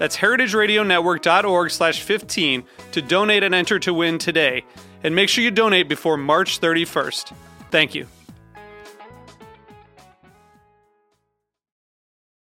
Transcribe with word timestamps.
That's 0.00 0.16
heritageradionetwork.org 0.16 1.70
slash 1.70 2.00
15 2.00 2.64
to 2.92 3.02
donate 3.02 3.42
and 3.42 3.54
enter 3.54 3.78
to 3.80 3.92
win 3.92 4.16
today. 4.16 4.64
And 5.04 5.14
make 5.14 5.28
sure 5.28 5.44
you 5.44 5.50
donate 5.50 5.90
before 5.90 6.16
March 6.16 6.58
31st. 6.58 7.34
Thank 7.70 7.94
you. 7.94 8.06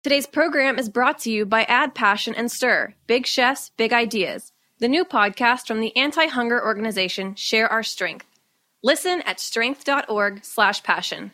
Today's 0.02 0.26
program 0.26 0.78
is 0.78 0.91
brought 0.91 1.20
to 1.20 1.30
you 1.30 1.46
by 1.46 1.62
Add 1.62 1.94
Passion 1.94 2.34
and 2.34 2.52
Stir, 2.52 2.92
Big 3.06 3.26
Chefs, 3.26 3.70
Big 3.78 3.94
Ideas, 3.94 4.52
the 4.78 4.86
new 4.86 5.06
podcast 5.06 5.66
from 5.66 5.80
the 5.80 5.96
anti-hunger 5.96 6.62
organization 6.62 7.34
Share 7.34 7.72
Our 7.72 7.82
Strength. 7.82 8.26
Listen 8.82 9.22
at 9.22 9.41
strength.org 9.41 10.44
slash 10.44 10.82
passion. 10.82 11.32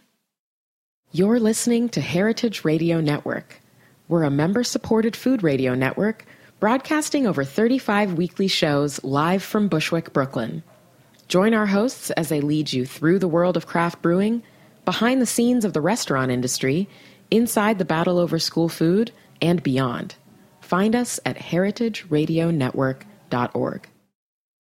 You're 1.11 1.41
listening 1.41 1.89
to 1.89 2.01
Heritage 2.01 2.65
Radio 2.65 3.01
Network. 3.01 3.61
We're 4.09 4.25
a 4.25 4.31
member-supported 4.31 5.17
food 5.17 5.43
radio 5.43 5.75
network 5.75 6.27
broadcasting 6.61 7.27
over 7.27 7.43
35 7.45 8.13
weekly 8.15 8.49
shows 8.49 9.03
live 9.03 9.43
from 9.43 9.69
Bushwick, 9.69 10.13
Brooklyn. 10.13 10.63
Join 11.29 11.55
our 11.55 11.65
hosts 11.67 12.11
as 12.11 12.29
they 12.29 12.43
lead 12.43 12.73
you 12.73 12.85
through 12.85 13.19
the 13.19 13.29
world 13.29 13.57
of 13.57 13.67
craft 13.67 14.03
brewing, 14.03 14.43
behind 14.85 15.23
the 15.23 15.27
scenes 15.27 15.65
of 15.65 15.73
the 15.73 15.81
restaurant 15.81 16.31
industry, 16.31 16.87
inside 17.31 17.79
the 17.79 17.85
battle 17.85 18.19
over 18.19 18.39
school 18.39 18.69
food, 18.69 19.11
and 19.41 19.63
beyond. 19.63 20.17
Find 20.61 20.95
us 20.95 21.19
at 21.25 21.39
heritageradionetwork.org. 21.39 23.89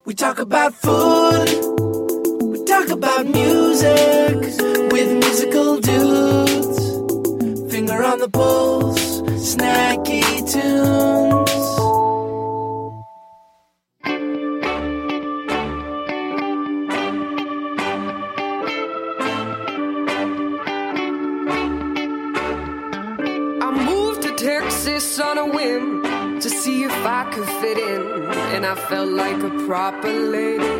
We 0.06 0.14
talk 0.14 0.38
about 0.38 0.72
food. 0.74 1.48
We 2.42 2.64
talk 2.64 2.88
about 2.88 3.26
music 3.26 4.36
with 4.92 5.12
musical 5.12 5.80
dudes. 5.80 6.78
Finger 7.72 8.02
on 8.04 8.18
the 8.18 8.28
pulse, 8.30 9.13
snacky 9.36 10.22
tunes. 10.52 11.50
I 23.62 23.70
moved 23.86 24.22
to 24.22 24.34
Texas 24.36 25.18
on 25.20 25.38
a 25.38 25.46
whim 25.46 26.02
to 26.40 26.48
see 26.50 26.84
if 26.84 26.92
I 27.06 27.24
could 27.32 27.48
fit 27.60 27.78
in, 27.78 28.02
and 28.54 28.66
I 28.66 28.74
felt 28.74 29.10
like 29.10 29.42
a 29.42 29.50
proper 29.66 30.12
lady. 30.12 30.74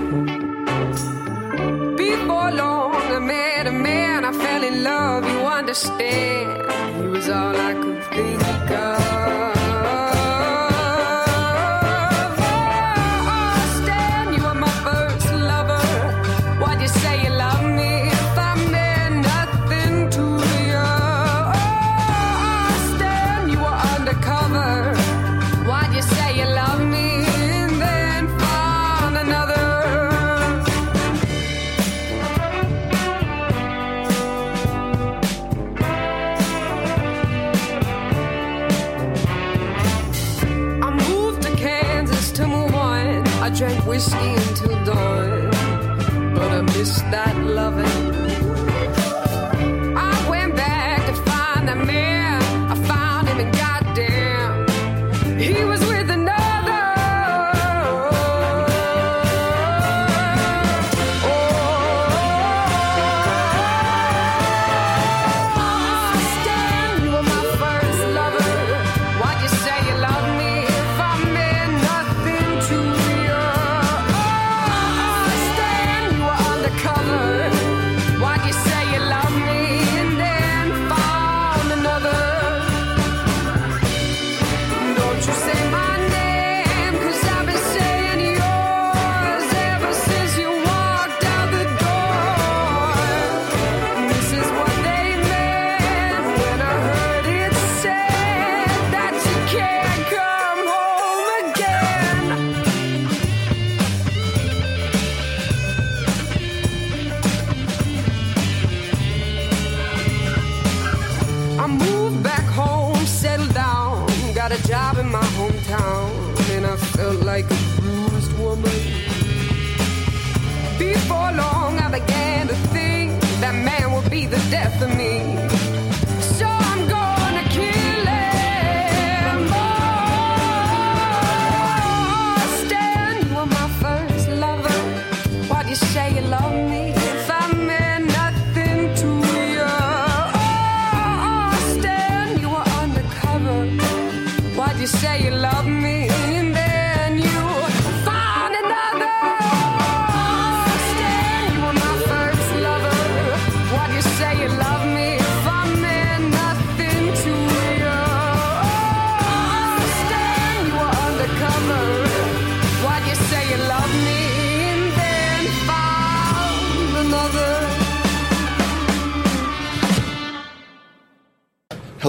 Before 1.97 2.51
long, 2.53 2.95
I 2.95 3.19
met 3.19 3.67
a 3.67 3.73
man, 3.73 4.25
I 4.25 4.33
fell 4.33 4.63
in 4.63 4.83
love, 4.83 5.25
understand. 5.65 7.01
He 7.01 7.09
was 7.09 7.31
all 7.31 7.57
I 7.57 7.73
could 7.73 8.05
think 8.13 8.71
of. 8.71 9.64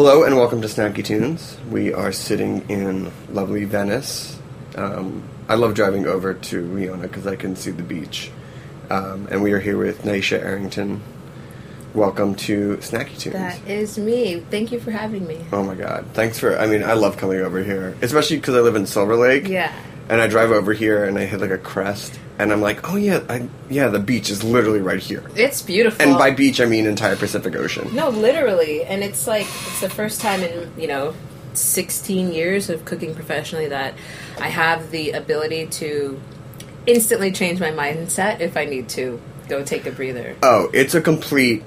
Hello 0.05 0.21
and 0.23 0.35
welcome 0.35 0.61
to 0.61 0.67
Snacky 0.67 1.03
Tunes. 1.03 1.57
We 1.71 1.91
are 1.91 2.11
sitting 2.11 2.63
in 2.69 3.11
lovely 3.31 3.65
Venice. 3.65 4.37
Um, 4.75 5.27
I 5.49 5.55
love 5.55 5.73
driving 5.73 6.05
over 6.05 6.35
to 6.35 6.73
Leona 6.75 7.07
because 7.07 7.25
I 7.25 7.35
can 7.35 7.55
see 7.55 7.71
the 7.71 7.81
beach. 7.81 8.29
Um, 8.91 9.27
and 9.31 9.41
we 9.41 9.51
are 9.53 9.59
here 9.59 9.79
with 9.79 10.03
Nyesha 10.03 10.37
Arrington. 10.37 11.01
Welcome 11.95 12.35
to 12.35 12.77
Snacky 12.81 13.17
Tunes. 13.17 13.33
That 13.33 13.67
is 13.67 13.97
me. 13.97 14.41
Thank 14.51 14.71
you 14.71 14.79
for 14.79 14.91
having 14.91 15.25
me. 15.25 15.43
Oh 15.51 15.63
my 15.63 15.73
god. 15.73 16.05
Thanks 16.13 16.37
for, 16.37 16.55
I 16.55 16.67
mean, 16.67 16.83
I 16.83 16.93
love 16.93 17.17
coming 17.17 17.39
over 17.39 17.63
here, 17.63 17.97
especially 18.03 18.37
because 18.37 18.53
I 18.53 18.59
live 18.59 18.75
in 18.75 18.85
Silver 18.85 19.15
Lake. 19.15 19.47
Yeah. 19.47 19.73
And 20.09 20.21
I 20.21 20.27
drive 20.27 20.51
over 20.51 20.73
here 20.73 21.03
and 21.03 21.17
I 21.17 21.25
hit 21.25 21.41
like 21.41 21.49
a 21.51 21.57
crest. 21.57 22.19
And 22.37 22.51
I'm 22.51 22.61
like, 22.61 22.89
oh 22.89 22.95
yeah, 22.97 23.21
I, 23.29 23.47
yeah, 23.69 23.87
the 23.87 23.99
beach 23.99 24.29
is 24.29 24.43
literally 24.43 24.81
right 24.81 24.99
here. 24.99 25.23
It's 25.35 25.61
beautiful. 25.61 26.05
And 26.05 26.17
by 26.17 26.31
beach, 26.31 26.59
I 26.59 26.65
mean 26.65 26.85
entire 26.85 27.15
Pacific 27.15 27.55
Ocean. 27.55 27.95
no, 27.95 28.09
literally, 28.09 28.83
and 28.83 29.03
it's 29.03 29.25
like 29.25 29.45
it's 29.45 29.81
the 29.81 29.89
first 29.89 30.19
time 30.21 30.41
in 30.41 30.71
you 30.77 30.87
know 30.87 31.13
16 31.53 32.33
years 32.33 32.69
of 32.69 32.83
cooking 32.83 33.15
professionally 33.15 33.67
that 33.69 33.93
I 34.39 34.49
have 34.49 34.91
the 34.91 35.11
ability 35.11 35.67
to 35.67 36.19
instantly 36.85 37.31
change 37.31 37.59
my 37.59 37.71
mindset 37.71 38.41
if 38.41 38.57
I 38.57 38.65
need 38.65 38.89
to 38.89 39.21
go 39.47 39.63
take 39.63 39.85
a 39.85 39.91
breather. 39.91 40.35
Oh, 40.43 40.69
it's 40.73 40.93
a 40.93 41.01
complete. 41.01 41.63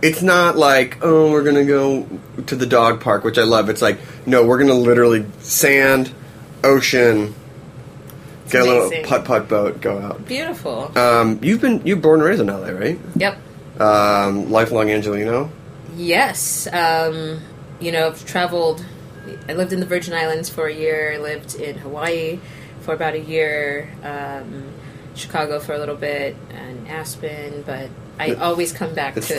It's 0.00 0.22
not 0.22 0.56
like 0.56 0.98
oh 1.02 1.32
we're 1.32 1.42
gonna 1.42 1.64
go 1.64 2.08
to 2.46 2.54
the 2.54 2.66
dog 2.66 3.00
park, 3.00 3.24
which 3.24 3.36
I 3.36 3.42
love. 3.42 3.68
It's 3.68 3.82
like 3.82 3.98
no, 4.26 4.46
we're 4.46 4.58
gonna 4.58 4.74
literally 4.74 5.26
sand, 5.40 6.12
ocean, 6.62 7.34
get 8.50 8.62
a 8.62 8.64
little 8.64 8.86
amazing. 8.86 9.04
putt 9.06 9.24
putt 9.24 9.48
boat, 9.48 9.80
go 9.80 9.98
out. 9.98 10.26
Beautiful. 10.26 10.96
Um, 10.98 11.38
you've 11.42 11.60
been 11.60 11.84
you 11.86 11.96
born 11.96 12.20
and 12.20 12.28
raised 12.28 12.40
in 12.40 12.46
LA, 12.48 12.68
right? 12.68 12.98
yep. 13.16 13.38
Um, 13.80 14.50
lifelong 14.50 14.90
Angelino. 14.90 15.50
Yes. 15.96 16.66
Um, 16.72 17.40
you 17.80 17.90
know, 17.92 18.08
I've 18.08 18.24
traveled. 18.24 18.84
I 19.48 19.54
lived 19.54 19.72
in 19.72 19.80
the 19.80 19.86
Virgin 19.86 20.14
Islands 20.14 20.48
for 20.48 20.66
a 20.66 20.72
year. 20.74 21.14
I 21.14 21.18
lived 21.18 21.54
in 21.56 21.78
Hawaii 21.78 22.38
for 22.80 22.94
about 22.94 23.14
a 23.14 23.20
year. 23.20 23.90
Um, 24.02 24.70
Chicago 25.14 25.58
for 25.60 25.72
a 25.74 25.78
little 25.78 25.96
bit, 25.96 26.36
and 26.50 26.86
Aspen. 26.88 27.62
But 27.66 27.88
I 28.18 28.34
always 28.34 28.72
come 28.72 28.94
back 28.94 29.16
It's 29.16 29.28
to. 29.28 29.34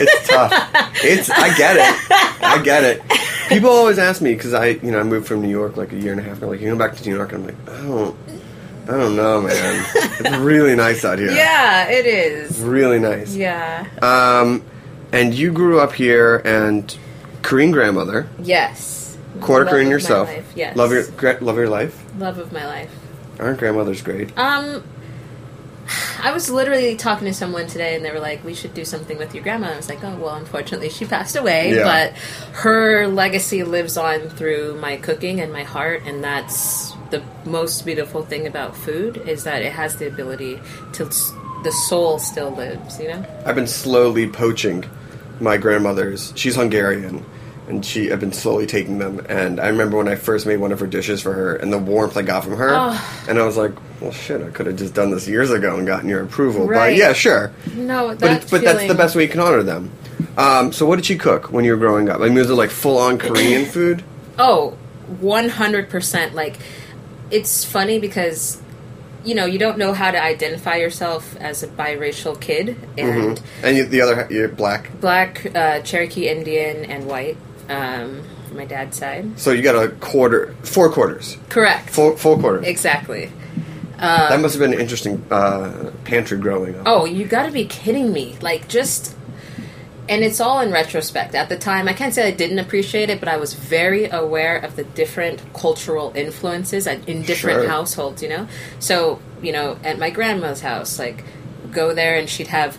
it's 0.00 0.28
tough. 0.28 0.52
It's 1.04 1.30
I 1.30 1.56
get 1.56 1.76
it. 1.76 2.06
I 2.42 2.60
get 2.62 2.84
it. 2.84 3.02
People 3.48 3.70
always 3.70 3.98
ask 3.98 4.20
me 4.22 4.34
because 4.34 4.54
I 4.54 4.66
you 4.68 4.90
know 4.90 5.00
I 5.00 5.02
moved 5.02 5.26
from 5.26 5.42
New 5.42 5.48
York 5.48 5.76
like 5.76 5.92
a 5.92 5.96
year 5.96 6.12
and 6.12 6.20
a 6.20 6.24
half 6.24 6.38
ago. 6.38 6.48
Like 6.48 6.60
you 6.60 6.70
go 6.70 6.76
back 6.76 6.96
to 6.96 7.08
New 7.08 7.14
York, 7.16 7.32
and 7.32 7.48
I'm 7.50 7.56
like 7.56 7.68
I 7.70 7.82
don't 7.82 8.16
I 8.84 8.90
don't 8.92 9.14
know, 9.16 9.40
man. 9.42 9.86
It's 9.94 10.36
really 10.38 10.74
nice 10.74 11.04
out 11.04 11.18
here. 11.18 11.30
yeah, 11.30 11.88
it 11.88 12.04
is. 12.06 12.58
Really 12.60 12.98
nice. 12.98 13.34
Yeah. 13.34 13.86
Um, 14.02 14.62
and 15.12 15.32
you 15.34 15.52
grew 15.52 15.78
up 15.80 15.92
here, 15.92 16.38
and 16.44 16.96
Korean 17.42 17.70
grandmother, 17.70 18.28
Yes. 18.42 19.16
quarter 19.40 19.64
Love 19.64 19.72
Korean 19.72 19.90
yourself. 19.90 20.28
life, 20.28 20.52
Yes. 20.56 20.76
Love 20.76 20.90
your 20.92 21.04
gra- 21.16 21.38
love 21.40 21.56
your 21.56 21.68
life. 21.68 22.02
love 22.18 22.38
of 22.38 22.52
my 22.52 22.66
life. 22.66 22.90
Aren't 23.38 23.58
grandmothers 23.58 24.02
great? 24.02 24.36
Um, 24.38 24.82
I 26.22 26.32
was 26.32 26.48
literally 26.48 26.96
talking 26.96 27.26
to 27.26 27.34
someone 27.34 27.66
today, 27.66 27.96
and 27.96 28.04
they 28.04 28.10
were 28.12 28.20
like, 28.20 28.44
"We 28.44 28.54
should 28.54 28.72
do 28.74 28.84
something 28.84 29.18
with 29.18 29.34
your 29.34 29.42
grandma." 29.42 29.72
I 29.72 29.76
was 29.76 29.88
like, 29.88 30.02
"Oh, 30.04 30.16
well, 30.16 30.34
unfortunately, 30.36 30.88
she 30.90 31.04
passed 31.04 31.34
away, 31.36 31.74
Yeah. 31.74 31.82
but 31.84 32.12
her 32.62 33.06
legacy 33.08 33.64
lives 33.64 33.96
on 33.96 34.28
through 34.30 34.78
my 34.80 34.96
cooking 34.96 35.40
and 35.40 35.52
my 35.52 35.64
heart, 35.64 36.02
and 36.06 36.22
that's 36.22 36.92
the 37.12 37.22
most 37.48 37.86
beautiful 37.86 38.24
thing 38.24 38.46
about 38.48 38.76
food 38.76 39.16
is 39.28 39.44
that 39.44 39.62
it 39.62 39.70
has 39.72 39.96
the 39.96 40.08
ability 40.08 40.58
to 40.94 41.04
the 41.62 41.70
soul 41.86 42.18
still 42.18 42.50
lives. 42.50 42.98
You 42.98 43.08
know? 43.10 43.24
I've 43.46 43.54
been 43.54 43.68
slowly 43.68 44.28
poaching 44.28 44.84
my 45.38 45.56
grandmother's. 45.56 46.32
She's 46.34 46.56
Hungarian, 46.56 47.24
and 47.68 47.84
she. 47.86 48.10
I've 48.12 48.18
been 48.20 48.32
slowly 48.32 48.66
taking 48.66 48.98
them. 48.98 49.24
And 49.28 49.60
I 49.60 49.68
remember 49.68 49.96
when 49.96 50.08
I 50.08 50.16
first 50.16 50.46
made 50.46 50.56
one 50.58 50.72
of 50.72 50.80
her 50.80 50.86
dishes 50.88 51.22
for 51.22 51.32
her, 51.32 51.54
and 51.54 51.72
the 51.72 51.78
warmth 51.78 52.16
I 52.16 52.22
got 52.22 52.42
from 52.42 52.56
her, 52.56 52.70
Oh. 52.72 53.24
and 53.28 53.38
I 53.38 53.44
was 53.46 53.56
like, 53.56 53.72
"Well, 54.00 54.10
shit, 54.12 54.42
I 54.42 54.50
could 54.50 54.66
have 54.66 54.76
just 54.76 54.94
done 54.94 55.10
this 55.12 55.28
years 55.28 55.50
ago 55.50 55.76
and 55.76 55.86
gotten 55.86 56.08
your 56.08 56.22
approval." 56.22 56.66
But 56.66 56.72
Right. 56.76 56.96
yeah, 56.96 57.12
sure. 57.12 57.52
No, 57.76 58.08
that 58.08 58.20
But 58.20 58.30
it's, 58.32 58.50
but 58.50 58.62
that's 58.64 58.86
the 58.88 58.94
best 58.94 59.14
way 59.14 59.22
you 59.22 59.28
can 59.28 59.40
honor 59.40 59.62
them. 59.62 59.90
Um, 60.36 60.72
so 60.72 60.86
what 60.86 60.96
did 60.96 61.04
she 61.04 61.16
cook 61.16 61.52
when 61.52 61.64
you 61.64 61.72
were 61.72 61.78
growing 61.78 62.08
up? 62.08 62.18
Like, 62.20 62.32
was 62.32 62.48
it 62.50 62.54
like 62.54 62.70
full 62.70 62.98
on 62.98 63.18
Korean 63.18 63.66
food? 63.66 64.02
Oh, 64.38 64.74
100%. 65.20 66.34
Like, 66.34 66.56
it's 67.32 67.64
funny 67.64 67.98
because, 67.98 68.60
you 69.24 69.34
know, 69.34 69.46
you 69.46 69.58
don't 69.58 69.78
know 69.78 69.92
how 69.92 70.10
to 70.10 70.22
identify 70.22 70.76
yourself 70.76 71.34
as 71.36 71.62
a 71.62 71.66
biracial 71.68 72.38
kid. 72.40 72.76
And 72.98 73.40
And 73.62 73.76
you, 73.76 73.86
the 73.86 74.00
other, 74.02 74.28
you're 74.30 74.48
black. 74.48 74.90
black, 75.00 75.46
uh, 75.54 75.80
Cherokee 75.80 76.28
Indian, 76.28 76.84
and 76.84 77.06
white, 77.06 77.36
um, 77.68 78.22
my 78.54 78.64
dad's 78.66 78.98
side. 78.98 79.38
So 79.38 79.50
you 79.52 79.62
got 79.62 79.74
a 79.82 79.88
quarter, 79.88 80.54
four 80.62 80.90
quarters, 80.92 81.38
Correct. 81.48 81.88
full 81.90 82.16
full 82.16 82.38
quarters. 82.38 82.66
Exactly. 82.66 83.30
that 83.98 84.40
must 84.40 84.54
have 84.54 84.60
been 84.60 84.74
an 84.74 84.80
interesting 84.80 85.24
uh, 85.30 85.90
pantry 86.04 86.36
growing 86.38 86.76
up. 86.76 86.82
Oh, 86.86 87.04
you 87.06 87.24
gotta 87.24 87.50
be 87.52 87.64
kidding 87.64 88.12
me. 88.12 88.36
Like, 88.40 88.68
just. 88.68 89.16
And 90.12 90.22
it's 90.22 90.40
all 90.40 90.60
in 90.60 90.70
retrospect. 90.70 91.34
At 91.34 91.48
the 91.48 91.56
time, 91.56 91.88
I 91.88 91.94
can't 91.94 92.12
say 92.12 92.28
I 92.28 92.32
didn't 92.32 92.58
appreciate 92.58 93.08
it, 93.08 93.18
but 93.18 93.28
I 93.30 93.38
was 93.38 93.54
very 93.54 94.10
aware 94.10 94.58
of 94.58 94.76
the 94.76 94.84
different 94.84 95.40
cultural 95.54 96.12
influences 96.14 96.86
in 96.86 97.22
different 97.22 97.60
Sure. 97.62 97.68
households, 97.68 98.22
you 98.22 98.28
know? 98.28 98.46
So, 98.78 99.20
you 99.40 99.52
know, 99.52 99.78
at 99.82 99.98
my 99.98 100.10
grandma's 100.10 100.60
house, 100.60 100.98
like, 100.98 101.24
go 101.70 101.94
there 101.94 102.16
and 102.18 102.28
she'd 102.28 102.48
have 102.48 102.76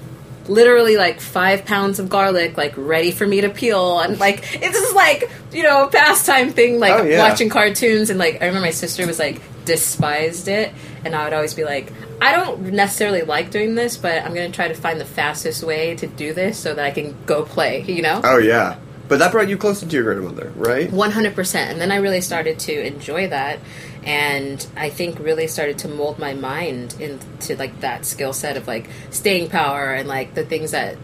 literally 0.48 0.96
like 0.98 1.20
five 1.22 1.66
pounds 1.66 1.98
of 1.98 2.08
garlic, 2.08 2.56
like, 2.56 2.74
ready 2.78 3.10
for 3.10 3.26
me 3.26 3.42
to 3.42 3.50
peel. 3.50 4.00
And, 4.00 4.20
like, 4.20 4.44
it's 4.62 4.80
just 4.80 4.96
like, 4.96 5.32
you 5.52 5.64
know, 5.64 5.86
a 5.86 5.90
pastime 5.90 6.52
thing, 6.52 6.80
like, 6.80 6.94
Oh, 7.00 7.04
yeah. 7.04 7.28
watching 7.28 7.50
cartoons. 7.50 8.12
And, 8.12 8.20
like, 8.20 8.36
I 8.44 8.46
remember 8.46 8.68
my 8.68 8.72
sister 8.72 9.08
was 9.08 9.18
like, 9.18 9.42
despised 9.66 10.48
it. 10.50 10.72
And 11.06 11.16
I 11.16 11.24
would 11.26 11.34
always 11.34 11.54
be 11.54 11.64
like, 11.64 11.92
I 12.22 12.32
don't 12.32 12.74
necessarily 12.74 13.24
like 13.24 13.52
doing 13.52 13.76
this, 13.76 13.98
but 13.98 14.24
I'm 14.24 14.34
going 14.34 14.50
to 14.52 14.56
try 14.56 14.68
to 14.68 14.74
find 14.74 15.00
the 15.00 15.06
fastest 15.06 15.64
way 15.64 15.96
to 15.96 16.08
do 16.08 16.34
this 16.34 16.58
so 16.58 16.74
that 16.74 16.84
I 16.84 16.92
can 16.92 17.16
go 17.26 17.44
play, 17.44 17.82
you 17.84 18.02
know? 18.02 18.22
Oh 18.24 18.38
yeah, 18.38 18.78
but 19.08 19.20
that 19.20 19.32
brought 19.32 19.50
you 19.50 19.58
closer 19.58 19.86
to 19.86 19.96
your 19.96 20.04
grandmother, 20.04 20.52
right? 20.56 20.90
100%. 20.90 21.56
And 21.56 21.82
then 21.82 21.92
I 21.92 21.98
really 21.98 22.22
started 22.22 22.58
to 22.60 22.86
enjoy 22.86 23.28
that. 23.28 23.60
And 24.04 24.66
I 24.76 24.90
think 24.90 25.20
really 25.20 25.48
started 25.48 25.78
to 25.80 25.88
mold 25.88 26.20
my 26.20 26.34
mind 26.34 26.96
into 27.00 27.56
like 27.56 27.82
that 27.82 28.06
skill 28.06 28.34
set 28.34 28.58
of 28.58 28.68
like 28.68 28.90
staying 29.12 29.50
power 29.50 29.94
and 29.94 30.08
like 30.08 30.34
the 30.34 30.46
things 30.46 30.72
that 30.72 30.98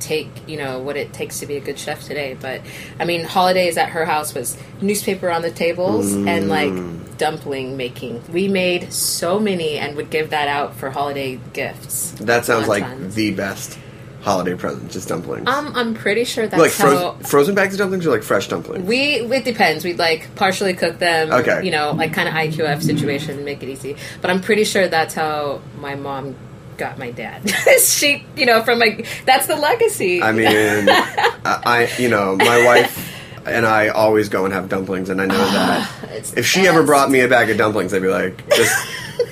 take, 0.00 0.28
you 0.48 0.56
know, 0.56 0.78
what 0.80 0.96
it 0.96 1.12
takes 1.12 1.40
to 1.40 1.46
be 1.46 1.56
a 1.56 1.60
good 1.60 1.78
chef 1.78 2.04
today. 2.04 2.36
But 2.40 2.62
I 2.98 3.04
mean, 3.04 3.24
holidays 3.24 3.76
at 3.76 3.90
her 3.90 4.04
house 4.04 4.34
was 4.34 4.56
newspaper 4.80 5.30
on 5.30 5.42
the 5.42 5.50
tables 5.50 6.12
and 6.12 6.48
like 6.48 6.72
dumpling 7.18 7.76
making. 7.76 8.22
We 8.32 8.48
made 8.48 8.92
so 8.92 9.38
many 9.38 9.78
and 9.78 9.96
would 9.96 10.10
give 10.10 10.30
that 10.30 10.48
out 10.48 10.74
for 10.74 10.90
holiday 10.90 11.38
gifts. 11.52 12.12
That 12.12 12.44
sounds 12.44 12.66
like 12.66 13.10
the 13.12 13.32
best 13.32 13.78
holiday 14.22 14.54
present, 14.54 14.90
just 14.90 15.08
dumplings. 15.08 15.48
Um, 15.48 15.72
I'm 15.74 15.94
pretty 15.94 16.24
sure 16.24 16.46
that's 16.46 16.60
like 16.60 16.70
frozen, 16.70 16.98
how 16.98 17.12
frozen 17.28 17.54
bags 17.54 17.74
of 17.74 17.78
dumplings 17.78 18.06
or 18.06 18.10
like 18.10 18.22
fresh 18.22 18.48
dumplings. 18.48 18.86
We 18.86 19.20
it 19.20 19.44
depends. 19.44 19.84
We'd 19.84 19.98
like 19.98 20.34
partially 20.34 20.74
cook 20.74 20.98
them. 20.98 21.32
Okay. 21.32 21.64
You 21.64 21.70
know, 21.70 21.92
like 21.92 22.12
kind 22.12 22.28
of 22.28 22.34
IQF 22.34 22.82
situation, 22.82 23.44
make 23.44 23.62
it 23.62 23.68
easy. 23.68 23.96
But 24.20 24.30
I'm 24.30 24.40
pretty 24.40 24.64
sure 24.64 24.88
that's 24.88 25.14
how 25.14 25.60
my 25.78 25.94
mom 25.94 26.36
got 26.80 26.98
my 26.98 27.12
dad. 27.12 27.48
she, 27.80 28.24
you 28.34 28.46
know, 28.46 28.62
from 28.64 28.80
like 28.80 29.06
that's 29.26 29.46
the 29.46 29.54
legacy. 29.54 30.20
I 30.22 30.32
mean, 30.32 30.46
I, 30.48 31.38
I, 31.44 31.90
you 31.98 32.08
know, 32.08 32.36
my 32.36 32.64
wife 32.64 33.06
and 33.46 33.66
I 33.66 33.88
always 33.88 34.28
go 34.28 34.44
and 34.44 34.52
have 34.52 34.68
dumplings, 34.68 35.10
and 35.10 35.20
I 35.20 35.26
know 35.26 35.36
that 35.38 35.90
It's 36.10 36.32
if 36.34 36.46
she 36.46 36.62
the 36.62 36.68
ever 36.68 36.82
brought 36.82 37.10
me 37.10 37.20
a 37.20 37.28
bag 37.28 37.50
of 37.50 37.58
dumplings, 37.58 37.94
I'd 37.94 38.02
be 38.02 38.08
like, 38.08 38.48
just, 38.50 38.74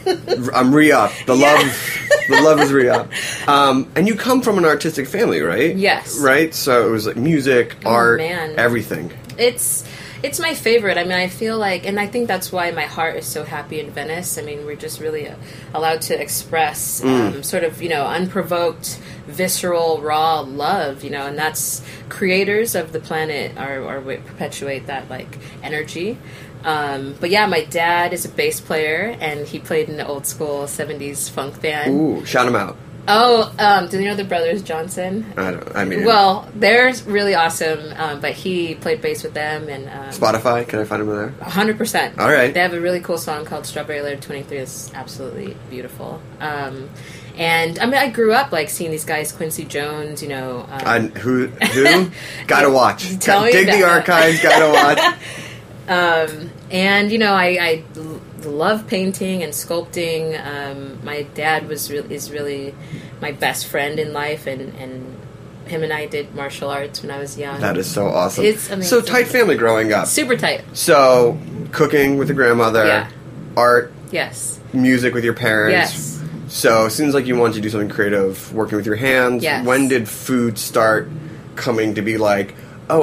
I'm 0.54 0.74
re 0.74 0.92
up. 0.92 1.10
The 1.26 1.34
love, 1.34 2.08
the 2.28 2.40
love 2.42 2.60
is 2.60 2.72
re 2.72 2.88
up. 2.88 3.10
Um, 3.48 3.90
and 3.96 4.06
you 4.06 4.14
come 4.14 4.42
from 4.42 4.58
an 4.58 4.64
artistic 4.64 5.08
family, 5.08 5.40
right? 5.40 5.74
Yes. 5.74 6.18
Oh, 6.20 6.24
Right. 6.24 6.54
So 6.54 6.86
it 6.86 6.90
was 6.90 7.06
like 7.06 7.16
music, 7.16 7.76
art, 7.84 8.18
man. 8.18 8.58
everything. 8.58 9.12
it's 9.36 9.84
it's 10.22 10.40
my 10.40 10.54
favorite. 10.54 10.98
I 10.98 11.04
mean, 11.04 11.12
I 11.12 11.28
feel 11.28 11.58
like, 11.58 11.86
and 11.86 11.98
I 11.98 12.06
think 12.06 12.28
that's 12.28 12.50
why 12.50 12.70
my 12.70 12.84
heart 12.84 13.16
is 13.16 13.26
so 13.26 13.44
happy 13.44 13.80
in 13.80 13.90
Venice. 13.90 14.38
I 14.38 14.42
mean, 14.42 14.66
we're 14.66 14.76
just 14.76 15.00
really 15.00 15.28
uh, 15.28 15.36
allowed 15.74 16.00
to 16.02 16.20
express 16.20 17.02
um, 17.04 17.42
sort 17.42 17.64
of, 17.64 17.80
you 17.82 17.88
know, 17.88 18.06
unprovoked, 18.06 19.00
visceral, 19.26 20.00
raw 20.00 20.40
love, 20.40 21.04
you 21.04 21.10
know, 21.10 21.26
and 21.26 21.38
that's 21.38 21.82
creators 22.08 22.74
of 22.74 22.92
the 22.92 23.00
planet 23.00 23.56
are, 23.56 23.84
are 23.84 24.00
perpetuate 24.00 24.86
that 24.86 25.08
like 25.08 25.38
energy. 25.62 26.18
Um, 26.64 27.14
but 27.20 27.30
yeah, 27.30 27.46
my 27.46 27.64
dad 27.64 28.12
is 28.12 28.24
a 28.24 28.28
bass 28.28 28.60
player, 28.60 29.16
and 29.20 29.46
he 29.46 29.60
played 29.60 29.88
in 29.88 30.00
an 30.00 30.06
old 30.06 30.26
school 30.26 30.64
'70s 30.64 31.30
funk 31.30 31.62
band. 31.62 31.94
Ooh, 31.94 32.24
shout 32.24 32.48
him 32.48 32.56
out. 32.56 32.76
Oh, 33.10 33.50
um, 33.58 33.88
do 33.88 33.98
you 33.98 34.04
know 34.08 34.14
the 34.14 34.24
brothers 34.24 34.62
Johnson? 34.62 35.32
I 35.36 35.52
don't. 35.52 35.74
I 35.76 35.84
mean, 35.86 36.04
Well, 36.04 36.46
they're 36.54 36.92
really 37.06 37.34
awesome, 37.34 37.92
um, 37.96 38.20
but 38.20 38.32
he 38.32 38.74
played 38.74 39.00
bass 39.00 39.22
with 39.22 39.32
them 39.32 39.68
and 39.70 39.88
um, 39.88 40.10
Spotify. 40.10 40.68
Can 40.68 40.78
I 40.80 40.84
find 40.84 41.00
him 41.00 41.08
there? 41.08 41.30
100%. 41.40 42.18
All 42.18 42.28
right. 42.30 42.52
They 42.52 42.60
have 42.60 42.74
a 42.74 42.80
really 42.80 43.00
cool 43.00 43.16
song 43.16 43.46
called 43.46 43.64
Strawberry 43.64 44.02
Letter 44.02 44.20
23. 44.20 44.58
It's 44.58 44.92
absolutely 44.92 45.56
beautiful. 45.70 46.20
Um, 46.40 46.90
And 47.38 47.78
I 47.78 47.86
mean, 47.86 47.94
I 47.94 48.10
grew 48.10 48.34
up 48.34 48.52
like 48.52 48.68
seeing 48.68 48.90
these 48.90 49.04
guys, 49.04 49.32
Quincy 49.32 49.64
Jones, 49.64 50.22
you 50.22 50.28
know. 50.28 50.66
Um, 50.70 50.80
I, 50.84 50.98
who 51.00 51.46
who 51.46 52.10
gotta 52.46 52.68
watch? 52.70 53.16
Tell 53.20 53.44
me 53.44 53.52
Dig 53.52 53.68
the 53.68 53.84
archives. 53.84 54.42
Gotta 54.42 54.70
watch. 54.70 55.14
and 56.70 57.10
you 57.10 57.18
know 57.18 57.32
I, 57.32 57.46
I 57.60 57.84
love 58.44 58.86
painting 58.86 59.42
and 59.42 59.52
sculpting 59.52 60.38
um, 60.44 61.04
my 61.04 61.22
dad 61.34 61.68
was 61.68 61.90
re- 61.90 62.04
is 62.08 62.30
really 62.30 62.74
my 63.20 63.32
best 63.32 63.66
friend 63.66 63.98
in 63.98 64.12
life 64.12 64.46
and, 64.46 64.74
and 64.76 65.16
him 65.66 65.82
and 65.82 65.92
I 65.92 66.06
did 66.06 66.34
martial 66.34 66.70
arts 66.70 67.02
when 67.02 67.10
I 67.10 67.18
was 67.18 67.36
young 67.36 67.60
That 67.60 67.76
is 67.76 67.90
so 67.90 68.06
awesome. 68.06 68.44
It's 68.44 68.68
So 68.88 69.00
tight 69.02 69.28
family 69.28 69.56
growing 69.56 69.92
up. 69.92 70.06
super 70.06 70.36
tight 70.36 70.64
So 70.72 71.38
cooking 71.72 72.16
with 72.16 72.28
your 72.28 72.36
grandmother, 72.36 72.86
Yeah. 72.86 73.10
art, 73.56 73.92
yes 74.10 74.58
music 74.72 75.14
with 75.14 75.24
your 75.24 75.34
parents. 75.34 75.72
Yes. 75.72 76.22
So 76.48 76.86
it 76.86 76.90
seems 76.90 77.14
like 77.14 77.26
you 77.26 77.36
wanted 77.36 77.54
to 77.54 77.60
do 77.60 77.70
something 77.70 77.88
creative, 77.88 78.52
working 78.52 78.76
with 78.76 78.86
your 78.86 78.96
hands. 78.96 79.42
Yes. 79.42 79.64
When 79.66 79.88
did 79.88 80.08
food 80.08 80.58
start 80.58 81.08
coming 81.56 81.94
to 81.94 82.02
be 82.02 82.18
like, 82.18 82.54
oh, 82.90 83.02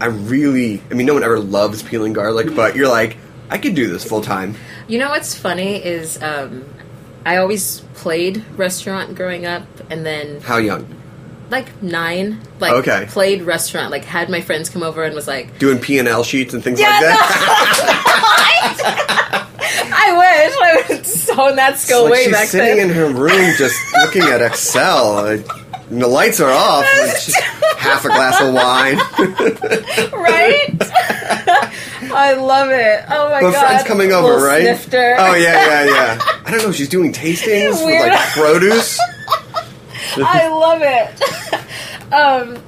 I, 0.00 0.04
I 0.04 0.08
really. 0.08 0.82
I 0.90 0.94
mean, 0.94 1.06
no 1.06 1.14
one 1.14 1.22
ever 1.22 1.38
loves 1.38 1.82
peeling 1.82 2.12
garlic, 2.12 2.54
but 2.54 2.76
you're 2.76 2.88
like, 2.88 3.16
I 3.50 3.58
could 3.58 3.74
do 3.74 3.88
this 3.88 4.04
full 4.04 4.20
time. 4.22 4.54
you 4.88 4.98
know 4.98 5.08
what's 5.10 5.34
funny 5.36 5.76
is 5.84 6.20
um, 6.22 6.64
I 7.24 7.36
always 7.38 7.80
played 7.94 8.44
restaurant 8.56 9.14
growing 9.14 9.46
up 9.46 9.66
and 9.90 10.04
then 10.06 10.40
How 10.40 10.56
young? 10.58 10.86
like 11.48 11.80
nine 11.82 12.40
like 12.58 12.72
Okay. 12.72 13.06
played 13.08 13.42
restaurant 13.42 13.92
like 13.92 14.04
had 14.04 14.28
my 14.28 14.40
friends 14.40 14.68
come 14.68 14.82
over 14.82 15.04
and 15.04 15.14
was 15.14 15.28
like 15.28 15.58
Doing 15.60 15.78
P 15.78 15.98
and 16.00 16.08
L 16.08 16.24
sheets 16.24 16.52
and 16.54 16.62
things 16.64 16.80
Yeah, 16.80 16.88
like 16.88 17.00
that. 17.00 17.16
I 19.98 20.12
wish 20.16 20.56
I 20.60 20.98
was 21.00 21.22
so 21.22 21.48
in 21.48 21.56
that 21.56 21.78
skill 21.78 22.02
like 22.04 22.12
way 22.12 22.24
she's 22.24 22.32
back 22.32 22.48
sitting 22.48 22.78
then 22.78 22.90
in 22.90 22.96
her 22.96 23.06
room 23.12 23.54
just 23.58 23.76
looking 24.02 24.22
at 24.22 24.42
Excel. 24.42 25.40
And 25.88 26.02
the 26.02 26.08
lights 26.08 26.40
are 26.40 26.50
off. 26.50 26.84
half 27.78 28.04
a 28.04 28.08
glass 28.08 28.40
of 28.40 28.52
wine. 28.52 28.96
right? 30.20 30.74
I 32.16 32.32
love 32.34 32.70
it. 32.70 33.04
Oh 33.10 33.30
my 33.30 33.40
But 33.42 33.52
god! 33.52 33.66
friends 33.66 33.82
coming 33.86 34.12
over, 34.12 34.28
Little 34.34 34.46
right? 34.46 34.62
Snifter. 34.62 35.16
Oh 35.18 35.34
yeah, 35.34 35.66
yeah, 35.66 35.84
yeah. 36.16 36.18
I 36.44 36.50
don't 36.50 36.62
know. 36.62 36.72
She's 36.72 36.88
doing 36.88 37.12
tastings 37.12 37.72
with 37.72 37.84
Weird. 37.86 38.08
like 38.10 38.28
produce. 38.32 38.98
I 40.18 40.48
love 40.48 40.80
it. 40.82 42.12
um, 42.12 42.62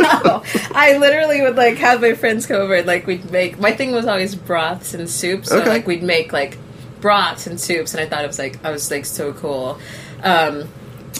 no, 0.00 0.42
I 0.74 0.96
literally 0.98 1.42
would 1.42 1.56
like 1.56 1.76
have 1.76 2.00
my 2.00 2.14
friends 2.14 2.46
come 2.46 2.56
over 2.60 2.74
and 2.74 2.86
like 2.86 3.06
we'd 3.06 3.30
make. 3.30 3.58
My 3.60 3.72
thing 3.72 3.92
was 3.92 4.06
always 4.06 4.34
broths 4.34 4.94
and 4.94 5.08
soups. 5.08 5.48
So 5.50 5.60
Okay. 5.60 5.68
like 5.68 5.86
we'd 5.86 6.02
make 6.02 6.32
like 6.32 6.58
broths 7.00 7.46
and 7.46 7.60
soups, 7.60 7.94
and 7.94 8.00
I 8.02 8.06
thought 8.08 8.24
it 8.24 8.26
was 8.26 8.38
like 8.38 8.64
I 8.64 8.70
was 8.70 8.90
like 8.90 9.04
so 9.04 9.32
cool. 9.32 9.78
Um, 10.22 10.68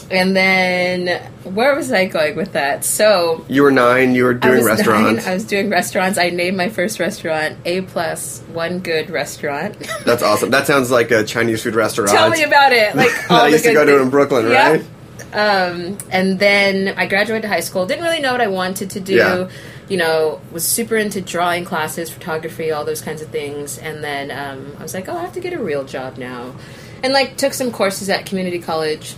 and 0.09 0.35
then 0.35 1.21
where 1.43 1.75
was 1.75 1.91
I 1.91 2.05
going 2.05 2.35
with 2.35 2.53
that? 2.53 2.85
So 2.85 3.45
You 3.49 3.63
were 3.63 3.71
nine. 3.71 4.15
You 4.15 4.23
were 4.25 4.35
I 4.41 4.47
doing 4.47 4.57
was 4.57 4.65
restaurants. 4.77 5.23
nine, 5.25 5.31
I 5.31 5.33
was 5.33 5.43
doing 5.45 5.69
restaurants. 5.69 6.17
I 6.17 6.29
named 6.29 6.55
my 6.57 6.69
first 6.69 6.99
restaurant 6.99 7.57
A 7.65 7.81
plus 7.81 8.39
One 8.53 8.79
Good 8.79 9.09
Restaurant. 9.09 9.75
That's 10.05 10.23
awesome. 10.23 10.49
That 10.51 10.67
sounds 10.67 10.91
like 10.91 11.11
a 11.11 11.23
Chinese 11.23 11.63
food 11.63 11.75
restaurant. 11.75 12.11
Tell 12.11 12.29
me 12.29 12.43
about 12.43 12.71
it. 12.73 12.95
Like 12.95 13.11
all 13.31 13.41
I 13.41 13.45
the 13.45 13.51
used 13.51 13.65
to 13.65 13.73
go 13.73 13.85
to 13.85 13.91
things. 13.91 14.01
in 14.03 14.09
Brooklyn, 14.09 14.49
Yeah. 14.49 14.69
right? 14.71 14.85
Um, 15.33 15.97
and 16.09 16.39
then 16.39 16.93
I 16.97 17.05
graduated 17.05 17.49
high 17.49 17.59
school. 17.59 17.85
Didn't 17.85 18.03
really 18.03 18.21
know 18.21 18.31
what 18.31 18.39
I 18.41 18.47
wanted 18.47 18.89
to 18.91 18.99
do. 18.99 19.15
Yeah. 19.15 19.49
You 19.89 19.97
know, 19.97 20.41
was 20.51 20.65
super 20.65 20.95
into 20.95 21.21
drawing 21.21 21.63
classes, 21.65 22.09
photography, 22.09 22.71
all 22.71 22.85
those 22.85 23.01
kinds 23.01 23.21
of 23.21 23.29
things. 23.29 23.77
And 23.77 24.03
then 24.03 24.31
um, 24.31 24.75
I 24.79 24.83
was 24.83 24.93
like, 24.93 25.07
oh, 25.09 25.17
I 25.17 25.21
have 25.21 25.33
to 25.33 25.39
get 25.41 25.53
a 25.53 25.59
real 25.61 25.83
job 25.83 26.17
now. 26.17 26.55
And 27.03 27.13
like 27.13 27.37
took 27.37 27.53
some 27.53 27.71
courses 27.71 28.09
at 28.09 28.25
community 28.25 28.59
college. 28.59 29.15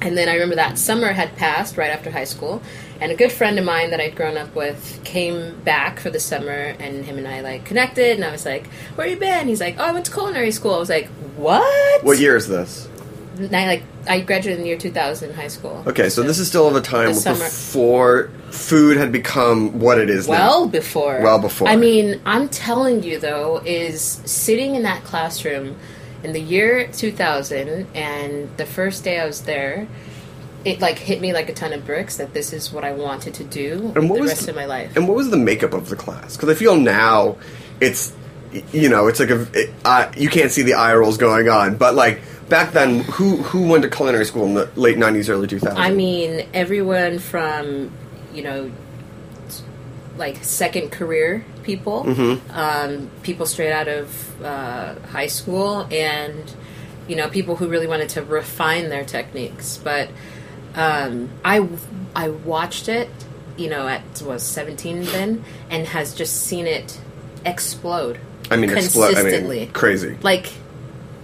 And 0.00 0.16
then 0.16 0.28
I 0.28 0.34
remember 0.34 0.54
that 0.54 0.78
summer 0.78 1.12
had 1.12 1.36
passed 1.36 1.76
right 1.76 1.90
after 1.90 2.10
high 2.10 2.24
school, 2.24 2.62
and 3.00 3.10
a 3.10 3.16
good 3.16 3.32
friend 3.32 3.58
of 3.58 3.64
mine 3.64 3.90
that 3.90 4.00
I'd 4.00 4.14
grown 4.14 4.36
up 4.36 4.54
with 4.54 5.00
came 5.04 5.60
back 5.60 5.98
for 6.00 6.10
the 6.10 6.20
summer, 6.20 6.74
and 6.78 7.04
him 7.04 7.18
and 7.18 7.26
I 7.26 7.40
like 7.40 7.64
connected, 7.64 8.16
and 8.16 8.24
I 8.24 8.30
was 8.30 8.44
like, 8.46 8.68
"Where 8.94 9.06
you 9.06 9.16
been?" 9.16 9.48
He's 9.48 9.60
like, 9.60 9.76
"Oh, 9.78 9.84
I 9.84 9.92
went 9.92 10.06
to 10.06 10.12
culinary 10.12 10.52
school." 10.52 10.74
I 10.74 10.78
was 10.78 10.88
like, 10.88 11.08
"What?" 11.36 12.04
What 12.04 12.18
year 12.18 12.36
is 12.36 12.48
this? 12.48 12.88
And 13.38 13.54
I 13.54 13.66
like 13.66 13.82
I 14.08 14.20
graduated 14.20 14.58
in 14.58 14.62
the 14.62 14.68
year 14.68 14.78
2000 14.78 15.30
in 15.30 15.36
high 15.36 15.48
school. 15.48 15.84
Okay, 15.86 16.08
so 16.08 16.22
this 16.22 16.38
is 16.38 16.48
still 16.48 16.66
of 16.66 16.74
a 16.74 16.80
time 16.80 17.08
before 17.08 18.30
food 18.50 18.96
had 18.96 19.12
become 19.12 19.78
what 19.78 19.98
it 19.98 20.10
is 20.10 20.26
now. 20.26 20.34
well 20.34 20.64
now. 20.64 20.70
before. 20.70 21.20
Well 21.22 21.38
before. 21.38 21.68
I 21.68 21.76
mean, 21.76 22.20
I'm 22.24 22.48
telling 22.48 23.02
you 23.02 23.18
though, 23.18 23.62
is 23.64 24.00
sitting 24.24 24.74
in 24.74 24.82
that 24.82 25.04
classroom 25.04 25.76
in 26.24 26.32
the 26.32 26.40
year 26.40 26.88
2000, 26.92 27.86
and 27.94 28.56
the 28.56 28.66
first 28.66 29.04
day 29.04 29.20
I 29.20 29.26
was 29.26 29.42
there, 29.42 29.86
it 30.64 30.80
like 30.80 30.98
hit 30.98 31.20
me 31.20 31.32
like 31.32 31.48
a 31.48 31.54
ton 31.54 31.72
of 31.72 31.86
bricks 31.86 32.16
that 32.16 32.34
this 32.34 32.52
is 32.52 32.72
what 32.72 32.84
I 32.84 32.92
wanted 32.92 33.34
to 33.34 33.44
do 33.44 33.92
And 33.94 34.10
what 34.10 34.16
the 34.16 34.22
was 34.22 34.30
rest 34.32 34.44
the- 34.46 34.50
of 34.50 34.56
my 34.56 34.66
life. 34.66 34.96
And 34.96 35.06
what 35.06 35.16
was 35.16 35.30
the 35.30 35.36
makeup 35.36 35.72
of 35.72 35.88
the 35.88 35.96
class? 35.96 36.36
Because 36.36 36.48
I 36.48 36.54
feel 36.54 36.76
now 36.76 37.36
it's, 37.80 38.12
you 38.72 38.88
know, 38.88 39.06
it's 39.06 39.20
like 39.20 39.30
a, 39.30 39.46
it, 39.52 39.70
uh, 39.84 40.10
you 40.16 40.28
can't 40.28 40.50
see 40.50 40.62
the 40.62 40.74
eye 40.74 40.94
rolls 40.94 41.16
going 41.18 41.48
on, 41.48 41.76
but 41.76 41.94
like 41.94 42.20
back 42.48 42.72
then, 42.72 43.00
who 43.04 43.36
who 43.36 43.68
went 43.68 43.82
to 43.84 43.90
culinary 43.90 44.24
school 44.24 44.46
in 44.46 44.54
the 44.54 44.68
late 44.74 44.96
'90s, 44.96 45.28
early 45.28 45.46
2000s? 45.46 45.74
I 45.76 45.90
mean, 45.90 46.48
everyone 46.54 47.18
from, 47.20 47.92
you 48.34 48.42
know, 48.42 48.70
like 50.16 50.42
second 50.42 50.90
career 50.90 51.44
people, 51.68 52.04
Mm-hmm. 52.04 52.50
um, 52.58 53.10
people 53.22 53.44
straight 53.46 53.72
out 53.72 53.88
of 53.88 54.42
uh, 54.42 54.94
high 55.08 55.26
school, 55.28 55.86
and, 55.92 56.42
you 57.06 57.14
know, 57.14 57.28
people 57.28 57.56
who 57.56 57.68
really 57.68 57.86
wanted 57.86 58.08
to 58.16 58.22
refine 58.22 58.88
their 58.88 59.04
techniques. 59.04 59.76
But 59.76 60.08
um, 60.74 61.28
I, 61.44 61.68
I 62.16 62.30
watched 62.30 62.88
it, 62.88 63.10
you 63.58 63.68
know, 63.68 63.86
at, 63.86 64.02
was 64.22 64.42
17 64.42 65.04
then, 65.04 65.44
and 65.70 65.86
has 65.88 66.14
just 66.14 66.42
seen 66.44 66.66
it 66.66 66.98
explode. 67.44 68.18
I 68.50 68.56
mean, 68.56 68.70
explo- 68.70 69.10
I 69.10 69.12
consistently. 69.14 69.60
mean, 69.60 69.72
crazy. 69.72 70.16
like 70.22 70.46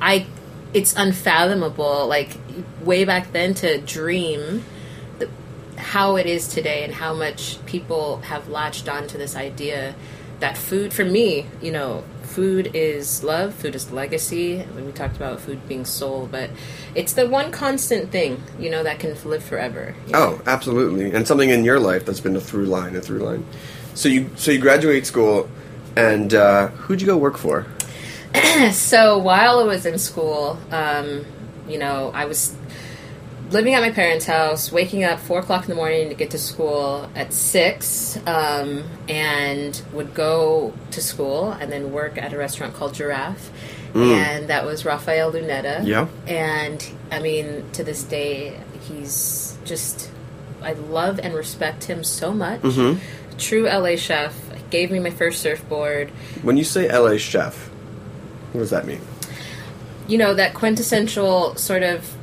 i 0.00 0.26
it's 0.74 0.92
unfathomable 0.96 2.06
like 2.08 2.36
way 2.82 3.04
back 3.06 3.32
then 3.32 3.54
to 3.54 3.78
dream 3.80 4.62
how 5.78 6.16
it 6.16 6.26
is 6.26 6.48
today 6.48 6.84
and 6.84 6.92
how 6.92 7.14
much 7.14 7.64
people 7.64 8.18
have 8.18 8.48
latched 8.48 8.88
on 8.88 9.06
to 9.06 9.16
this 9.16 9.36
idea 9.36 9.94
that 10.44 10.58
food 10.58 10.92
for 10.92 11.06
me 11.06 11.46
you 11.62 11.72
know 11.72 12.04
food 12.20 12.70
is 12.74 13.24
love 13.24 13.54
food 13.54 13.74
is 13.74 13.90
legacy 13.90 14.58
when 14.74 14.84
we 14.84 14.92
talked 14.92 15.16
about 15.16 15.40
food 15.40 15.66
being 15.66 15.86
soul 15.86 16.28
but 16.30 16.50
it's 16.94 17.14
the 17.14 17.26
one 17.26 17.50
constant 17.50 18.10
thing 18.10 18.42
you 18.58 18.68
know 18.68 18.82
that 18.82 18.98
can 18.98 19.16
live 19.24 19.42
forever 19.42 19.94
you 20.06 20.12
know? 20.12 20.18
Oh, 20.18 20.42
absolutely, 20.44 21.12
and 21.12 21.26
something 21.26 21.48
in 21.48 21.64
your 21.64 21.80
life 21.80 22.04
that's 22.04 22.20
been 22.20 22.36
a 22.36 22.40
through 22.40 22.66
line, 22.66 22.94
a 22.94 23.00
through 23.00 23.20
line. 23.20 23.46
So 23.94 24.10
you 24.10 24.30
so 24.36 24.50
you 24.50 24.58
graduate 24.58 25.06
school, 25.06 25.48
and 25.96 26.34
uh, 26.34 26.68
who'd 26.68 27.00
you 27.00 27.06
go 27.06 27.16
work 27.16 27.38
for? 27.38 27.66
so 28.72 29.16
while 29.16 29.60
I 29.60 29.64
was 29.64 29.86
in 29.86 29.98
school, 29.98 30.58
um, 30.70 31.24
you 31.66 31.78
know, 31.78 32.10
I 32.12 32.26
was 32.26 32.54
living 33.54 33.74
at 33.74 33.80
my 33.80 33.90
parents' 33.90 34.26
house, 34.26 34.70
waking 34.72 35.04
up 35.04 35.20
four 35.20 35.38
o'clock 35.38 35.62
in 35.62 35.70
the 35.70 35.76
morning 35.76 36.08
to 36.08 36.14
get 36.14 36.32
to 36.32 36.38
school 36.38 37.08
at 37.14 37.32
six, 37.32 38.18
um, 38.26 38.84
and 39.08 39.80
would 39.92 40.12
go 40.12 40.74
to 40.90 41.00
school 41.00 41.52
and 41.52 41.72
then 41.72 41.92
work 41.92 42.18
at 42.18 42.32
a 42.32 42.36
restaurant 42.36 42.74
called 42.74 42.92
Giraffe. 42.94 43.50
And 43.94 44.48
that 44.48 44.66
was 44.66 44.84
Raphael 44.84 45.30
Lunetta. 45.30 45.86
Yeah. 45.86 46.08
And 46.26 46.84
I 47.12 47.20
mean, 47.20 47.70
to 47.74 47.84
this 47.84 48.02
day, 48.02 48.60
he's 48.88 49.56
just, 49.64 50.10
I 50.60 50.72
love 50.72 51.20
and 51.20 51.32
respect 51.32 51.84
him 51.84 52.02
so 52.02 52.34
much. 52.34 52.60
True 53.38 53.66
LA 53.66 53.94
chef. 53.94 54.34
Gave 54.70 54.90
me 54.90 54.98
my 54.98 55.10
first 55.10 55.40
surfboard. 55.40 56.10
When 56.42 56.56
you 56.56 56.64
say 56.64 56.90
LA 56.90 57.18
chef, 57.18 57.68
what 58.50 58.62
does 58.62 58.70
that 58.70 58.84
mean? 58.84 59.00
you 60.06 60.18
know 60.18 60.34
that 60.34 60.52
quintessential 60.52 61.56
sort 61.56 61.82
of 61.82 62.14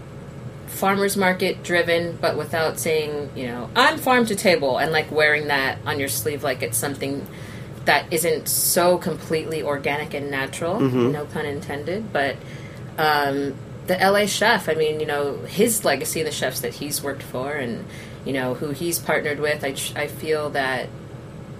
farmers 0.71 1.17
market 1.17 1.61
driven 1.63 2.17
but 2.21 2.37
without 2.37 2.79
saying 2.79 3.29
you 3.35 3.45
know 3.45 3.69
i'm 3.75 3.97
farm 3.97 4.25
to 4.25 4.35
table 4.35 4.77
and 4.77 4.91
like 4.91 5.11
wearing 5.11 5.47
that 5.47 5.77
on 5.85 5.99
your 5.99 6.07
sleeve 6.07 6.43
like 6.43 6.63
it's 6.63 6.77
something 6.77 7.27
that 7.85 8.11
isn't 8.11 8.47
so 8.47 8.97
completely 8.97 9.61
organic 9.61 10.13
and 10.13 10.31
natural 10.31 10.79
no 11.11 11.25
pun 11.25 11.45
intended 11.45 12.11
but 12.13 12.35
um, 12.97 13.53
the 13.87 13.97
la 14.01 14.25
chef 14.25 14.69
i 14.69 14.73
mean 14.73 14.99
you 14.99 15.05
know 15.05 15.37
his 15.39 15.83
legacy 15.83 16.23
the 16.23 16.31
chefs 16.31 16.61
that 16.61 16.75
he's 16.75 17.03
worked 17.03 17.23
for 17.23 17.51
and 17.53 17.85
you 18.25 18.31
know 18.31 18.53
who 18.53 18.71
he's 18.71 18.97
partnered 18.97 19.39
with 19.39 19.63
i, 19.63 19.75
I 19.99 20.07
feel 20.07 20.49
that 20.51 20.87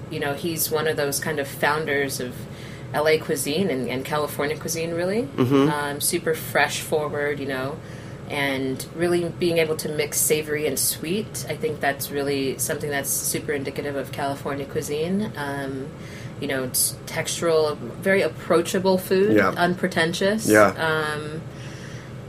you 0.09 0.19
know 0.19 0.33
he's 0.33 0.71
one 0.71 0.87
of 0.87 0.95
those 0.95 1.19
kind 1.19 1.39
of 1.39 1.47
founders 1.47 2.19
of 2.19 2.33
LA 2.93 3.17
cuisine 3.21 3.69
and, 3.69 3.87
and 3.87 4.03
California 4.03 4.57
cuisine 4.57 4.93
really. 4.93 5.21
Um, 5.69 6.01
super 6.01 6.33
fresh 6.33 6.81
forward 6.81 7.39
you 7.39 7.45
know 7.47 7.77
and 8.31 8.85
really 8.95 9.27
being 9.39 9.57
able 9.57 9.75
to 9.75 9.89
mix 9.89 10.17
savory 10.19 10.65
and 10.65 10.79
sweet 10.79 11.45
I 11.49 11.55
think 11.55 11.79
that's 11.81 12.09
really 12.11 12.57
something 12.57 12.89
that's 12.89 13.09
super 13.09 13.51
indicative 13.51 13.95
of 13.95 14.11
California 14.11 14.65
cuisine 14.65 15.31
um, 15.35 15.87
you 16.39 16.47
know 16.47 16.63
it's 16.63 16.93
textural 17.05 17.77
very 17.77 18.21
approachable 18.21 18.97
food 18.97 19.35
Yeah. 19.35 19.49
unpretentious 19.49 20.47
Yeah. 20.47 20.69
um, 20.89 21.41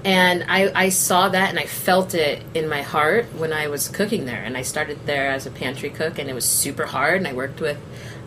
and 0.04 0.44
I, 0.48 0.72
I 0.74 0.88
saw 0.88 1.28
that 1.28 1.50
and 1.50 1.58
I 1.60 1.66
felt 1.66 2.12
it 2.14 2.42
in 2.54 2.68
my 2.68 2.82
heart 2.82 3.26
when 3.36 3.52
I 3.52 3.68
was 3.68 3.86
cooking 3.88 4.24
there. 4.24 4.42
And 4.42 4.56
I 4.56 4.62
started 4.62 4.98
there 5.06 5.30
as 5.30 5.46
a 5.46 5.50
pantry 5.52 5.90
cook, 5.90 6.18
and 6.18 6.28
it 6.28 6.34
was 6.34 6.44
super 6.44 6.86
hard. 6.86 7.18
And 7.18 7.28
I 7.28 7.32
worked 7.32 7.60
with 7.60 7.78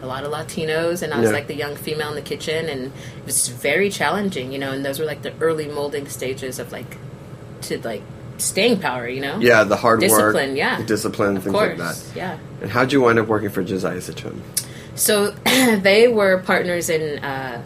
a 0.01 0.07
lot 0.07 0.23
of 0.23 0.31
Latinos, 0.31 1.01
and 1.01 1.13
I 1.13 1.19
was 1.19 1.29
Yeah. 1.31 1.35
like 1.35 1.47
the 1.47 1.53
young 1.55 1.75
female 1.75 2.07
in 2.07 2.15
the 2.15 2.21
kitchen, 2.21 2.69
and 2.69 2.81
it 3.17 3.25
was 3.25 3.49
very 3.49 3.89
challenging, 3.89 4.53
you 4.53 4.57
know. 4.57 4.71
And 4.71 4.85
those 4.85 4.99
were 4.99 5.05
like 5.05 5.21
the 5.23 5.33
early 5.41 5.67
molding 5.67 6.07
stages 6.07 6.59
of 6.59 6.71
like 6.71 6.95
to 7.63 7.79
like 7.79 8.01
staying 8.37 8.79
power, 8.79 9.07
you 9.07 9.21
know. 9.21 9.39
Yeah, 9.39 9.63
the 9.63 9.75
hard 9.77 9.99
Discipline, 10.01 10.49
work, 10.51 10.57
yeah. 10.57 10.81
discipline, 10.85 11.37
of 11.37 11.43
things 11.43 11.53
course, 11.55 11.77
like 11.79 11.95
that. 11.97 12.15
yeah. 12.15 12.37
And 12.61 12.69
how'd 12.71 12.91
you 12.91 13.01
wind 13.01 13.19
up 13.19 13.27
working 13.27 13.49
for 13.49 13.63
Josiah 13.63 14.01
Citron? 14.01 14.41
So 14.95 15.31
they 15.45 16.07
were 16.07 16.39
partners 16.39 16.89
in 16.89 17.23
uh, 17.23 17.61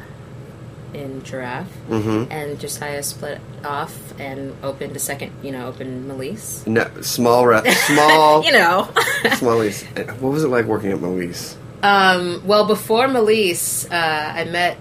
in 0.94 1.24
Giraffe, 1.24 1.68
Mm-hmm. 1.90 2.32
and 2.32 2.60
Josiah 2.60 3.04
split 3.04 3.40
off 3.64 3.96
and 4.20 4.56
opened 4.64 4.96
a 4.96 5.00
second, 5.00 5.32
you 5.44 5.52
know, 5.52 5.68
opened 5.68 6.10
Melisse. 6.10 6.66
No, 6.66 6.90
small, 7.02 7.46
re- 7.46 7.62
small, 7.72 8.44
You 8.44 8.52
know, 8.54 8.90
small. 9.36 9.58
Melisse. 9.60 9.84
What 10.20 10.32
was 10.32 10.44
it 10.44 10.48
like 10.48 10.66
working 10.66 10.92
at 10.92 10.98
Melisse? 11.00 11.56
um, 11.84 12.42
well, 12.46 12.66
before 12.66 13.06
Melisse, 13.08 13.86
uh, 13.92 14.34
I 14.36 14.44
met 14.46 14.78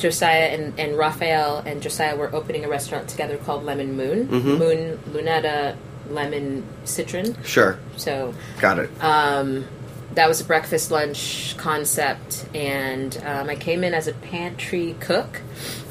Josiah 0.00 0.48
and, 0.48 0.78
and 0.80 0.96
Raphael 0.98 1.58
and 1.58 1.80
Josiah 1.82 2.16
were 2.16 2.34
opening 2.34 2.64
a 2.64 2.68
restaurant 2.68 3.08
together 3.08 3.36
called 3.36 3.62
Lemon 3.64 3.96
Moon. 3.96 4.26
Mm-hmm. 4.28 4.48
Moon, 4.58 4.98
Lunetta, 5.10 5.76
Lemon, 6.08 6.64
Citron. 6.84 7.36
Sure, 7.44 7.78
So 7.96 8.34
got 8.60 8.78
it. 8.78 8.90
um, 9.02 9.66
that 10.14 10.26
was 10.28 10.40
a 10.40 10.44
breakfast 10.44 10.90
lunch 10.90 11.56
concept, 11.56 12.46
and 12.54 13.16
um, 13.24 13.48
I 13.48 13.54
came 13.54 13.84
in 13.84 13.94
as 13.94 14.08
a 14.08 14.12
pantry 14.12 14.96
cook. 14.98 15.40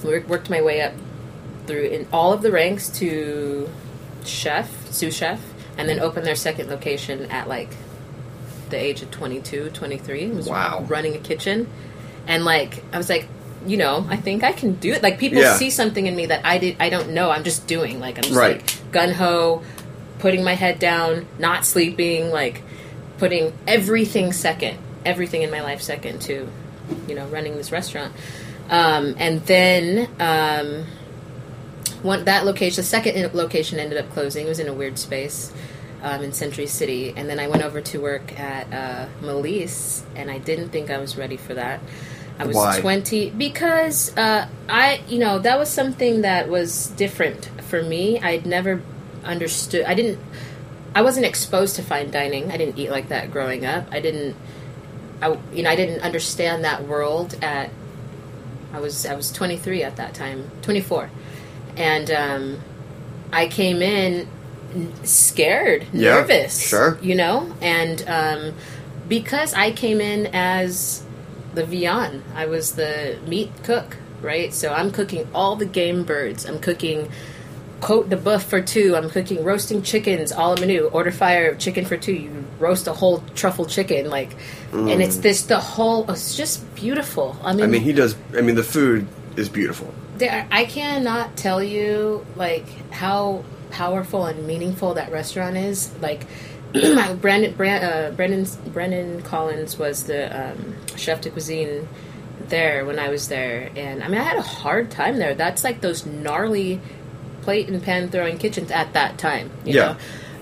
Work- 0.04 0.28
Worked 0.28 0.50
my 0.50 0.62
way 0.62 0.82
up 0.82 0.94
through 1.68 1.84
in 1.86 2.08
all 2.12 2.34
of 2.34 2.42
the 2.42 2.51
ranks 2.51 2.89
to 3.00 3.70
chef, 4.25 4.92
sous 4.92 5.16
chef, 5.16 5.39
and 5.78 5.88
then 5.88 6.00
opened 6.01 6.25
their 6.25 6.36
second 6.36 6.68
location 6.70 7.28
at 7.28 7.48
like 7.48 7.70
the 8.70 8.78
age 8.78 9.01
of 9.01 9.10
22, 9.12 9.70
23. 9.70 10.28
Was 10.32 10.50
Wow. 10.50 10.86
running 10.89 11.16
a 11.16 11.20
kitchen, 11.20 11.70
and 12.28 12.44
like 12.44 12.84
I 12.92 12.98
was 12.98 13.08
like. 13.10 13.28
You 13.68 13.78
know, 13.78 14.06
I 14.10 14.16
think 14.16 14.44
I 14.44 14.51
can 14.54 14.74
do 14.75 14.94
it. 14.94 15.04
Like 15.04 15.20
people 15.20 15.39
Yeah. 15.39 15.56
see 15.56 15.70
something 15.70 16.08
in 16.08 16.16
me 16.16 16.25
that 16.28 16.46
I 16.46 16.58
did. 16.58 16.75
I 16.80 16.89
don't 16.89 17.10
know. 17.10 17.30
I'm 17.30 17.44
just 17.44 17.68
doing. 17.68 18.00
Like 18.00 18.18
I'm 18.18 18.24
just 18.24 18.36
Right. 18.36 18.58
like 18.62 18.92
gun 18.92 19.12
ho, 19.13 19.62
putting 20.20 20.44
my 20.44 20.54
head 20.56 20.80
down, 20.80 21.25
not 21.38 21.66
sleeping, 21.66 22.30
like 22.32 22.62
putting 23.18 23.51
everything 23.68 24.32
second, 24.32 24.78
everything 25.06 25.42
in 25.42 25.51
my 25.51 25.62
life 25.62 25.82
second 25.82 26.22
to, 26.22 26.48
you 27.08 27.16
know, 27.16 27.25
running 27.28 27.58
this 27.58 27.72
restaurant. 27.72 28.13
Um, 28.70 29.16
and 29.18 29.46
then 29.46 30.08
um, 30.20 30.86
one 32.01 32.24
that 32.25 32.46
location, 32.46 32.78
the 32.78 32.84
second 32.88 33.34
location 33.34 33.78
ended 33.80 33.98
up 33.98 34.10
closing. 34.12 34.46
It 34.46 34.50
was 34.50 34.60
in 34.60 34.68
a 34.68 34.74
weird 34.74 34.98
space 34.98 35.51
um, 36.01 36.24
in 36.24 36.32
Century 36.32 36.68
City, 36.68 37.13
and 37.18 37.30
then 37.30 37.39
I 37.39 37.48
went 37.48 37.63
over 37.63 37.82
to 37.82 38.00
work 38.00 38.39
at 38.39 38.72
uh, 38.74 39.08
Melisse, 39.22 40.04
and 40.16 40.32
I 40.32 40.38
didn't 40.38 40.70
think 40.70 40.89
I 40.89 40.98
was 40.98 41.18
ready 41.18 41.36
for 41.36 41.54
that. 41.56 41.82
I 42.39 42.46
was 42.48 42.55
Why? 42.55 42.79
20 42.79 43.31
because 43.31 44.15
uh, 44.17 44.48
I, 44.69 45.01
you 45.10 45.19
know, 45.19 45.39
that 45.39 45.60
was 45.60 45.69
something 45.69 46.22
that 46.22 46.48
was 46.48 46.88
different 46.91 47.50
for 47.63 47.84
me. 47.84 48.17
I'd 48.19 48.46
never 48.46 48.81
understood. 49.25 49.84
I 49.86 49.93
didn't. 49.93 50.19
I 50.96 51.01
wasn't 51.01 51.25
exposed 51.25 51.75
to 51.75 51.84
fine 51.84 52.10
dining. 52.12 52.51
I 52.51 52.58
didn't 52.58 52.79
eat 52.79 52.89
like 52.89 53.10
that 53.10 53.29
growing 53.29 53.65
up. 53.65 53.88
I 53.91 54.00
didn't. 54.00 54.36
I, 55.22 55.38
you 55.53 55.63
know, 55.63 55.69
I 55.69 55.75
didn't 55.75 56.01
understand 56.01 56.63
that 56.63 56.88
world 56.88 57.38
at. 57.43 57.69
I 58.72 58.79
was 58.79 59.05
I 59.05 59.15
was 59.15 59.31
23 59.31 59.84
at 59.84 59.98
that 59.98 60.13
time, 60.13 60.50
24, 60.62 61.10
and 61.75 62.10
um, 62.12 62.60
I 63.34 63.48
came 63.48 63.81
in 63.81 64.27
scared, 65.03 65.88
Yeah, 65.91 66.15
nervous, 66.15 66.60
sure. 66.67 66.98
you 67.01 67.15
know, 67.15 67.53
and 67.62 68.04
um, 68.08 68.54
because 69.08 69.54
I 69.56 69.71
came 69.71 69.99
in 69.99 70.28
as 70.34 71.04
the 71.54 71.66
viand, 71.66 72.24
I 72.36 72.46
was 72.46 72.74
the 72.76 73.18
meat 73.28 73.52
cook, 73.64 73.98
right? 74.22 74.54
So 74.54 74.72
I'm 74.74 74.92
cooking 74.92 75.28
all 75.34 75.56
the 75.56 75.66
game 75.66 76.04
birds. 76.04 76.46
I'm 76.46 76.60
cooking 76.60 77.10
cote 77.82 78.10
de 78.10 78.18
boeuf 78.18 78.44
for 78.44 78.62
two. 78.62 78.96
I'm 78.96 79.10
cooking 79.10 79.44
roasting 79.44 79.82
chickens, 79.82 80.32
all 80.32 80.54
a 80.54 80.60
menu. 80.60 80.86
Order 80.88 81.12
fire 81.12 81.56
chicken 81.56 81.86
for 81.86 81.98
two. 81.98 82.14
You 82.14 82.46
roast 82.60 82.88
a 82.88 82.94
whole 82.94 83.24
truffle 83.36 83.66
chicken, 83.66 84.10
like, 84.10 84.36
and 84.74 85.02
it's 85.02 85.18
this 85.18 85.44
the 85.44 85.60
whole. 85.60 86.10
It's 86.12 86.36
just 86.36 86.76
beautiful. 86.76 87.38
I 87.44 87.54
mean, 87.54 87.62
Mm. 87.62 87.64
I 87.64 87.68
mean, 87.68 87.82
he 87.82 87.94
does. 87.94 88.16
I 88.38 88.42
mean, 88.42 88.56
the 88.56 88.64
food 88.64 89.08
is 89.38 89.48
beautiful. 89.50 89.94
there, 90.18 90.46
I 90.52 90.66
cannot 90.66 91.38
tell 91.38 91.64
you 91.64 92.26
like 92.36 92.66
how 92.92 93.44
powerful 93.72 94.26
and 94.26 94.46
meaningful 94.46 94.96
that 94.96 95.12
restaurant 95.14 95.56
is. 95.56 95.92
Like 96.02 96.26
Brandon, 96.73 97.53
Brand, 97.58 97.84
uh, 97.84 98.12
Brendan, 98.15 98.45
Brendan 98.71 99.21
Collins 99.23 99.77
was 99.77 100.03
the 100.03 100.51
um, 100.51 100.75
chef 100.95 101.21
de 101.21 101.29
cuisine 101.29 101.88
there 102.47 102.86
when 102.86 102.99
I 102.99 103.10
was 103.10 103.27
there, 103.27 103.69
and 103.75 104.03
I 104.03 104.08
mean 104.08 104.19
I 104.19 104.23
had 104.23 104.38
a 104.38 104.41
hard 104.41 104.89
time 104.91 105.17
there. 105.17 105.36
That's 105.36 105.63
like 105.63 105.82
those 105.82 106.05
gnarly 106.05 106.79
plate 107.41 107.69
and 107.69 107.82
pan 107.82 108.10
throwing 108.10 108.38
kitchens 108.38 108.71
at 108.71 108.93
that 108.93 109.17
time. 109.17 109.51
You 109.65 109.73
Yeah. 109.75 109.82
know? 109.86 109.97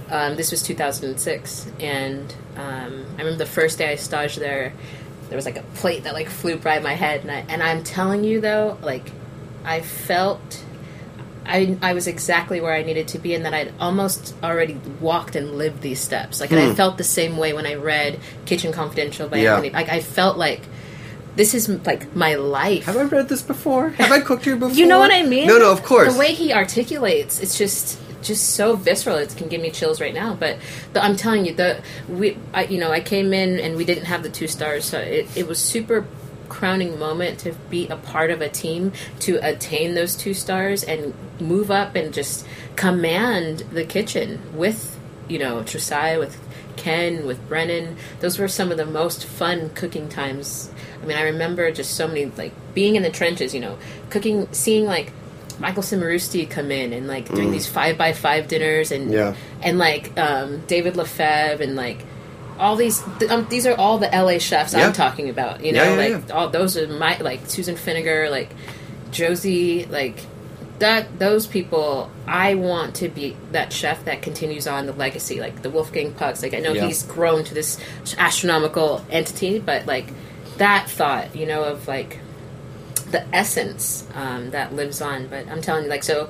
Um, 0.10 0.36
this 0.38 0.52
was 0.52 0.64
2006, 0.64 1.68
and 1.82 2.34
um, 2.56 3.06
I 3.16 3.18
remember 3.24 3.36
the 3.36 3.46
first 3.46 3.78
day 3.78 3.92
I 3.92 3.96
staged 3.96 4.40
there. 4.40 4.72
There 5.28 5.36
was 5.36 5.46
like 5.46 5.58
a 5.58 5.64
plate 5.76 6.06
that 6.06 6.14
like 6.14 6.30
flew 6.30 6.56
by 6.58 6.80
my 6.80 6.94
head, 6.94 7.22
and 7.22 7.32
I 7.32 7.46
and 7.50 7.62
I'm 7.62 7.84
telling 7.84 8.24
you 8.24 8.40
though, 8.40 8.78
like 8.82 9.12
I 9.66 9.82
felt 9.82 10.64
I 11.48 11.78
I 11.82 11.94
was 11.94 12.08
exactly 12.08 12.60
where 12.62 12.74
I 12.74 12.84
needed 12.84 13.08
to 13.10 13.20
be, 13.20 13.34
and 13.34 13.46
that 13.46 13.54
I'd 13.54 13.74
almost 13.80 14.36
already 14.44 14.80
walked 15.00 15.36
and 15.36 15.58
lived 15.58 15.82
these 15.82 16.00
steps. 16.00 16.40
Like, 16.40 16.52
and 16.52 16.60
I 16.60 16.74
felt 16.76 16.98
the 16.98 17.04
same 17.04 17.38
way 17.38 17.54
when 17.54 17.66
I 17.66 17.76
read 17.76 18.20
Kitchen 18.46 18.72
Confidential 18.74 19.28
by 19.28 19.38
Hmm. 19.38 19.44
Yeah. 19.44 19.56
Anthony. 19.56 19.74
Like, 19.74 19.90
I 19.90 20.00
felt 20.02 20.38
like 20.38 20.62
this 21.36 21.54
is 21.54 21.70
like 21.86 22.16
my 22.16 22.36
life. 22.36 22.86
Have 22.86 22.98
I 22.98 23.04
read 23.04 23.30
this 23.30 23.42
before? 23.42 23.90
Have 23.92 24.12
I 24.12 24.20
cooked 24.22 24.46
here 24.46 24.56
before? 24.56 24.76
You 24.76 24.88
know 24.88 25.00
what 25.00 25.12
I 25.14 25.24
mean? 25.24 25.48
No, 25.48 25.58
no, 25.58 25.72
of 25.72 25.84
course. 25.84 26.14
The 26.14 26.20
way 26.20 26.34
he 26.34 26.52
articulates, 26.54 27.40
it's 27.40 27.58
just 27.58 28.00
just 28.24 28.56
so 28.56 28.76
visceral. 28.76 29.16
It 29.18 29.36
can 29.38 29.48
give 29.48 29.62
me 29.62 29.70
chills 29.70 30.02
right 30.02 30.14
now. 30.14 30.34
But 30.34 30.58
the, 30.94 31.04
I'm 31.04 31.16
telling 31.16 31.46
you, 31.46 31.54
the 31.54 31.82
we, 32.10 32.36
I, 32.54 32.64
you 32.66 32.80
know, 32.80 32.92
I 32.92 33.00
came 33.00 33.32
in 33.32 33.60
and 33.60 33.78
we 33.78 33.86
didn't 33.86 34.06
have 34.06 34.24
the 34.24 34.30
two 34.30 34.48
stars, 34.48 34.86
so 34.86 34.98
it, 35.00 35.28
it 35.38 35.48
was 35.48 35.60
super 35.60 36.08
crowning 36.50 36.98
moment 37.00 37.40
to 37.40 37.54
be 37.70 37.88
a 37.88 37.96
part 37.96 38.32
of 38.32 38.42
a 38.42 38.50
team 38.50 38.92
to 39.22 39.36
attain 39.48 39.96
those 39.96 40.16
two 40.16 40.34
stars 40.34 40.84
and 40.84 41.14
move 41.40 41.70
up 41.72 41.96
and 41.96 42.14
just 42.14 42.46
command 42.76 43.60
the 43.72 43.84
kitchen 43.84 44.40
with 44.56 44.98
you 45.28 45.38
know 45.40 45.62
Josiah 45.64 46.20
with 46.20 46.40
Ken 46.78 47.26
with 47.26 47.46
Brennan. 47.50 47.98
Those 48.20 48.38
were 48.40 48.48
some 48.48 48.72
of 48.72 48.78
the 48.78 48.86
most 48.86 49.26
fun 49.26 49.70
cooking 49.72 50.08
times. 50.10 50.70
I 51.02 51.06
mean, 51.06 51.18
I 51.18 51.24
remember 51.24 51.70
just 51.72 51.96
so 51.96 52.08
many 52.08 52.26
like 52.38 52.54
being 52.74 52.96
in 52.96 53.04
the 53.04 53.10
trenches. 53.10 53.54
You 53.54 53.60
know, 53.62 53.78
cooking, 54.10 54.48
seeing 54.52 54.86
like 54.86 55.12
Michael 55.60 55.82
Cimarusti 55.84 56.48
come 56.50 56.70
in 56.72 56.94
and 56.94 57.08
like 57.08 57.28
doing 57.34 57.52
these 57.52 57.66
five 57.68 57.98
by 57.98 58.14
five 58.14 58.48
dinners 58.48 58.92
and 58.92 59.10
Mm. 59.10 59.14
Yeah. 59.14 59.36
and 59.64 59.78
like 59.80 60.18
um, 60.20 60.62
David 60.68 60.96
Lefebvre 60.96 61.64
and 61.64 61.76
like 61.76 62.06
all 62.60 62.76
these 62.76 63.04
th- 63.20 63.32
um, 63.32 63.48
these 63.50 63.66
are 63.66 63.76
all 63.76 63.98
the 63.98 64.08
LA 64.08 64.38
chefs 64.40 64.74
Yeah. 64.74 64.88
I'm 64.88 64.94
talking 64.94 65.30
about. 65.30 65.64
You 65.64 65.74
know, 65.74 65.84
Yeah, 65.84 66.08
yeah, 66.08 66.16
like 66.16 66.34
all 66.34 66.50
those 66.50 66.78
are 66.78 66.88
my 66.88 67.18
like 67.20 67.42
Susan 67.48 67.76
Feniger, 67.76 68.30
like 68.30 68.50
Josie, 69.12 69.86
like 69.86 70.20
that. 70.80 71.20
Those 71.20 71.48
people, 71.48 72.12
I 72.28 72.56
want 72.56 72.96
to 72.96 73.10
be 73.10 73.36
that 73.52 73.74
chef 73.74 74.06
that 74.06 74.22
continues 74.22 74.68
on 74.68 74.86
the 74.86 74.94
legacy, 74.94 75.40
like 75.40 75.62
the 75.62 75.70
Wolfgang 75.70 76.14
Pucks. 76.14 76.42
Like 76.42 76.54
I 76.54 76.60
know 76.60 76.74
he's 76.86 77.04
grown 77.04 77.44
to 77.46 77.54
this 77.54 77.80
astronomical 78.18 79.06
entity, 79.10 79.60
but 79.60 79.86
like 79.86 80.08
that 80.58 80.90
thought, 80.90 81.36
you 81.36 81.46
know, 81.46 81.64
of 81.64 81.88
like 81.88 82.20
the 83.12 83.26
essence 83.34 84.08
um, 84.16 84.52
that 84.52 84.74
lives 84.74 85.02
on. 85.02 85.28
But 85.28 85.48
I'm 85.48 85.62
telling 85.62 85.86
you, 85.86 85.90
like, 85.90 86.04
so 86.04 86.30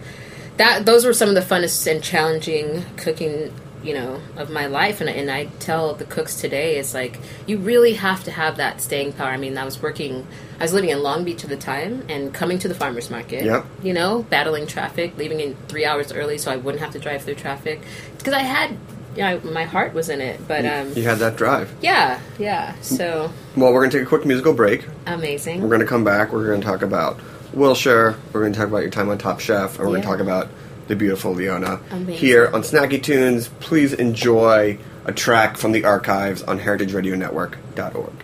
that 0.58 0.86
those 0.86 1.06
were 1.06 1.13
some 1.13 1.30
of 1.30 1.36
the 1.36 1.42
funnest 1.42 1.90
and 1.92 2.04
challenging 2.04 2.84
cooking, 2.98 3.54
you 3.88 3.93
know, 3.93 4.19
of 4.36 4.50
my 4.50 4.65
life. 4.67 5.00
And, 5.02 5.10
I- 5.10 5.13
and 5.13 5.32
I 5.32 5.45
tell 5.60 5.93
the 5.93 6.06
cooks 6.06 6.36
today, 6.41 6.78
it's 6.78 6.93
like 6.93 7.17
you 7.45 7.58
really 7.58 7.93
have 7.93 8.23
to 8.26 8.32
have 8.32 8.58
that 8.58 8.82
staying 8.82 9.13
power. 9.13 9.30
I 9.30 9.38
mean, 9.38 9.58
I 9.58 9.63
was 9.65 9.82
working, 9.82 10.28
I 10.60 10.63
was 10.63 10.73
living 10.73 10.89
in 10.89 11.02
Long 11.02 11.23
Beach 11.23 11.43
at 11.43 11.50
the 11.50 11.58
time, 11.58 12.06
and 12.10 12.34
coming 12.34 12.60
to 12.60 12.67
the 12.67 12.76
farmers 12.76 13.10
market. 13.10 13.45
Yep. 13.45 13.65
You 13.84 13.93
know, 13.93 14.23
battling 14.30 14.67
traffic, 14.67 15.17
leaving 15.17 15.39
in 15.39 15.56
three 15.67 15.86
hours 15.86 16.12
early 16.12 16.38
so 16.38 16.52
I 16.52 16.58
wouldn't 16.58 16.84
have 16.84 16.91
to 16.93 17.00
drive 17.00 17.21
through 17.23 17.36
traffic 17.36 17.82
because 18.17 18.34
I 18.34 18.41
had. 18.41 18.78
Yeah, 19.15 19.38
my 19.43 19.63
heart 19.63 19.95
was 19.95 20.10
in 20.10 20.21
it, 20.21 20.47
but 20.47 20.63
um, 20.63 20.93
You 20.93 21.02
had 21.02 21.17
that 21.17 21.38
drive. 21.38 21.73
yeah, 21.82 22.19
yeah. 22.38 22.76
So 22.82 23.32
Well, 23.56 23.73
we're 23.73 23.82
to 23.89 23.97
take 23.97 24.06
a 24.06 24.08
quick 24.08 24.28
musical 24.28 24.54
break. 24.54 24.86
amazing. 25.08 25.60
We're 25.63 25.69
to 25.80 25.88
come 25.88 26.04
back. 26.04 26.32
We're 26.32 26.45
to 26.62 26.67
talk 26.67 26.84
about 26.84 27.19
Wilshire. 27.52 28.15
We're 28.32 28.41
to 28.54 28.60
talk 28.60 28.67
about 28.67 28.84
your 28.84 28.91
time 28.91 29.10
on 29.10 29.17
Top 29.17 29.39
Chef. 29.39 29.71
And 29.71 29.80
we're 29.80 29.86
going 29.93 30.02
to 30.04 30.08
talk 30.08 30.19
about 30.19 30.50
the 30.88 30.95
beautiful 30.95 31.34
Leona. 31.34 31.80
Amazing. 31.91 32.15
Here 32.15 32.47
on 32.54 32.62
Snacky 32.62 33.02
Tunes, 33.02 33.50
please 33.60 33.93
enjoy 33.93 34.78
a 35.06 35.12
track 35.12 35.58
from 35.58 35.71
the 35.71 35.86
archives 35.86 36.43
on 36.43 36.60
heritageradionetwork.org. 36.60 38.23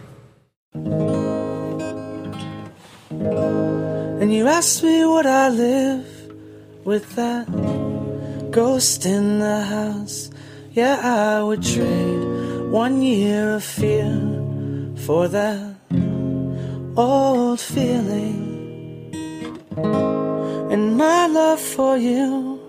And 4.22 4.34
you 4.34 4.48
asked 4.48 4.84
me 4.84 5.06
would 5.06 5.26
I 5.26 5.50
live 5.50 6.08
with 6.86 7.16
that 7.16 7.48
ghost 8.52 9.06
in 9.06 9.40
the 9.40 9.62
house. 9.64 10.30
Yeah, 10.72 11.00
I 11.04 11.44
would 11.44 11.64
trade 11.64 12.72
one 12.72 13.02
year 13.02 13.56
of 13.56 13.64
fear 13.64 14.14
for 15.06 15.28
that 15.28 15.76
old 16.96 17.60
feeling. 17.60 18.54
And 20.74 20.98
my 20.98 21.28
love 21.28 21.60
for 21.60 22.00
you 22.00 22.60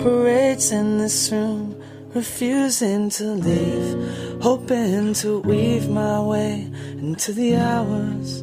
parades 0.00 0.70
in 0.70 0.98
this 0.98 1.32
room, 1.32 1.82
refusing 2.12 3.08
to 3.08 3.24
leave, 3.24 4.42
hoping 4.42 5.14
to 5.14 5.40
weave 5.40 5.88
my 5.88 6.20
way 6.20 6.70
into 6.98 7.32
the 7.32 7.56
hours. 7.56 8.42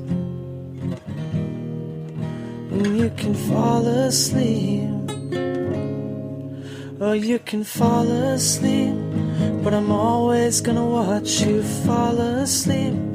And 2.72 2.98
you 2.98 3.12
can 3.12 3.36
fall 3.36 3.86
asleep, 3.86 5.12
or 7.00 7.16
you 7.16 7.38
can 7.38 7.64
fall 7.64 8.10
asleep. 8.10 8.96
But 9.64 9.76
I'm 9.76 9.92
always 9.92 10.62
gonna 10.62 10.88
watch 10.88 11.42
you 11.42 11.62
fall 11.86 12.18
asleep. 12.20 13.11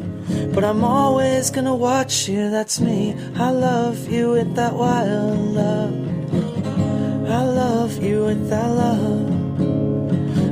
But 0.54 0.64
I'm 0.64 0.84
always 0.84 1.50
gonna 1.50 1.74
watch 1.74 2.28
you, 2.28 2.50
that's 2.50 2.80
me. 2.80 3.14
I 3.36 3.50
love 3.50 4.10
you 4.10 4.32
with 4.32 4.54
that 4.56 4.74
wild 4.74 5.38
love. 5.54 5.94
I 7.28 7.44
love 7.44 8.02
you 8.02 8.24
with 8.24 8.48
that 8.50 8.68
love. 8.68 9.30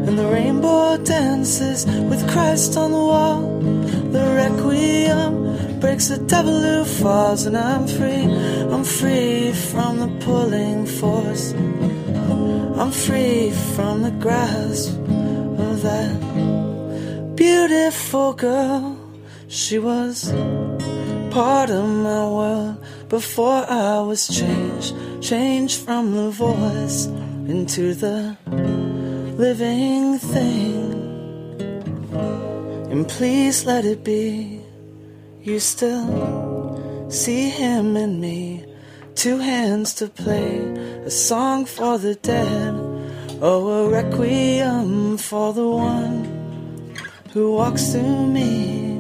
And 0.07 0.19
the 0.19 0.27
rainbow 0.27 0.97
dances 0.99 1.87
with 1.87 2.29
Christ 2.31 2.77
on 2.77 2.93
the 2.93 2.99
wall. 2.99 3.41
The 4.13 4.25
requiem 4.37 5.81
breaks 5.81 6.09
the 6.09 6.19
devil 6.19 6.61
who 6.61 6.85
falls, 6.85 7.47
and 7.47 7.57
I'm 7.57 7.87
free. 7.87 8.25
I'm 8.73 8.85
free 8.85 9.53
from 9.53 10.01
the 10.01 10.09
pulling 10.25 10.87
force. 10.87 11.53
I'm 12.81 12.91
free 12.91 13.51
from 13.75 14.03
the 14.03 14.11
grasp 14.11 14.91
of 15.69 15.83
that 15.83 17.35
beautiful 17.37 18.33
girl. 18.35 18.94
She 19.55 19.79
was 19.79 20.33
part 21.31 21.71
of 21.71 21.89
my 21.89 22.27
world 22.27 22.85
before 23.09 23.65
I 23.71 24.01
was 24.01 24.27
changed. 24.27 24.97
Changed 25.23 25.79
from 25.79 26.13
the 26.13 26.31
voice 26.31 27.07
into 27.47 27.95
the 27.95 28.37
living 29.39 30.19
thing. 30.19 30.91
And 32.91 33.09
please 33.09 33.65
let 33.65 33.85
it 33.85 34.03
be. 34.03 34.61
You 35.43 35.61
still 35.61 37.07
see 37.09 37.49
him 37.49 37.97
in 37.97 38.21
me. 38.21 38.67
Two 39.15 39.39
hands 39.39 39.95
to 39.95 40.09
play 40.09 40.59
a 41.07 41.11
song 41.11 41.65
for 41.65 41.97
the 41.97 42.17
dead. 42.17 42.75
Oh, 43.41 43.69
a 43.69 43.89
requiem 43.89 45.17
for 45.17 45.53
the 45.53 45.69
one 45.69 46.25
who 47.33 47.53
walks 47.53 47.93
through 47.93 48.27
me. 48.27 48.94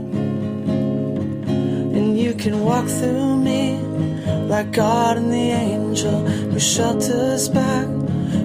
And 1.96 2.18
you 2.18 2.34
can 2.34 2.64
walk 2.64 2.86
through 2.86 3.36
me 3.36 3.78
like 4.52 4.72
God 4.72 5.16
and 5.16 5.32
the 5.32 5.50
angel 5.68 6.20
who 6.50 6.58
shelters 6.58 7.48
back 7.48 7.86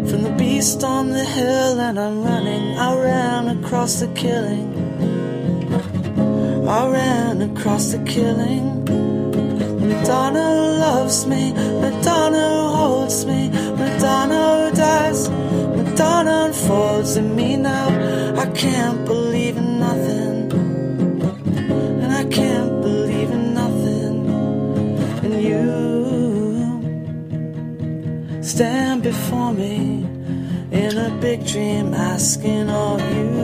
from 0.09 0.23
the 0.23 0.35
beast 0.38 0.83
on 0.83 1.09
the 1.09 1.25
hill. 1.25 1.79
And 1.79 1.99
I'm 1.99 2.23
running, 2.23 2.77
I 2.77 2.95
ran 2.95 3.43
across 3.57 3.99
the 3.99 4.07
killing. 4.09 4.67
I 6.67 6.88
ran 6.88 7.41
across 7.41 7.91
the 7.91 7.99
killing. 8.05 8.85
Madonna 9.89 10.47
loves 10.79 11.25
me, 11.25 11.51
Madonna 11.53 12.47
holds 12.75 13.25
me, 13.25 13.49
Madonna 13.49 14.71
dies, 14.75 15.29
Madonna 15.29 16.45
unfolds 16.45 17.17
in 17.17 17.35
me 17.35 17.57
now. 17.57 17.88
I 18.39 18.45
can't 18.51 19.03
believe 19.05 19.57
in 19.57 19.79
nothing, 19.79 20.38
stand 28.60 29.00
before 29.02 29.54
me 29.54 30.04
in 30.72 30.98
a 30.98 31.10
big 31.22 31.45
dream, 31.48 31.93
asking 31.93 32.69
all 32.69 33.00
you 33.15 33.39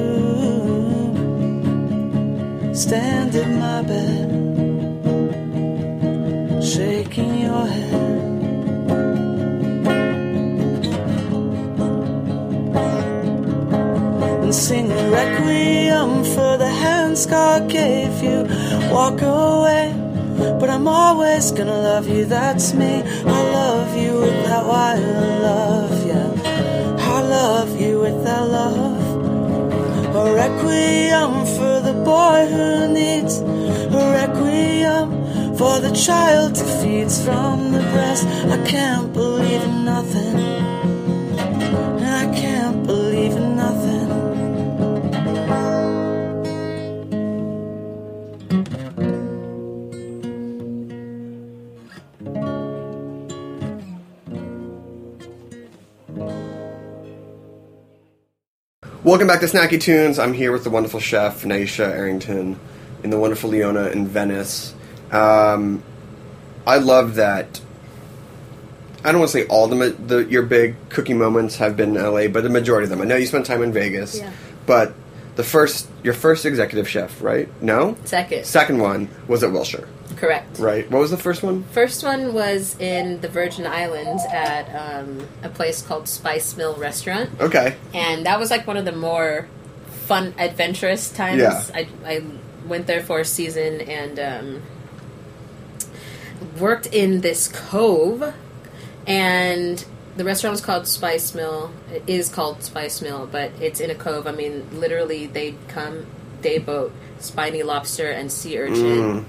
stand 2.75 3.33
in 3.33 3.57
my 3.57 3.81
bed 3.83 4.29
shaking 6.61 7.33
your 7.47 7.65
head. 7.65 7.93
And 14.43 14.53
sing 14.53 14.91
a 14.91 15.09
requiem 15.11 16.25
for 16.35 16.57
the 16.57 16.67
hands 16.67 17.25
God 17.25 17.69
gave 17.69 18.21
you. 18.21 18.43
Walk 18.91 19.21
away, 19.21 19.94
but 20.59 20.69
I'm 20.69 20.87
always 20.87 21.51
gonna 21.51 21.77
love 21.77 22.07
you. 22.07 22.25
That's 22.25 22.73
me. 22.73 23.03
I 23.03 23.41
love 23.59 23.97
you 23.97 24.19
with 24.19 24.45
that 24.45 24.65
wild 24.65 25.01
love, 25.41 26.07
yeah. 26.07 26.29
I 27.15 27.21
love 27.21 27.79
you 27.79 27.99
with 27.99 28.23
that 28.23 28.47
love. 28.47 29.05
A 30.15 30.33
requiem 30.33 31.45
for 31.57 31.81
the 31.81 31.93
boy 32.03 32.47
who 32.47 32.93
needs 32.93 33.39
a 33.39 34.03
requiem 34.21 35.55
for 35.57 35.79
the 35.79 35.91
child 35.91 36.57
who 36.57 36.65
feeds 36.81 37.23
from 37.23 37.71
the 37.71 37.79
breast. 37.79 38.25
I 38.27 38.57
can't 38.65 39.11
believe 39.13 39.61
in 39.63 39.85
nothing. 39.85 40.54
Welcome 59.05 59.27
back 59.27 59.39
to 59.41 59.45
Snacky 59.45 59.79
Tunes. 59.79 60.17
I'm 60.17 60.33
here 60.33 60.51
with 60.51 60.63
the 60.63 60.71
wonderful 60.71 60.99
chef 60.99 61.43
Nyesha 61.43 61.85
Arrington 61.87 62.59
in 63.03 63.11
the 63.11 63.19
wonderful 63.19 63.51
Leona 63.51 63.89
in 63.89 64.07
Venice. 64.07 64.73
Um, 65.11 65.83
I 66.65 66.77
love 66.79 67.13
that. 67.15 67.61
I 69.03 69.11
don't 69.11 69.19
want 69.19 69.31
to 69.31 69.37
say 69.41 69.45
all 69.47 69.67
the, 69.67 69.89
the 69.91 70.25
your 70.25 70.41
big 70.41 70.75
cookie 70.89 71.13
moments 71.13 71.57
have 71.57 71.77
been 71.77 71.95
in 71.95 72.01
LA, 72.03 72.27
but 72.29 72.41
the 72.41 72.49
majority 72.49 72.85
of 72.85 72.89
them. 72.89 72.99
I 73.01 73.05
know 73.05 73.15
you 73.15 73.27
spent 73.27 73.45
time 73.45 73.61
in 73.61 73.71
Vegas, 73.71 74.17
Yeah. 74.17 74.31
but 74.65 74.95
the 75.35 75.43
first 75.43 75.87
your 76.01 76.15
first 76.15 76.43
executive 76.43 76.89
chef, 76.89 77.21
right? 77.21 77.47
No, 77.61 77.97
Second. 78.05 78.43
second 78.47 78.79
one 78.79 79.07
was 79.27 79.43
at 79.43 79.51
Wilshire, 79.51 79.87
Correct. 80.15 80.59
right? 80.59 80.89
What 80.89 80.99
was 80.99 81.11
the 81.11 81.17
first 81.17 81.43
one? 81.43 81.63
First 81.71 82.03
one 82.03 82.33
was 82.33 82.79
in 82.79 83.21
the 83.21 83.27
Virgin 83.27 83.65
Islands 83.67 84.23
at 84.31 84.69
um, 84.73 85.27
a 85.43 85.49
place 85.49 85.81
called 85.81 86.07
Spice 86.07 86.55
Mill 86.55 86.75
Restaurant. 86.75 87.29
Okay, 87.39 87.75
and 87.93 88.25
that 88.25 88.39
was 88.39 88.49
like 88.51 88.65
one 88.67 88.77
of 88.77 88.85
the 88.85 88.91
more 88.91 89.47
fun, 90.05 90.33
adventurous 90.37 91.11
times. 91.11 91.41
Yeah. 91.41 91.63
I, 91.73 91.87
I 92.05 92.23
went 92.67 92.87
there 92.87 93.01
for 93.01 93.19
a 93.19 93.25
season 93.25 93.81
and 93.81 94.19
um, 94.19 94.61
worked 96.59 96.87
in 96.87 97.21
this 97.21 97.47
cove, 97.47 98.33
and 99.07 99.85
the 100.15 100.23
restaurant 100.23 100.51
was 100.53 100.61
called 100.61 100.87
Spice 100.87 101.33
Mill. 101.35 101.71
It 101.91 102.03
is 102.07 102.29
called 102.29 102.63
Spice 102.63 103.01
Mill, 103.01 103.27
but 103.31 103.51
it's 103.59 103.79
in 103.79 103.89
a 103.89 103.95
cove. 103.95 104.27
I 104.27 104.31
mean, 104.31 104.67
literally, 104.79 105.27
they'd 105.27 105.57
come 105.67 106.05
day 106.41 106.57
boat, 106.59 106.91
spiny 107.19 107.63
lobster, 107.63 108.09
and 108.11 108.31
sea 108.31 108.59
urchin. 108.59 109.25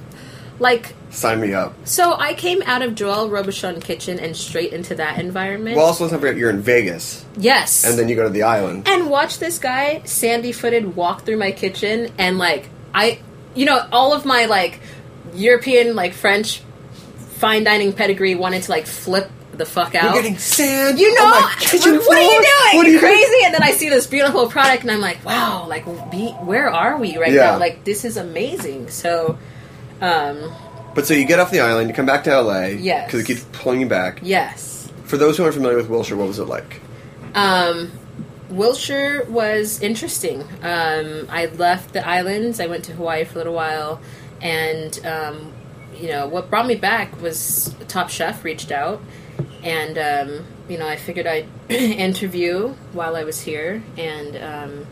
Like 0.59 0.95
sign 1.11 1.41
me 1.41 1.53
up. 1.55 1.75
so, 1.87 2.15
I 2.15 2.33
came 2.35 2.63
out 2.63 2.83
of 2.83 2.95
Joel 2.95 3.29
Robuchon 3.29 3.83
kitchen 3.83 4.19
and 4.19 4.35
straight 4.37 4.73
into 4.73 4.95
that 4.95 5.19
environment. 5.21 5.77
Well, 5.77 5.87
also 5.87 6.05
let's 6.05 6.13
not 6.13 6.21
forget 6.21 6.37
you're 6.37 6.51
in 6.51 6.61
Vegas, 6.63 7.25
yes, 7.37 7.85
and 7.85 7.99
then 7.99 8.09
you 8.09 8.17
go 8.17 8.25
to 8.25 8.31
the 8.31 8.43
island. 8.43 8.89
and 8.89 9.11
watch 9.11 9.39
this 9.39 9.59
guy 9.59 10.01
sandy 10.05 10.53
footed 10.53 10.97
walk 10.97 11.23
through 11.27 11.37
my 11.37 11.51
kitchen 11.53 12.11
and 12.19 12.39
like 12.39 12.69
i 12.95 13.19
you 13.55 13.65
know 13.67 13.87
all 13.93 14.13
of 14.15 14.25
my 14.25 14.47
like 14.47 14.81
european 15.35 15.95
like 15.95 16.15
french 16.15 16.61
fine 17.39 17.65
dining 17.65 17.93
pedigree 17.93 18.35
wanted 18.35 18.63
to 18.63 18.71
like 18.71 18.87
flip 18.87 19.31
the 19.55 19.67
fuck 19.67 19.95
out 19.95 20.15
You're 20.15 20.23
getting 20.23 20.39
sand. 20.39 20.99
you 20.99 21.15
know 21.15 21.25
on 21.25 21.43
my 21.43 21.55
kitchen 21.59 21.97
what 22.07 22.17
are 22.19 22.23
you 22.23 22.31
doing 22.31 22.77
What 22.77 22.87
are 22.87 22.89
you 22.89 22.95
you 22.95 22.99
crazy 23.01 23.45
and 23.45 23.55
then 23.55 23.63
i 23.63 23.71
see 23.73 23.89
this 23.89 24.07
beautiful 24.07 24.49
product 24.49 24.83
and 24.83 24.91
i'm 24.91 25.01
like 25.01 25.23
wow 25.25 25.67
like 25.69 25.85
be, 26.11 26.29
where 26.45 26.69
are 26.71 26.97
we 26.99 27.17
right 27.19 27.33
Yeah. 27.33 27.53
now 27.53 27.59
like 27.59 27.85
this 27.85 28.05
is 28.05 28.17
amazing 28.17 28.89
so 28.91 29.39
um 30.01 30.53
But 30.95 31.07
so 31.07 31.15
you 31.15 31.25
get 31.27 31.39
off 31.41 31.51
the 31.51 31.61
island, 31.61 31.89
you 31.89 31.95
come 31.95 32.07
back 32.07 32.25
to 32.25 32.41
LA. 32.41 32.67
Yes. 32.67 33.07
Because 33.07 33.21
it 33.21 33.27
keeps 33.27 33.45
pulling 33.53 33.81
you 33.81 33.87
back. 33.87 34.21
yes 34.23 34.91
For 35.05 35.17
those 35.17 35.37
who 35.37 35.43
aren't 35.45 35.55
familiar 35.55 35.77
with 35.77 35.89
Wilshire, 35.89 36.17
what 36.17 36.29
was 36.29 36.39
it 36.39 36.45
like? 36.47 36.81
Um, 37.35 37.93
Wilshire 38.49 39.25
was 39.29 39.81
interesting. 39.83 40.43
Um, 40.63 41.27
I 41.29 41.47
left 41.47 41.93
the 41.93 42.07
islands. 42.07 42.61
I 42.61 42.67
went 42.67 42.85
to 42.85 42.93
Hawaii 42.93 43.25
for 43.25 43.35
a 43.35 43.37
little 43.39 43.55
while, 43.55 44.01
and 44.41 44.99
um, 45.05 45.53
you 45.97 46.09
know 46.09 46.27
what 46.29 46.49
brought 46.49 46.67
me 46.67 46.77
back 46.77 47.21
was 47.21 47.75
Top 47.89 48.09
Chef 48.09 48.45
reached 48.45 48.71
out, 48.71 49.03
and 49.63 49.99
um, 49.99 50.47
you 50.69 50.79
know, 50.79 50.87
I 50.87 50.97
figured 50.97 51.27
I'd 51.27 51.47
interview 51.69 52.69
while 52.93 53.17
I 53.17 53.25
was 53.25 53.41
here, 53.41 53.83
and 53.99 54.37
um, 54.37 54.87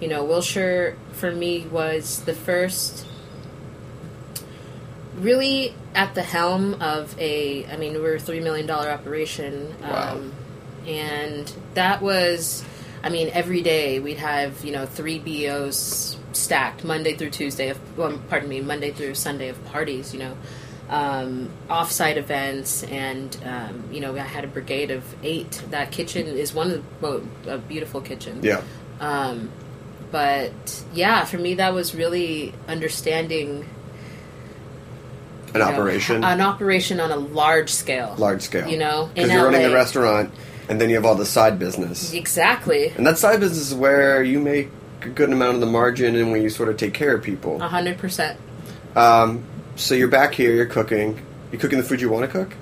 you 0.00 0.08
know, 0.08 0.24
Wilshire 0.24 0.96
for 1.12 1.32
me 1.32 1.66
was 1.66 2.22
the 2.24 2.34
first 2.34 3.06
really 5.20 5.74
at 5.94 6.14
the 6.14 6.22
helm 6.22 6.74
of 6.82 7.14
a. 7.18 7.66
I 7.66 7.76
mean, 7.76 7.94
we're 7.94 8.16
a 8.16 8.20
three 8.20 8.40
million 8.40 8.66
dollar 8.66 8.90
operation, 8.90 9.74
Wow. 9.82 10.14
um, 10.14 10.32
and 10.86 11.52
that 11.74 12.02
was. 12.02 12.64
I 13.02 13.08
mean, 13.08 13.30
every 13.32 13.62
day 13.62 13.98
we'd 13.98 14.18
have 14.18 14.64
you 14.64 14.72
know 14.72 14.86
three 14.86 15.18
BEOs 15.18 16.16
stacked 16.32 16.84
Monday 16.84 17.14
through 17.14 17.30
Tuesday 17.30 17.68
of, 17.70 17.78
well, 17.98 18.18
pardon 18.28 18.48
me, 18.48 18.60
Monday 18.60 18.92
through 18.92 19.14
Sunday 19.14 19.48
of 19.48 19.62
parties. 19.66 20.12
You 20.12 20.20
know, 20.20 20.36
um, 20.88 21.50
off-site 21.68 22.18
events, 22.18 22.82
and 22.84 23.36
um, 23.44 23.84
you 23.92 24.00
know, 24.00 24.14
I 24.16 24.20
had 24.20 24.44
a 24.44 24.48
brigade 24.48 24.90
of 24.90 25.04
eight. 25.22 25.62
That 25.70 25.92
kitchen 25.92 26.26
is 26.26 26.52
one 26.52 26.70
of 26.70 26.72
the 26.72 26.82
well, 27.00 27.22
a 27.46 27.58
beautiful 27.58 28.00
kitchen. 28.00 28.40
Yeah. 28.42 28.62
Um, 29.00 29.50
but 30.10 30.84
yeah, 30.92 31.24
for 31.24 31.38
me, 31.38 31.54
that 31.54 31.72
was 31.72 31.94
really 31.94 32.52
understanding 32.68 33.66
An 35.54 35.60
know, 35.60 35.66
operation, 35.66 36.24
an 36.24 36.40
operation 36.40 37.00
on 37.00 37.10
a 37.10 37.16
large 37.16 37.70
scale, 37.70 38.14
large 38.18 38.42
scale. 38.42 38.68
You 38.68 38.78
know, 38.78 39.10
because 39.14 39.30
you're 39.30 39.44
running 39.44 39.64
a 39.64 39.72
restaurant, 39.72 40.32
and 40.68 40.80
then 40.80 40.88
you 40.88 40.96
have 40.96 41.04
all 41.04 41.14
the 41.16 41.26
side 41.26 41.58
business, 41.58 42.12
Exactly, 42.12 42.88
and 42.96 43.06
that 43.06 43.18
side 43.18 43.40
business 43.40 43.70
is 43.70 43.74
where 43.74 44.22
you 44.22 44.38
make 44.40 44.68
a 45.02 45.08
good 45.08 45.32
amount 45.32 45.54
of 45.54 45.60
the 45.60 45.66
margin, 45.66 46.14
and 46.16 46.30
when 46.30 46.42
you 46.42 46.50
sort 46.50 46.68
of 46.68 46.76
take 46.76 46.94
care 46.94 47.14
of 47.14 47.22
people. 47.22 47.60
a 47.60 47.68
hundred 47.68 47.98
percent. 47.98 48.38
Um, 48.94 49.44
so 49.76 49.94
you're 49.94 50.08
back 50.08 50.34
here, 50.34 50.52
you're 50.52 50.66
cooking. 50.66 51.24
You 51.52 51.58
cooking 51.58 51.78
the 51.78 51.84
food 51.84 52.00
you 52.00 52.10
want 52.10 52.30
to 52.30 52.30
cook? 52.30 52.54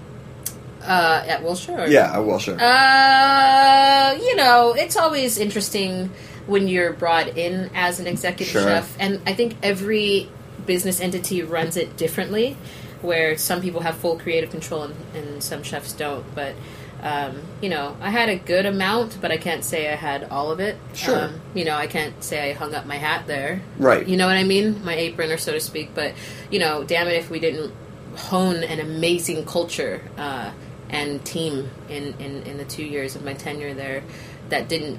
Uh, 0.83 1.38
well, 1.42 1.55
sure. 1.55 1.87
Yeah, 1.87 2.11
I 2.11 2.18
will, 2.20 2.38
sure. 2.38 2.57
Uh, 2.59 4.14
you 4.14 4.37
know, 4.37 4.74
it's 4.74 4.96
always 4.96 5.37
interesting 5.37 6.11
when 6.46 6.66
you're 6.66 6.94
brought 6.94 7.37
in 7.37 7.70
as 7.74 8.01
an 8.01 8.07
executive 8.07 8.53
Sure. 8.53 8.62
chef, 8.62 8.96
and 8.98 9.20
I 9.27 9.35
think 9.35 9.57
every 9.62 10.31
business 10.64 11.01
entity 11.01 11.42
runs 11.42 11.77
it 11.77 11.96
differently. 11.96 12.57
Where 13.03 13.37
some 13.39 13.61
people 13.61 13.81
have 13.83 13.97
full 13.97 14.19
creative 14.19 14.51
control 14.51 14.85
and, 14.85 14.97
and 15.15 15.43
some 15.43 15.63
chefs 15.63 15.93
don't, 15.93 16.25
but. 16.35 16.55
Um, 17.01 17.43
you 17.61 17.69
know, 17.69 17.97
I 18.01 18.11
had 18.11 18.29
a 18.29 18.35
good 18.35 18.67
amount, 18.67 19.19
but 19.21 19.31
I 19.31 19.37
can't 19.37 19.63
say 19.63 19.89
I 19.89 19.95
had 19.95 20.25
all 20.25 20.51
of 20.51 20.59
it. 20.59 20.77
Sure. 20.95 21.27
Um, 21.27 21.41
you 21.55 21.65
know, 21.65 21.77
I 21.77 21.87
can't 21.87 22.21
say 22.25 22.51
I 22.51 22.55
hung 22.55 22.75
up 22.75 22.87
my 22.87 22.97
hat 22.97 23.29
there. 23.29 23.63
Right. 23.79 24.05
You 24.05 24.17
know 24.17 24.27
what 24.27 24.35
I 24.37 24.43
mean? 24.43 24.85
My 24.85 24.95
apron, 24.97 25.31
or 25.31 25.37
so 25.37 25.53
to 25.53 25.61
speak. 25.61 25.95
But 25.95 26.15
you 26.51 26.59
know, 26.59 26.83
damn 26.83 27.07
it, 27.07 27.13
if 27.13 27.31
we 27.31 27.39
didn't 27.39 27.73
hone 28.17 28.65
an 28.65 28.81
amazing 28.81 29.45
culture 29.45 30.03
uh, 30.17 30.51
and 30.91 31.25
team 31.25 31.71
in, 31.89 32.15
in 32.19 32.43
in 32.43 32.59
the 32.59 32.65
two 32.65 32.83
years 32.85 33.15
of 33.15 33.23
my 33.23 33.35
tenure 33.35 33.75
there, 33.75 34.03
that 34.49 34.69
didn't. 34.69 34.99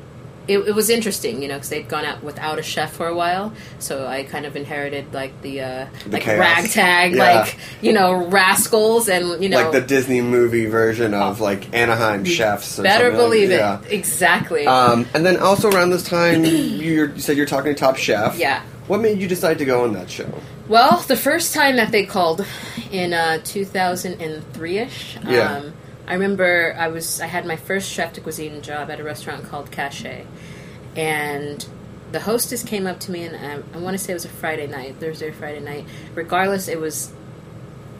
It, 0.49 0.59
it 0.67 0.75
was 0.75 0.89
interesting, 0.89 1.41
you 1.41 1.47
know, 1.47 1.55
because 1.55 1.69
they'd 1.69 1.87
gone 1.87 2.05
out 2.05 2.23
without 2.23 2.57
a 2.59 2.63
chef 2.63 2.91
for 2.93 3.07
a 3.07 3.13
while, 3.15 3.53
so 3.77 4.07
I 4.07 4.23
kind 4.23 4.45
of 4.45 4.55
inherited 4.55 5.13
like 5.13 5.39
the, 5.43 5.61
uh, 5.61 5.85
The 6.05 6.09
like 6.09 6.23
chaos. 6.23 6.39
ragtag, 6.39 7.13
Yeah. 7.15 7.23
like 7.41 7.57
you 7.81 7.93
know 7.93 8.13
rascals, 8.27 9.07
and 9.09 9.41
you 9.43 9.49
know 9.49 9.61
like 9.61 9.71
the 9.71 9.81
Disney 9.81 10.21
movie 10.21 10.65
version 10.65 11.13
of 11.13 11.39
like 11.39 11.73
Anaheim 11.73 12.25
chefs. 12.25 12.77
Better 12.79 13.05
something 13.05 13.17
like- 13.19 13.25
believe 13.29 13.51
it, 13.51 13.57
yeah. 13.57 13.79
exactly. 13.89 14.65
Um, 14.65 15.05
and 15.13 15.25
then 15.25 15.37
also 15.37 15.69
around 15.69 15.91
this 15.91 16.03
time, 16.03 16.43
you're, 16.45 17.11
you 17.13 17.19
said 17.19 17.37
you're 17.37 17.45
talking 17.45 17.73
to 17.73 17.79
Top 17.79 17.97
Chef. 17.97 18.37
Yeah. 18.37 18.61
What 18.87 19.01
made 19.01 19.19
you 19.19 19.27
decide 19.27 19.59
to 19.59 19.65
go 19.65 19.83
on 19.83 19.93
that 19.93 20.09
show? 20.09 20.33
Well, 20.67 21.03
the 21.07 21.15
first 21.15 21.53
time 21.53 21.75
that 21.75 21.91
they 21.91 22.05
called 22.05 22.43
in 22.91 23.13
uh, 23.13 23.39
2003 23.43 24.77
ish, 24.79 25.17
Yeah. 25.27 25.61
Um, 26.09 26.11
I 26.11 26.13
remember 26.15 26.75
I 26.77 26.87
was 26.87 27.21
I 27.21 27.27
had 27.27 27.45
my 27.45 27.55
first 27.55 27.89
chef 27.89 28.13
de 28.13 28.21
cuisine 28.21 28.61
job 28.61 28.89
at 28.89 28.99
a 28.99 29.03
restaurant 29.03 29.45
called 29.45 29.71
Cachet, 29.71 30.25
and 30.95 31.65
the 32.11 32.19
hostess 32.19 32.63
came 32.63 32.87
up 32.87 32.99
to 32.99 33.11
me 33.11 33.23
and 33.23 33.35
I, 33.35 33.77
I 33.77 33.81
want 33.81 33.97
to 33.97 34.03
say 34.03 34.11
it 34.11 34.15
was 34.15 34.25
a 34.25 34.29
Friday 34.29 34.67
night, 34.67 34.95
Thursday 34.99 35.29
or 35.29 35.33
Friday 35.33 35.59
night. 35.59 35.85
Regardless, 36.15 36.67
it 36.67 36.79
was 36.79 37.13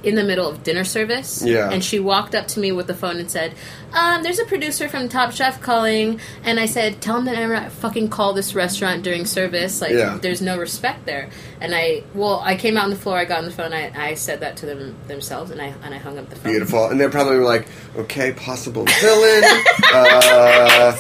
in 0.04 0.16
the 0.16 0.24
middle 0.24 0.48
of 0.48 0.64
dinner 0.64 0.84
service. 0.84 1.44
Yeah. 1.44 1.70
And 1.70 1.84
she 1.84 2.00
walked 2.00 2.34
up 2.36 2.48
to 2.50 2.60
me 2.60 2.72
with 2.72 2.88
the 2.88 2.94
phone 2.94 3.18
and 3.18 3.30
said, 3.30 3.54
um, 3.94 4.24
there's 4.24 4.40
a 4.40 4.46
producer 4.46 4.88
from 4.88 5.10
Top 5.10 5.32
Chef 5.34 5.60
calling. 5.62 6.20
And 6.44 6.60
I 6.60 6.66
said, 6.68 7.02
tell 7.02 7.18
him 7.18 7.26
that 7.26 7.38
I'm 7.38 7.50
not 7.50 7.72
fucking 7.72 8.10
call 8.10 8.34
this 8.34 8.56
restaurant 8.56 9.04
during 9.04 9.26
service. 9.26 9.82
Like, 9.82 9.92
Yeah. 9.92 10.18
there's 10.22 10.42
no 10.42 10.58
respect 10.58 11.06
there. 11.06 11.30
And 11.60 11.76
I, 11.76 12.04
well, 12.14 12.42
I 12.44 12.56
came 12.56 12.78
out 12.78 12.86
on 12.86 12.90
the 12.92 12.96
floor, 12.96 13.18
I 13.18 13.26
got 13.26 13.40
on 13.40 13.46
the 13.46 13.52
phone, 13.52 13.74
I, 13.74 13.92
I 13.96 14.14
said 14.14 14.40
that 14.40 14.56
to 14.58 14.66
them 14.66 14.96
themselves, 15.08 15.52
and 15.52 15.62
I, 15.62 15.74
and 15.84 15.94
I 15.94 15.98
hung 15.98 16.18
up 16.18 16.30
the 16.30 16.36
phone. 16.38 16.52
Beautiful. 16.52 16.88
And 16.90 17.00
they're 17.00 17.10
probably 17.10 17.38
were 17.38 17.44
like, 17.44 17.68
okay, 17.98 18.32
possible 18.34 18.86
villain, 19.02 19.44
uh, 19.94 20.96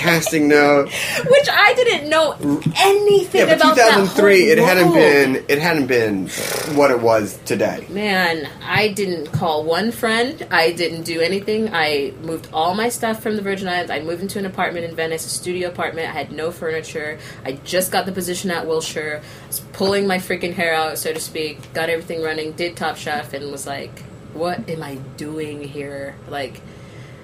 casting 0.00 0.48
note. 0.48 0.86
Which 0.86 1.48
I 1.50 1.74
didn't 1.74 2.08
know 2.08 2.32
anything 2.76 3.40
Yeah, 3.40 3.46
but 3.46 3.56
about 3.56 3.76
that 3.76 3.90
2003, 3.96 4.40
whole 4.40 4.50
it 4.50 4.58
hadn't 4.58 4.92
been 4.92 5.44
it 5.48 5.58
hadn't 5.58 5.86
been 5.86 6.28
what 6.76 6.90
it 6.90 7.00
was 7.00 7.38
today. 7.44 7.86
Man, 7.90 8.48
I 8.62 8.88
didn't 8.88 9.26
call 9.32 9.64
one 9.64 9.92
friend. 9.92 10.46
I 10.50 10.72
didn't 10.72 11.02
do 11.02 11.20
anything. 11.20 11.68
I 11.72 12.12
moved 12.22 12.48
all 12.52 12.74
my 12.74 12.88
stuff 12.88 13.22
from 13.22 13.36
the 13.36 13.42
Virgin 13.42 13.68
Islands. 13.68 13.90
I 13.90 14.00
moved 14.00 14.22
into 14.22 14.38
an 14.38 14.46
apartment 14.46 14.86
in 14.86 14.96
Venice, 14.96 15.26
a 15.26 15.28
studio 15.28 15.68
apartment. 15.68 16.08
I 16.08 16.12
had 16.12 16.32
no 16.32 16.50
furniture. 16.50 17.18
I 17.44 17.52
just 17.52 17.92
got 17.92 18.06
the 18.06 18.12
position 18.12 18.50
at 18.50 18.66
Wilshire. 18.66 19.20
I 19.44 19.46
was 19.46 19.60
pulling 19.74 20.06
my 20.06 20.16
freaking 20.18 20.54
hair 20.54 20.74
out, 20.74 20.98
so 20.98 21.12
to 21.12 21.20
speak. 21.20 21.72
Got 21.74 21.90
everything 21.90 22.22
running. 22.22 22.52
Did 22.52 22.76
Top 22.76 22.96
Chef, 22.96 23.34
and 23.34 23.52
was 23.52 23.66
like, 23.66 24.02
"What 24.32 24.68
am 24.70 24.82
I 24.82 24.94
doing 25.16 25.62
here?" 25.62 26.16
Like, 26.28 26.62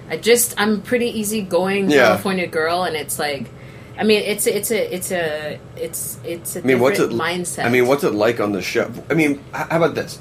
I 0.09 0.17
just 0.17 0.55
I'm 0.57 0.75
a 0.75 0.79
pretty 0.79 1.07
easygoing 1.19 1.91
Yeah. 1.91 2.09
California 2.09 2.47
girl, 2.47 2.85
and 2.85 2.97
it's 2.97 3.19
like. 3.19 3.51
I 3.99 4.05
mean, 4.05 4.21
it's 4.25 4.47
a, 4.47 4.55
it's 4.55 4.71
a 4.71 4.95
it's 4.95 5.11
a 5.11 5.59
it's 5.75 6.19
it's 6.23 6.57
a 6.57 6.59
I 6.59 6.63
mean, 6.65 6.81
what's 6.81 6.99
it 6.99 7.09
different 7.09 7.23
mindset. 7.23 7.65
I 7.65 7.71
mean, 7.71 7.87
what's 7.87 8.05
it 8.05 8.13
like 8.13 8.41
on 8.41 8.53
the 8.53 8.61
show? 8.61 8.93
I 9.09 9.15
mean, 9.15 9.43
how 9.53 9.79
about 9.79 9.95
this? 9.95 10.19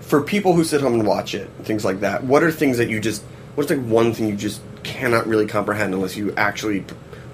For 0.00 0.22
people 0.22 0.54
who 0.54 0.64
sit 0.64 0.80
home 0.80 0.94
and 0.94 1.06
watch 1.06 1.32
it, 1.32 1.48
things 1.62 1.84
like 1.84 2.00
that. 2.00 2.24
What 2.24 2.42
are 2.42 2.50
things 2.50 2.78
that 2.78 2.90
you 2.90 2.98
just? 2.98 3.22
What's 3.54 3.70
like 3.70 3.78
one 3.84 4.12
thing 4.12 4.26
you 4.26 4.34
just 4.34 4.60
cannot 4.82 5.28
really 5.28 5.46
comprehend 5.46 5.94
unless 5.94 6.16
you 6.16 6.34
actually 6.36 6.84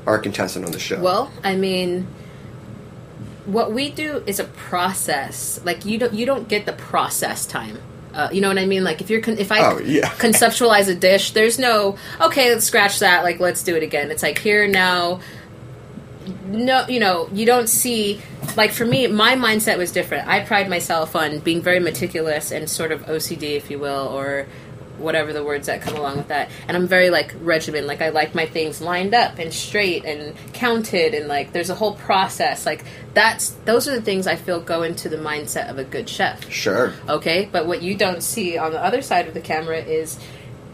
are 0.06 0.16
a 0.16 0.20
contestant 0.20 0.66
on 0.66 0.72
the 0.72 0.78
show? 0.78 1.00
Well, 1.00 1.32
I 1.42 1.56
mean, 1.56 2.06
what 3.46 3.72
we 3.72 3.88
do 3.88 4.22
is 4.26 4.38
a 4.38 4.44
process. 4.44 5.58
Like 5.64 5.86
you 5.86 5.98
don't 5.98 6.12
you 6.12 6.26
don't 6.26 6.48
get 6.48 6.66
the 6.66 6.74
process 6.74 7.46
time. 7.46 7.78
Uh, 8.14 8.28
you 8.32 8.40
know 8.40 8.48
what 8.48 8.58
I 8.58 8.66
mean? 8.66 8.84
Like 8.84 9.00
if 9.00 9.10
you're 9.10 9.20
con- 9.20 9.38
if 9.38 9.52
I 9.52 9.60
Oh, 9.72 9.78
yeah. 9.78 10.08
conceptualize 10.18 10.88
a 10.88 10.94
dish, 10.94 11.32
there's 11.32 11.58
no 11.58 11.96
okay, 12.20 12.52
let's 12.52 12.64
scratch 12.64 12.98
that. 13.00 13.22
Like 13.22 13.38
let's 13.40 13.62
do 13.62 13.76
it 13.76 13.82
again. 13.82 14.10
It's 14.10 14.22
like 14.22 14.38
here 14.38 14.66
now. 14.66 15.20
No, 16.46 16.86
you 16.88 17.00
know, 17.00 17.28
you 17.32 17.46
don't 17.46 17.68
see. 17.68 18.20
Like 18.56 18.72
for 18.72 18.84
me, 18.84 19.06
my 19.06 19.34
mindset 19.34 19.78
was 19.78 19.92
different. 19.92 20.26
I 20.28 20.40
pride 20.44 20.68
myself 20.68 21.14
on 21.16 21.38
being 21.40 21.62
very 21.62 21.80
meticulous 21.80 22.50
and 22.50 22.68
sort 22.68 22.92
of 22.92 23.02
OCD, 23.06 23.56
if 23.56 23.70
you 23.70 23.78
will, 23.78 24.08
or 24.08 24.46
whatever 24.98 25.32
the 25.32 25.44
words 25.44 25.66
that 25.66 25.80
come 25.82 25.94
along 25.96 26.16
with 26.18 26.28
that. 26.28 26.50
And 26.66 26.76
I'm 26.76 26.86
very 26.86 27.10
like 27.10 27.34
regimen. 27.40 27.86
Like 27.86 28.02
I 28.02 28.08
like 28.10 28.34
my 28.34 28.46
things 28.46 28.80
lined 28.80 29.14
up 29.14 29.38
and 29.38 29.52
straight 29.52 30.04
and 30.04 30.34
counted, 30.52 31.14
and 31.14 31.28
like 31.28 31.52
there's 31.52 31.70
a 31.70 31.74
whole 31.74 31.94
process. 31.94 32.66
Like 32.66 32.84
that's 33.14 33.50
those 33.64 33.88
are 33.88 33.92
the 33.94 34.02
things 34.02 34.26
I 34.26 34.36
feel 34.36 34.60
go 34.60 34.82
into 34.82 35.08
the 35.08 35.16
mindset 35.16 35.70
of 35.70 35.78
a 35.78 35.84
good 35.84 36.08
chef. 36.08 36.50
sure. 36.50 36.92
Okay, 37.08 37.48
but 37.50 37.66
what 37.66 37.82
you 37.82 37.94
don't 37.96 38.22
see 38.22 38.58
on 38.58 38.72
the 38.72 38.82
other 38.82 39.02
side 39.02 39.28
of 39.28 39.34
the 39.34 39.40
camera 39.40 39.78
is, 39.78 40.18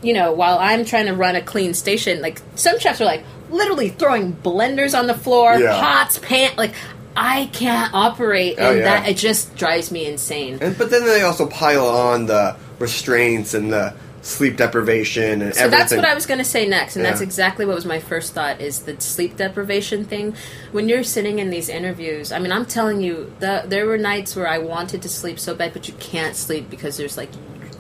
you 0.03 0.13
know, 0.13 0.33
while 0.33 0.59
I'm 0.59 0.85
trying 0.85 1.07
to 1.07 1.15
run 1.15 1.37
a 1.37 1.43
clean 1.43 1.75
station, 1.75 2.21
like 2.23 2.41
some 2.57 2.79
chefs 2.79 3.01
are 3.01 3.05
like 3.07 3.25
literally 3.51 3.89
throwing 3.91 4.33
blenders 4.33 4.99
on 4.99 5.07
the 5.07 5.15
floor, 5.15 5.57
Yeah. 5.57 5.79
pots, 5.81 6.19
pan, 6.19 6.53
like 6.57 6.73
I 7.17 7.49
can't 7.53 7.95
operate, 7.95 8.57
Oh, 8.59 8.71
and 8.71 8.79
yeah. 8.81 8.85
that 9.01 9.09
it 9.09 9.17
just 9.17 9.55
drives 9.55 9.93
me 9.93 10.05
insane. 10.07 10.59
And 10.61 10.77
but 10.77 10.91
then 10.91 11.05
they 11.05 11.23
also 11.23 11.47
pile 11.47 11.87
on 11.87 12.27
the 12.27 12.57
restraints 12.81 13.55
and 13.55 13.73
the 13.73 13.95
sleep 14.25 14.57
deprivation 14.57 15.43
and 15.43 15.55
So 15.55 15.65
everything. 15.65 15.71
that's 15.71 15.95
what 15.95 16.05
I 16.07 16.15
was 16.15 16.25
going 16.27 16.39
to 16.39 16.45
say 16.45 16.67
next, 16.67 16.97
and 16.97 17.05
that's 17.05 17.21
exactly 17.21 17.67
what 17.67 17.75
was 17.75 17.85
my 17.85 18.01
first 18.01 18.33
thought: 18.33 18.61
is 18.61 18.81
the 18.81 18.99
sleep 19.01 19.37
deprivation 19.37 20.05
thing. 20.05 20.35
When 20.73 20.89
you're 20.89 21.05
sitting 21.05 21.39
in 21.39 21.51
these 21.51 21.69
interviews, 21.69 22.33
I 22.33 22.39
mean, 22.39 22.51
I'm 22.51 22.67
telling 22.67 23.03
you, 23.03 23.33
the, 23.39 23.65
there 23.67 23.87
were 23.87 23.99
nights 23.99 24.35
where 24.35 24.49
I 24.49 24.59
wanted 24.59 25.03
to 25.03 25.09
sleep 25.09 25.39
so 25.39 25.55
bad, 25.55 25.73
but 25.75 25.87
you 25.89 25.95
can't 26.01 26.35
sleep 26.35 26.71
because 26.71 26.97
there's 26.97 27.17
like 27.17 27.29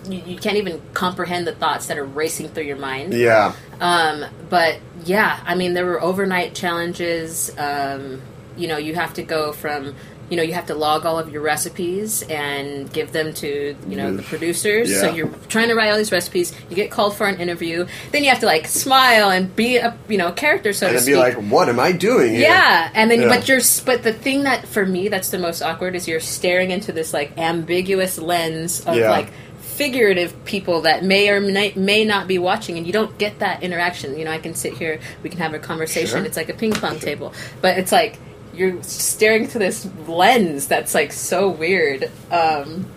you, 0.09 0.21
you 0.27 0.37
can't 0.39 0.57
even 0.57 0.83
comprehend 0.93 1.47
the 1.47 1.55
thoughts 1.55 1.87
that 1.87 1.97
are 1.97 2.05
racing 2.05 2.49
through 2.51 2.65
your 2.65 2.77
mind. 2.77 3.15
Yeah. 3.15 3.55
Um, 3.81 4.25
but 4.51 4.79
yeah, 5.05 5.41
I 5.47 5.55
mean, 5.55 5.73
there 5.73 5.87
were 5.87 6.01
overnight 6.03 6.55
challenges. 6.55 7.51
Um, 7.59 8.21
you 8.57 8.69
know, 8.69 8.77
you 8.77 8.95
have 8.95 9.15
to 9.15 9.23
go 9.23 9.53
from, 9.53 9.95
you 10.31 10.37
know, 10.37 10.43
you 10.43 10.55
have 10.55 10.67
to 10.67 10.75
log 10.75 11.05
all 11.07 11.19
of 11.19 11.31
your 11.31 11.43
recipes 11.43 12.23
and 12.23 12.93
give 12.93 13.13
them 13.13 13.35
to, 13.35 13.77
you 13.89 13.97
know, 13.97 14.15
the 14.17 14.23
producers. 14.23 14.99
So 15.01 15.11
you're 15.13 15.29
trying 15.49 15.69
to 15.69 15.75
write 15.75 15.91
all 15.91 15.97
these 15.99 16.13
recipes. 16.13 16.53
You 16.71 16.77
get 16.77 16.91
called 16.91 17.17
for 17.17 17.27
an 17.27 17.41
interview. 17.41 17.87
Then 18.13 18.25
you 18.25 18.31
have 18.31 18.41
to 18.41 18.47
like 18.47 18.67
smile 18.67 19.31
and 19.31 19.55
be 19.55 19.77
a, 19.77 19.97
you 20.09 20.17
know, 20.17 20.33
character, 20.33 20.73
so 20.73 20.87
And 20.87 20.97
to 20.97 21.03
speak. 21.03 21.15
be 21.15 21.19
like, 21.19 21.35
what 21.35 21.69
am 21.69 21.79
I 21.79 21.93
doing 21.93 22.33
here? 22.33 22.41
Yeah, 22.49 22.91
and 22.95 23.11
then 23.11 23.23
Yeah. 23.23 23.29
but 23.29 23.49
you're 23.49 23.61
but 23.85 24.03
the 24.03 24.13
thing 24.13 24.45
that 24.45 24.67
for 24.67 24.87
me 24.87 25.09
that's 25.09 25.29
the 25.31 25.39
most 25.39 25.63
awkward 25.63 25.95
is 25.95 26.09
you're 26.09 26.21
staring 26.21 26.71
into 26.71 26.93
this 26.93 27.13
like 27.13 27.37
ambiguous 27.39 28.19
lens 28.19 28.81
of 28.87 28.97
Yeah. 28.97 29.11
like 29.11 29.29
figurative 29.61 30.45
people 30.45 30.83
that 30.83 31.03
may 31.05 31.29
or 31.29 31.41
may, 31.41 32.05
not 32.05 32.29
be 32.29 32.39
watching, 32.39 32.79
and 32.79 32.87
you 32.87 32.93
don't 32.93 33.19
get 33.19 33.41
that 33.41 33.63
interaction. 33.63 34.17
You 34.17 34.25
know, 34.25 34.31
I 34.31 34.39
can 34.39 34.55
sit 34.55 34.75
here, 34.75 35.01
we 35.23 35.31
can 35.31 35.41
have 35.41 35.53
a 35.53 35.59
conversation. 35.59 36.19
Sure. 36.19 36.25
It's 36.25 36.37
like 36.37 36.49
a 36.49 36.55
ping 36.55 36.73
pong 36.73 37.01
table, 37.01 37.33
but 37.61 37.77
it's 37.77 37.91
like 37.91 38.19
you're 38.55 38.83
staring 38.83 39.47
through 39.47 39.61
this 39.61 39.89
lens 40.07 40.67
that's 40.67 40.95
like 40.95 41.13
so 41.13 41.49
weird. 41.49 42.11
Um, 42.31 42.91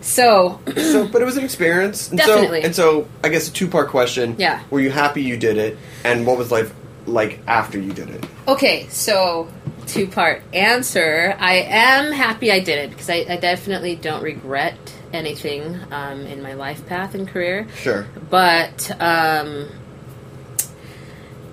so 0.00 0.60
so, 0.76 1.08
but 1.08 1.22
it 1.22 1.24
was 1.24 1.36
an 1.36 1.44
experience. 1.44 2.08
And 2.10 2.18
Definitely. 2.18 2.60
So, 2.62 2.66
and 2.66 2.74
so, 2.74 3.08
I 3.24 3.28
guess 3.28 3.48
a 3.48 3.52
two 3.52 3.68
part 3.68 3.88
question. 3.88 4.36
Yeah. 4.38 4.62
Were 4.70 4.80
you 4.80 4.90
happy 4.90 5.22
you 5.22 5.36
did 5.36 5.58
it, 5.58 5.76
and 6.04 6.26
what 6.26 6.38
was 6.38 6.50
life 6.50 6.74
like 7.06 7.40
after 7.46 7.78
you 7.78 7.92
did 7.92 8.10
it? 8.10 8.26
Okay, 8.46 8.86
so 8.88 9.48
two 9.86 10.06
part 10.06 10.42
answer. 10.52 11.34
I 11.38 11.56
am 11.56 12.12
happy 12.12 12.52
I 12.52 12.60
did 12.60 12.78
it 12.78 12.90
because 12.90 13.10
I, 13.10 13.26
I 13.28 13.36
definitely 13.36 13.96
don't 13.96 14.22
regret 14.22 14.76
anything 15.12 15.78
um, 15.90 16.20
in 16.26 16.42
my 16.42 16.54
life 16.54 16.86
path 16.86 17.14
and 17.14 17.26
career. 17.26 17.66
Sure. 17.76 18.06
But, 18.30 18.90
um, 19.00 19.68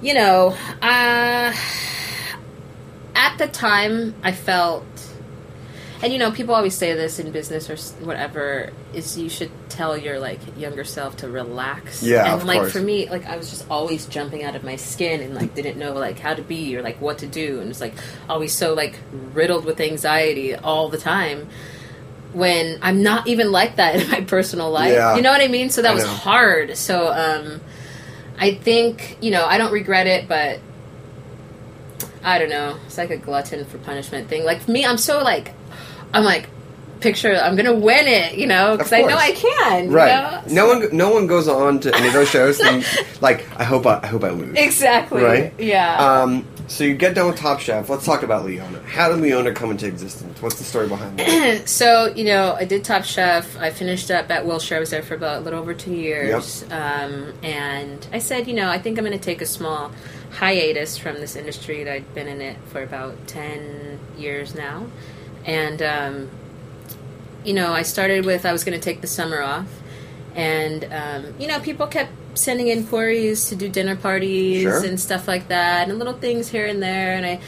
you 0.02 0.14
know, 0.14 0.56
uh, 0.82 1.54
at 3.16 3.38
the 3.38 3.48
time 3.48 4.14
I 4.24 4.32
felt. 4.32 4.86
And 6.04 6.12
you 6.12 6.20
know, 6.20 6.30
people 6.32 6.54
always 6.54 6.76
say 6.76 6.94
this 6.94 7.20
in 7.20 7.32
business 7.32 7.70
or 7.70 8.06
whatever 8.06 8.72
is 8.94 9.18
you 9.18 9.30
should 9.30 9.50
tell 9.70 9.98
your 9.98 10.20
like 10.20 10.40
younger 10.58 10.84
self 10.84 11.18
to 11.18 11.30
relax. 11.30 12.04
Yeah, 12.04 12.26
and 12.26 12.34
of 12.34 12.44
like 12.44 12.60
course. 12.60 12.74
for 12.74 12.82
me, 12.82 13.10
like 13.10 13.26
I 13.26 13.38
was 13.38 13.50
just 13.50 13.66
always 13.70 14.06
jumping 14.06 14.44
out 14.44 14.56
of 14.56 14.64
my 14.64 14.76
skin 14.76 15.22
and 15.22 15.34
like 15.34 15.56
didn't 15.56 15.80
know 15.80 15.94
like 15.94 16.20
how 16.20 16.34
to 16.34 16.42
be 16.42 16.76
or 16.76 16.82
like 16.82 17.00
what 17.02 17.20
to 17.20 17.28
do 17.28 17.62
and 17.62 17.70
it's 17.70 17.82
like 17.82 17.96
always 18.30 18.54
so 18.54 18.74
like 18.74 19.00
riddled 19.34 19.66
with 19.66 19.80
anxiety 19.80 20.54
all 20.54 20.90
the 20.90 20.98
time 20.98 21.48
when 22.34 22.78
I'm 22.82 23.02
not 23.02 23.28
even 23.28 23.52
like 23.52 23.78
that 23.78 23.96
in 23.96 24.10
my 24.12 24.22
personal 24.22 24.70
life. 24.70 24.92
Yeah. 24.92 25.16
You 25.16 25.22
know 25.22 25.32
what 25.32 25.42
I 25.42 25.48
mean? 25.48 25.70
So 25.70 25.82
that 25.82 25.92
I 25.92 25.96
was 25.96 26.04
know. 26.04 26.10
hard. 26.10 26.78
So 26.78 27.08
um 27.08 27.62
I 28.38 28.54
think, 28.54 29.18
you 29.22 29.32
know, 29.32 29.46
I 29.46 29.58
don't 29.58 29.72
regret 29.72 30.08
it, 30.08 30.28
but 30.28 30.60
I 32.26 32.40
don't 32.40 32.50
know. 32.50 32.78
It's 32.88 32.98
like 32.98 33.12
a 33.12 33.18
glutton 33.18 33.64
for 33.66 33.78
punishment 33.78 34.28
thing. 34.28 34.44
Like 34.44 34.62
for 34.62 34.72
me, 34.72 34.86
I'm 34.86 34.98
so 34.98 35.22
like 35.24 35.54
I'm 36.14 36.24
like 36.24 36.50
picture 37.00 37.36
I'm 37.36 37.56
to 37.58 37.74
win 37.74 38.08
it, 38.08 38.36
you 38.36 38.48
know, 38.48 38.78
cuz 38.78 38.92
I 38.92 39.02
know. 39.02 39.16
I 39.16 39.32
can, 39.32 39.86
you 39.86 39.92
Right. 39.92 40.08
know? 40.48 40.54
No 40.54 40.68
one, 40.68 40.90
no 40.98 41.12
one 41.12 41.28
goes 41.28 41.48
on 41.48 41.80
to 41.82 41.96
any 41.96 42.08
of 42.08 42.14
those 42.14 42.30
shows 42.30 42.60
and 42.60 42.84
like, 43.22 43.46
I 43.60 43.64
hope 43.64 43.86
I, 43.86 44.00
I 44.02 44.08
hope 44.08 44.24
I 44.24 44.30
lose. 44.32 44.58
Exactly. 44.58 45.22
Right. 45.22 45.54
Yeah. 45.60 45.98
Um. 45.98 46.46
So 46.68 46.84
you 46.84 46.96
get 46.96 47.14
done 47.14 47.28
with 47.28 47.38
Top 47.38 47.60
Chef. 47.60 47.90
Let's 47.90 48.06
talk 48.06 48.24
about 48.24 48.46
Leona. 48.46 48.82
How 48.82 49.10
did 49.10 49.20
Leona 49.20 49.54
come 49.54 49.72
into 49.72 49.88
existence? 49.88 50.42
What's 50.42 50.58
the 50.58 50.64
story 50.64 50.88
behind 50.88 51.20
that? 51.20 51.68
so 51.70 52.08
you 52.16 52.26
know, 52.26 52.54
I 52.54 52.66
did 52.66 52.84
Top 52.84 53.04
Chef. 53.04 53.56
I 53.58 53.70
finished 53.70 54.10
up 54.10 54.30
at 54.32 54.46
Wilshire. 54.46 54.78
I 54.78 54.80
was 54.80 54.90
there 54.90 55.04
for 55.04 55.14
about 55.14 55.38
a 55.38 55.40
little 55.42 55.60
over 55.60 55.74
two 55.74 55.94
years. 55.94 56.64
Um, 56.72 57.34
and 57.44 58.08
I 58.12 58.20
said, 58.20 58.48
you 58.48 58.54
know, 58.56 58.70
I 58.70 58.80
think 58.80 58.98
I'm 58.98 59.06
going 59.06 59.18
to 59.18 59.24
take 59.24 59.42
a 59.42 59.46
small 59.46 59.92
hiatus 60.32 60.98
from 60.98 61.16
this 61.16 61.36
industry. 61.36 61.84
That 61.84 61.94
I'd 61.94 62.14
been 62.16 62.28
in 62.28 62.42
it 62.42 62.58
for 62.72 62.82
about 62.82 63.28
ten 63.28 64.00
years 64.18 64.56
now, 64.56 64.88
and 65.46 65.82
um, 65.82 66.32
you 67.44 67.54
know, 67.54 67.74
I 67.74 67.84
started 67.84 68.26
with 68.26 68.46
I 68.46 68.52
was 68.52 68.64
going 68.64 68.78
to 68.78 68.84
take 68.84 69.02
the 69.02 69.08
summer 69.08 69.42
off, 69.42 69.70
and 70.34 70.84
um, 70.92 71.36
you 71.40 71.48
know, 71.48 71.60
people 71.60 71.86
kept 71.86 72.12
sending 72.36 72.68
inquiries 72.68 73.50
to 73.50 73.56
do 73.56 73.68
dinner 73.70 73.96
parties 73.96 74.62
Sure. 74.62 74.84
and 74.84 75.00
stuff 75.00 75.28
like 75.28 75.48
that, 75.48 75.90
and 75.90 75.98
little 75.98 76.14
things 76.14 76.48
here 76.50 76.66
and 76.68 76.82
there, 76.82 77.14
and 77.16 77.26
I 77.26 77.40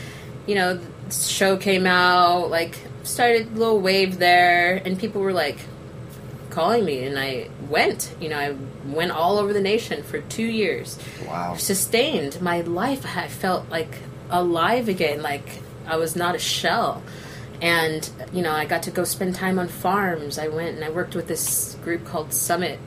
you 0.47 0.55
know, 0.55 0.75
the 0.77 1.13
show 1.13 1.57
came 1.57 1.85
out, 1.85 2.49
like 2.49 2.77
started 3.03 3.47
a 3.47 3.59
little 3.59 3.79
wave 3.81 4.17
there, 4.17 4.81
and 4.83 4.97
people 4.97 5.21
were 5.21 5.33
like 5.33 5.57
calling 6.49 6.85
me, 6.85 7.03
and 7.05 7.19
I 7.19 7.49
went. 7.69 8.15
You 8.21 8.29
know, 8.29 8.37
I 8.39 8.55
went 8.85 9.11
all 9.11 9.37
over 9.37 9.51
the 9.53 9.61
nation 9.61 10.03
for 10.03 10.21
two 10.21 10.45
years. 10.45 10.97
Wow. 11.27 11.55
Sustained 11.55 12.41
my 12.41 12.61
life. 12.61 13.05
I 13.17 13.27
felt 13.27 13.69
like 13.69 13.97
alive 14.29 14.87
again, 14.89 15.21
like 15.21 15.47
I 15.85 15.97
was 15.97 16.15
not 16.15 16.33
a 16.35 16.39
shell. 16.39 17.03
And 17.61 18.09
you 18.31 18.41
know, 18.41 18.51
I 18.51 18.65
got 18.65 18.83
to 18.83 18.91
go 18.91 19.03
spend 19.03 19.35
time 19.35 19.59
on 19.59 19.67
farms. 19.67 20.37
I 20.39 20.47
went 20.47 20.75
and 20.75 20.83
I 20.85 20.89
worked 20.89 21.13
with 21.15 21.27
this 21.27 21.75
group 21.83 22.05
called 22.05 22.31
Summit, 22.33 22.79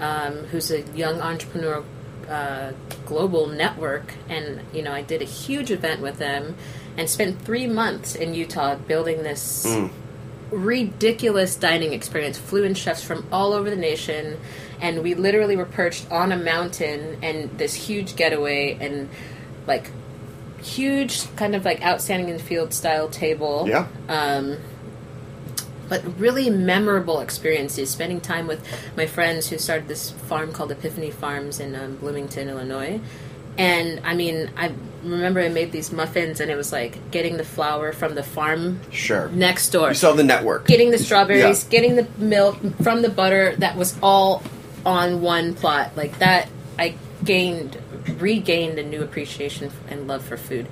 um, 0.00 0.44
who's 0.44 0.70
a 0.70 0.82
young 0.92 1.20
entrepreneur 1.20 1.84
uh, 2.28 2.72
global 3.06 3.46
network, 3.46 4.14
and 4.28 4.60
you 4.72 4.82
know, 4.82 4.92
I 4.92 5.02
did 5.02 5.22
a 5.22 5.26
huge 5.26 5.70
event 5.70 6.00
with 6.00 6.18
them, 6.18 6.56
and 6.96 7.08
spent 7.08 7.42
three 7.42 7.66
months 7.66 8.14
in 8.14 8.34
Utah 8.34 8.76
building 8.76 9.22
this 9.22 9.66
ridiculous 10.50 11.56
dining 11.56 11.92
experience. 11.92 12.38
Flew 12.38 12.64
in 12.64 12.74
chefs 12.74 13.02
from 13.02 13.26
all 13.32 13.52
over 13.52 13.68
the 13.68 13.76
nation, 13.76 14.38
and 14.80 15.02
we 15.02 15.14
literally 15.14 15.56
were 15.56 15.64
perched 15.64 16.10
on 16.10 16.32
a 16.32 16.36
mountain 16.36 17.18
and 17.22 17.56
this 17.58 17.74
huge 17.74 18.16
getaway 18.16 18.76
and 18.80 19.08
like 19.66 19.90
huge 20.62 21.34
kind 21.36 21.54
of 21.54 21.64
like 21.64 21.84
outstanding 21.84 22.28
in 22.28 22.38
field 22.38 22.72
style 22.72 23.08
table. 23.08 23.66
Yeah. 23.68 23.86
Um, 24.08 24.58
but 25.88 26.02
really 26.18 26.50
memorable 26.50 27.20
experiences 27.20 27.90
spending 27.90 28.20
time 28.20 28.46
with 28.46 28.66
my 28.96 29.06
friends 29.06 29.48
who 29.48 29.58
started 29.58 29.88
this 29.88 30.10
farm 30.10 30.52
called 30.52 30.70
Epiphany 30.72 31.10
Farms 31.10 31.60
in 31.60 31.74
um, 31.74 31.96
Bloomington, 31.96 32.48
Illinois. 32.48 33.00
And 33.56 34.00
I 34.04 34.14
mean, 34.14 34.50
I 34.56 34.72
remember 35.04 35.40
I 35.40 35.48
made 35.48 35.70
these 35.70 35.92
muffins, 35.92 36.40
and 36.40 36.50
it 36.50 36.56
was 36.56 36.72
like 36.72 37.10
getting 37.12 37.36
the 37.36 37.44
flour 37.44 37.92
from 37.92 38.14
the 38.16 38.22
farm 38.24 38.80
Sure. 38.90 39.28
next 39.28 39.70
door, 39.70 39.88
You 39.90 39.94
saw 39.94 40.12
the 40.12 40.24
network. 40.24 40.66
getting 40.66 40.90
the 40.90 40.98
strawberries, 40.98 41.64
Yeah. 41.64 41.70
getting 41.70 41.94
the 41.96 42.06
milk 42.18 42.58
from 42.82 43.02
the 43.02 43.08
butter. 43.10 43.54
That 43.58 43.76
was 43.76 43.94
all 44.02 44.42
on 44.84 45.20
one 45.20 45.54
plot. 45.54 45.92
Like 45.96 46.18
that, 46.18 46.48
I 46.78 46.94
gained, 47.24 47.78
regained 48.18 48.78
a 48.80 48.82
new 48.82 49.02
appreciation 49.02 49.70
and 49.88 50.08
love 50.08 50.24
for 50.24 50.36
food. 50.36 50.66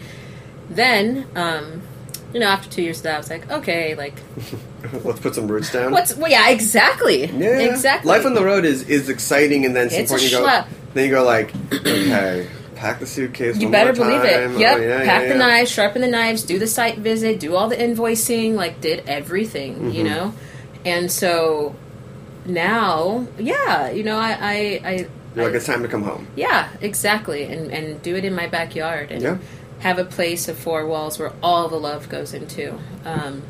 Then, 0.68 1.27
um, 1.37 1.83
you 2.33 2.40
know, 2.40 2.47
after 2.47 2.68
two 2.71 2.83
years 2.83 2.99
of 2.99 3.03
that, 3.05 3.14
I 3.14 3.18
was 3.18 3.31
like, 3.31 3.51
okay, 3.51 3.95
like 3.95 4.14
Let's 5.05 5.21
put 5.21 5.35
some 5.35 5.47
roots 5.49 5.71
down. 5.73 5.92
what's 5.92 6.14
well, 6.16 6.31
yeah, 6.31 6.49
exactly, 6.51 7.27
Yeah. 7.27 7.59
exactly. 7.61 8.09
Life 8.09 8.27
on 8.27 8.35
the 8.35 8.45
road 8.45 8.64
is 8.64 8.88
is 8.88 9.09
exciting, 9.09 9.64
and 9.64 9.75
then 9.77 9.90
some 9.90 10.07
point 10.07 10.23
you 10.23 10.31
go. 10.31 10.64
Then 10.95 11.05
you 11.07 11.11
go 11.11 11.25
like, 11.25 11.53
okay, 11.73 12.49
pack 12.75 12.99
the 13.01 13.07
suitcase. 13.07 13.57
You 13.59 13.71
better 13.71 13.92
believe 13.92 14.23
time. 14.23 14.55
it. 14.57 14.59
Yep. 14.61 14.77
Oh, 14.79 14.81
yeah, 14.83 14.99
Pack 15.05 15.23
yeah, 15.23 15.29
the 15.29 15.35
yeah. 15.35 15.47
knives, 15.47 15.71
sharpen 15.71 16.03
the 16.03 16.09
knives, 16.09 16.42
do 16.42 16.59
the 16.59 16.66
site 16.66 16.99
visit, 16.99 17.40
do 17.40 17.55
all 17.57 17.68
the 17.68 17.77
invoicing, 17.77 18.55
like 18.55 18.81
did 18.81 19.05
everything, 19.07 19.75
Mm-hmm. 19.77 19.90
you 19.90 20.05
know? 20.05 20.35
And 20.85 21.11
so 21.11 21.75
now, 22.45 23.27
yeah, 23.38 23.90
you 23.90 24.03
know, 24.03 24.18
I 24.18 24.31
I, 24.33 24.81
I, 24.85 24.92
You're 25.37 25.45
like 25.45 25.55
I- 25.55 25.57
it's 25.57 25.66
time 25.66 25.83
to 25.83 25.88
come 25.88 26.03
home. 26.03 26.27
yeah, 26.37 26.68
exactly. 26.81 27.45
And 27.45 27.71
and 27.71 28.03
do 28.03 28.16
it 28.16 28.25
in 28.25 28.35
my 28.35 28.49
backyard 28.49 29.11
and 29.12 29.23
Yeah. 29.23 29.38
Have 29.83 29.99
a 29.99 30.05
place 30.05 30.49
of 30.49 30.57
four 30.59 30.87
walls 30.87 31.18
where 31.18 31.33
all 31.42 31.68
the 31.68 31.79
love 31.79 32.09
goes 32.09 32.35
into. 32.35 32.79
Um, 33.05 33.42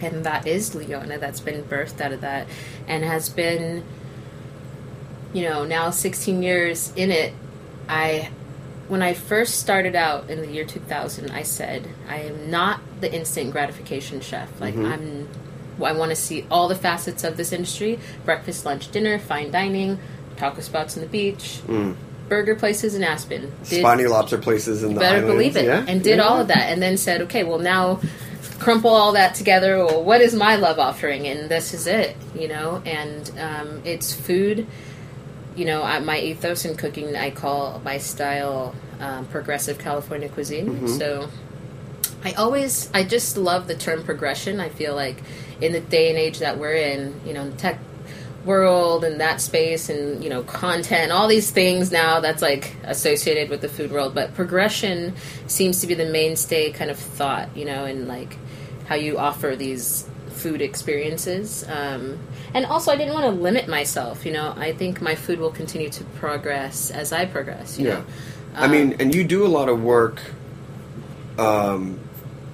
and 0.00 0.24
that 0.24 0.46
is 0.46 0.74
Leona 0.74 1.18
that's 1.18 1.40
been 1.40 1.64
birthed 1.64 2.00
out 2.00 2.12
of 2.12 2.20
that 2.20 2.46
and 2.86 3.04
has 3.04 3.28
been 3.28 3.82
you 5.32 5.42
know, 5.42 5.64
now 5.64 5.90
16 5.90 6.42
years 6.42 6.92
in 6.96 7.10
it, 7.10 7.32
I 7.88 8.30
when 8.88 9.02
I 9.02 9.12
first 9.12 9.60
started 9.60 9.94
out 9.94 10.30
in 10.30 10.40
the 10.40 10.50
year 10.50 10.64
2000, 10.64 11.30
I 11.30 11.42
said, 11.42 11.86
I 12.08 12.20
am 12.20 12.50
not 12.50 12.80
the 13.02 13.12
instant 13.14 13.52
gratification 13.52 14.20
chef. 14.20 14.60
Like 14.60 14.74
I'm 14.86 15.28
I 15.82 15.92
want 15.92 16.10
to 16.10 16.16
see 16.16 16.46
all 16.50 16.68
the 16.68 16.74
facets 16.74 17.22
of 17.24 17.36
this 17.36 17.52
industry, 17.52 17.98
breakfast, 18.24 18.64
lunch, 18.64 18.90
dinner, 18.90 19.18
fine 19.18 19.50
dining, 19.50 19.98
taco 20.36 20.60
spots 20.60 20.96
on 20.96 21.02
the 21.02 21.08
beach, 21.08 21.60
burger 22.28 22.54
places 22.54 22.94
in 22.94 23.02
Aspen. 23.04 23.52
Did- 23.68 23.80
Spiny 23.80 24.06
lobster 24.06 24.38
places 24.38 24.82
in 24.82 24.94
the 24.94 25.00
better 25.00 25.16
islands. 25.18 25.32
believe 25.34 25.56
it 25.56 25.64
Yeah. 25.64 25.84
and 25.88 26.02
did 26.02 26.18
Yeah. 26.18 26.24
all 26.24 26.40
of 26.40 26.48
that 26.48 26.70
and 26.70 26.80
then 26.82 26.96
said 26.96 27.22
okay 27.22 27.44
well 27.44 27.58
now 27.58 28.00
crumple 28.58 28.90
all 28.90 29.12
that 29.12 29.34
together 29.34 29.78
well 29.84 30.02
what 30.02 30.20
is 30.20 30.34
my 30.34 30.56
love 30.56 30.78
offering 30.78 31.26
and 31.26 31.48
this 31.48 31.72
is 31.74 31.86
it 31.86 32.16
you 32.38 32.48
know 32.48 32.82
and 32.84 33.30
um, 33.38 33.80
it's 33.84 34.12
food 34.12 34.66
you 35.56 35.64
know 35.64 35.82
I, 35.82 36.00
my 36.00 36.18
ethos 36.18 36.64
in 36.64 36.76
cooking 36.76 37.14
i 37.16 37.30
call 37.30 37.80
my 37.84 37.98
style 37.98 38.74
um, 39.00 39.26
progressive 39.26 39.78
california 39.78 40.28
cuisine 40.28 40.66
Mm-hmm. 40.70 40.86
so 40.88 41.28
i 42.24 42.32
always 42.32 42.90
i 42.94 43.04
just 43.04 43.36
love 43.36 43.68
the 43.68 43.76
term 43.76 44.02
progression 44.02 44.58
i 44.60 44.68
feel 44.68 44.94
like 44.94 45.22
in 45.60 45.72
the 45.72 45.80
day 45.80 46.08
and 46.10 46.18
age 46.18 46.40
that 46.40 46.58
we're 46.58 46.74
in 46.74 47.20
you 47.24 47.32
know 47.34 47.50
tech 47.58 47.78
world 48.44 49.04
and 49.04 49.20
that 49.20 49.40
space 49.40 49.88
and 49.88 50.22
you 50.22 50.30
know 50.30 50.42
content 50.44 51.10
all 51.12 51.26
these 51.28 51.50
things 51.50 51.90
now 51.90 52.20
that's 52.20 52.40
like 52.40 52.74
associated 52.84 53.50
with 53.50 53.60
the 53.60 53.68
food 53.68 53.90
world 53.90 54.14
but 54.14 54.32
progression 54.34 55.12
seems 55.48 55.80
to 55.80 55.86
be 55.86 55.94
the 55.94 56.04
mainstay 56.06 56.70
kind 56.70 56.90
of 56.90 56.98
thought 56.98 57.48
you 57.56 57.64
know 57.64 57.84
and 57.84 58.06
like 58.08 58.36
how 58.86 58.94
you 58.94 59.18
offer 59.18 59.54
these 59.56 60.08
food 60.30 60.62
experiences 60.62 61.64
um, 61.68 62.16
and 62.54 62.64
also 62.66 62.92
i 62.92 62.96
didn't 62.96 63.12
want 63.12 63.24
to 63.26 63.30
limit 63.42 63.66
myself 63.68 64.24
you 64.24 64.32
know 64.32 64.54
i 64.56 64.72
think 64.72 65.02
my 65.02 65.16
food 65.16 65.40
will 65.40 65.50
continue 65.50 65.90
to 65.90 66.04
progress 66.04 66.90
as 66.92 67.12
i 67.12 67.24
progress 67.26 67.78
you 67.78 67.86
Yeah. 67.88 67.94
know 67.94 68.04
I 68.56 68.66
mean, 68.66 68.96
and 68.98 69.14
you 69.14 69.22
do 69.22 69.46
a 69.46 69.48
lot 69.48 69.68
of 69.68 69.84
work 69.84 70.20
um, 71.38 72.00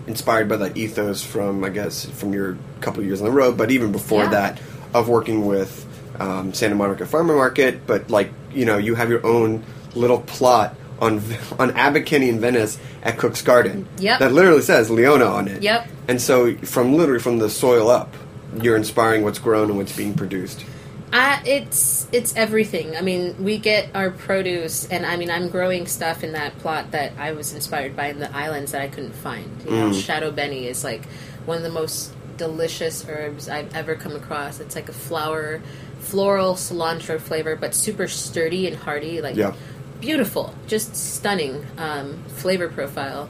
inspired 0.07 0.49
by 0.49 0.57
that 0.57 0.77
ethos 0.77 1.23
from, 1.23 1.65
I 1.65 1.71
guess, 1.71 2.05
from 2.05 2.35
your 2.35 2.59
couple 2.83 3.01
of 3.01 3.07
years 3.07 3.21
on 3.23 3.25
the 3.27 3.33
road, 3.33 3.57
but 3.57 3.71
even 3.71 3.91
before 3.93 4.25
Yeah. 4.25 4.31
that, 4.31 4.61
of 4.95 5.09
working 5.09 5.45
with 5.45 5.87
um, 6.21 6.55
Santa 6.55 6.77
Monica 6.77 7.05
Farmer 7.05 7.35
Market, 7.35 7.87
but 7.87 8.09
like 8.09 8.31
you 8.53 8.65
know, 8.65 8.79
you 8.79 8.95
have 8.95 9.11
your 9.11 9.27
own 9.27 9.65
little 9.95 10.21
plot 10.21 10.77
on 11.01 11.23
on 11.59 12.03
Kinney 12.05 12.29
in 12.29 12.41
Venice 12.41 12.79
at 13.03 13.19
Cook's 13.19 13.43
Garden. 13.43 13.87
Yep. 13.99 14.21
That 14.21 14.33
literally 14.33 14.63
says 14.63 14.91
Leona 14.91 15.27
on 15.27 15.49
it. 15.49 15.63
Yep. 15.63 15.89
And 16.09 16.21
so, 16.21 16.57
from 16.59 16.95
literally 16.95 17.21
from 17.21 17.39
the 17.39 17.51
soil 17.51 17.91
up, 17.91 18.15
you're 18.61 18.77
inspiring 18.77 19.23
what's 19.23 19.39
grown 19.39 19.69
and 19.69 19.79
what's 19.79 19.97
being 19.97 20.15
produced. 20.15 20.65
Uh, 21.13 21.41
it's 21.45 22.09
it's 22.11 22.35
everything. 22.35 22.97
I 22.97 23.01
mean, 23.01 23.43
we 23.43 23.59
get 23.59 23.95
our 23.95 24.11
produce, 24.11 24.89
and 24.89 25.07
I 25.07 25.17
mean, 25.17 25.31
I'm 25.31 25.49
growing 25.49 25.87
stuff 25.87 26.25
in 26.25 26.33
that 26.33 26.59
plot 26.59 26.91
that 26.91 27.13
I 27.19 27.33
was 27.33 27.53
inspired 27.53 27.95
by 27.95 28.09
in 28.09 28.19
the 28.19 28.35
islands 28.37 28.73
that 28.73 28.83
I 28.83 28.89
couldn't 28.89 29.15
find. 29.15 29.63
You 29.65 29.71
know, 29.71 29.91
Shado 29.91 30.35
Beni 30.35 30.67
is 30.67 30.83
like 30.83 31.05
one 31.47 31.57
of 31.57 31.63
the 31.63 31.71
most 31.71 32.13
delicious 32.37 33.05
herbs 33.09 33.49
I've 33.49 33.75
ever 33.75 33.95
come 33.95 34.17
across. 34.17 34.61
It's 34.61 34.75
like 34.75 34.89
a 34.89 34.93
flower, 34.93 35.61
floral 36.01 36.55
cilantro 36.55 37.21
flavor, 37.21 37.57
but 37.57 37.75
super 37.75 38.09
sturdy 38.09 38.67
and 38.67 38.77
hearty. 38.77 39.21
Like 39.21 39.37
Yeah. 39.37 39.55
beautiful, 40.01 40.55
just 40.67 40.95
stunning 40.97 41.65
um, 41.79 42.23
flavor 42.29 42.69
profile. 42.69 43.29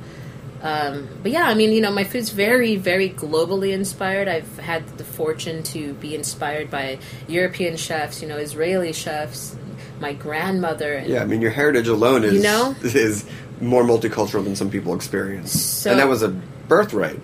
Um, 0.62 1.08
but 1.22 1.30
yeah, 1.30 1.46
I 1.46 1.52
mean, 1.54 1.72
you 1.72 1.82
know, 1.82 1.90
my 1.92 2.04
food's 2.04 2.30
very, 2.30 2.76
very 2.76 3.10
globally 3.10 3.72
inspired. 3.72 4.28
I've 4.28 4.58
had 4.58 4.96
the 4.96 5.04
fortune 5.04 5.62
to 5.64 5.92
be 5.94 6.14
inspired 6.14 6.70
by 6.70 6.98
European 7.28 7.76
chefs, 7.76 8.22
you 8.22 8.28
know, 8.28 8.38
Israeli 8.38 8.94
chefs, 8.94 9.54
my 10.00 10.14
grandmother. 10.14 10.94
And 10.94 11.06
Yeah, 11.08 11.20
I 11.20 11.26
mean, 11.26 11.42
your 11.42 11.50
heritage 11.50 11.86
alone 11.88 12.24
is 12.24 12.34
You 12.34 12.42
know? 12.42 12.74
is 12.82 13.26
more 13.60 13.82
multicultural 13.84 14.42
than 14.42 14.56
some 14.56 14.70
people 14.70 14.94
experience, 14.94 15.52
So- 15.52 15.90
and 15.90 16.00
that 16.00 16.08
was 16.08 16.22
a 16.22 16.28
birthright. 16.66 17.20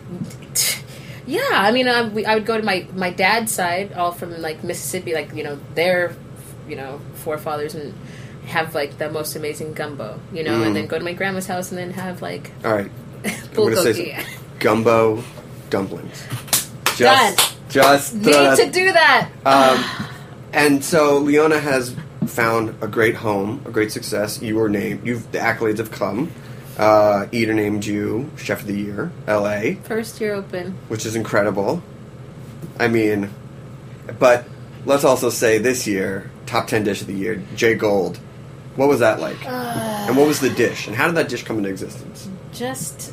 Yeah, 1.31 1.49
I 1.53 1.71
mean, 1.71 1.87
I, 1.89 2.03
we, 2.09 2.25
I 2.27 2.35
would 2.35 2.47
go 2.47 2.57
to 2.57 2.63
my 2.65 2.87
my 2.95 3.11
dad's 3.11 3.53
side, 3.53 3.93
all 3.93 4.13
from 4.13 4.31
like 4.43 4.65
Mississippi, 4.65 5.15
like 5.15 5.33
you 5.35 5.45
know 5.45 5.59
their, 5.75 6.15
you 6.69 6.77
know, 6.77 7.01
forefathers, 7.25 7.75
and 7.75 7.95
have 8.47 8.75
like 8.75 8.99
the 8.99 9.09
most 9.11 9.37
amazing 9.37 9.75
gumbo, 9.75 10.19
you 10.33 10.43
know, 10.43 10.59
Mm. 10.61 10.67
and 10.67 10.77
then 10.77 10.87
go 10.87 10.99
to 10.99 11.05
my 11.05 11.13
grandma's 11.13 11.47
house 11.47 11.71
and 11.71 11.79
then 11.79 11.91
have 11.93 12.21
like 12.23 12.51
All 12.65 12.73
right, 12.73 12.91
bulgogi. 13.55 14.19
gumbo 14.59 15.23
dumplings. 15.71 16.27
Just, 16.97 17.39
Done. 17.39 17.47
just 17.71 18.15
Need 18.17 18.35
uh, 18.35 18.57
to 18.57 18.71
do 18.71 18.93
that. 18.93 19.31
Um, 19.47 20.09
and 20.53 20.85
so 20.85 21.19
Leona 21.19 21.59
has 21.59 21.95
found 22.27 22.75
a 22.83 22.89
great 22.89 23.15
home, 23.15 23.63
a 23.65 23.71
great 23.71 23.91
success. 23.93 24.43
You 24.43 24.57
were 24.57 24.69
named. 24.69 25.07
You've 25.07 25.31
the 25.33 25.39
accolades 25.39 25.79
have 25.79 25.91
come. 25.93 26.31
Uh, 26.81 27.27
Eater 27.31 27.53
named 27.53 27.85
you 27.85 28.31
Chef 28.39 28.63
of 28.63 28.67
the 28.67 28.73
Year, 28.75 29.13
L.A., 29.27 29.75
First 29.85 30.19
year 30.21 30.33
open. 30.35 30.79
which 30.89 31.05
is 31.05 31.15
incredible. 31.15 31.83
I 32.79 32.89
mean, 32.89 33.29
but 34.19 34.47
let's 34.87 35.05
also 35.05 35.29
say 35.29 35.59
this 35.59 35.87
year, 35.87 36.31
top 36.47 36.69
ten 36.69 36.83
dish 36.83 37.03
of 37.03 37.07
the 37.07 37.13
year, 37.13 37.43
Jay 37.55 37.75
Gold. 37.75 38.19
What 38.77 38.89
was 38.89 39.01
that 39.01 39.21
like? 39.21 39.45
and 39.47 40.17
what 40.17 40.27
was 40.27 40.41
the 40.41 40.49
dish? 40.49 40.87
And 40.87 40.97
how 40.97 41.07
did 41.07 41.17
that 41.17 41.29
dish 41.29 41.45
come 41.45 41.59
into 41.59 41.69
existence? 41.69 42.29
just 42.55 43.13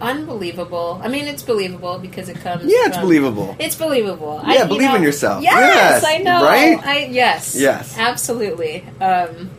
unbelievable. 0.00 1.00
I 1.02 1.08
mean, 1.08 1.26
it's 1.26 1.42
believable 1.42 1.98
because 1.98 2.28
it 2.30 2.36
comes. 2.38 2.64
Yeah, 2.64 2.86
it's 2.86 2.96
from- 2.96 3.04
believable. 3.04 3.56
It's 3.58 3.74
believable. 3.76 4.42
Yeah, 4.46 4.62
you 4.62 4.68
believe 4.68 4.94
in 4.94 5.02
yourself. 5.02 5.42
Yes, 5.42 5.54
Yes, 5.54 6.04
I 6.04 6.18
know. 6.18 6.42
right? 6.42 6.78
I 6.84 6.98
yes, 7.06 7.54
Yes. 7.58 7.96
absolutely. 7.98 8.84
Um, 9.00 9.50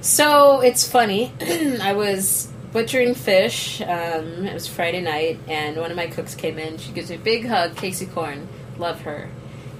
so 0.00 0.60
it's 0.60 0.86
funny. 0.88 1.32
I 1.82 1.92
was 1.92 2.47
butchering 2.72 3.14
fish. 3.14 3.80
Um, 3.80 4.46
it 4.46 4.54
was 4.54 4.66
Friday 4.66 5.00
night, 5.00 5.38
and 5.48 5.76
one 5.76 5.90
of 5.90 5.96
my 5.96 6.06
cooks 6.06 6.34
came 6.34 6.58
in. 6.58 6.78
She 6.78 6.92
gives 6.92 7.10
me 7.10 7.16
a 7.16 7.18
big 7.18 7.46
hug. 7.46 7.76
Casey 7.76 8.06
Corn, 8.06 8.48
love 8.78 9.00
her. 9.02 9.28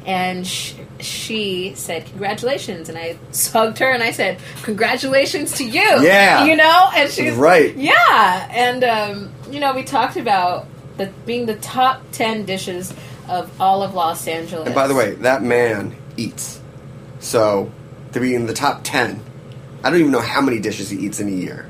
And 0.07 0.47
sh- 0.47 0.75
she 1.01 1.75
said, 1.75 2.07
"Congratulations!" 2.07 2.89
And 2.89 2.97
I 2.97 3.19
hugged 3.53 3.79
her, 3.79 3.91
and 3.91 4.03
I 4.03 4.11
said, 4.13 4.39
"Congratulations 4.63 5.53
to 5.59 5.65
you!" 5.65 5.81
Yeah. 6.03 6.45
you 6.45 6.57
know. 6.57 6.91
And 6.95 7.11
she's 7.11 7.35
Right. 7.35 7.77
yeah, 7.77 8.49
and 8.51 8.85
um, 8.85 9.33
you 9.51 9.61
know, 9.61 9.75
we 9.75 9.83
talked 9.83 10.17
about 10.17 10.67
the 10.97 11.13
being 11.27 11.47
the 11.47 11.57
top 11.57 12.03
ten 12.13 12.45
dishes 12.47 12.95
of 13.29 13.51
all 13.61 13.83
of 13.83 13.93
Los 13.95 14.27
Angeles. 14.27 14.67
And 14.67 14.75
by 14.75 14.87
the 14.89 14.95
way, 14.95 15.15
that 15.17 15.43
man 15.43 15.95
eats. 16.17 16.61
So, 17.21 17.71
to 18.13 18.21
be 18.21 18.35
in 18.35 18.47
the 18.47 18.55
top 18.55 18.81
10, 18.85 19.21
I 19.85 19.91
don't 19.91 19.99
even 19.99 20.13
know 20.13 20.21
how 20.21 20.41
many 20.41 20.61
dishes 20.61 20.89
he 20.89 20.99
eats 20.99 21.21
in 21.21 21.29
a 21.29 21.33
year. 21.33 21.69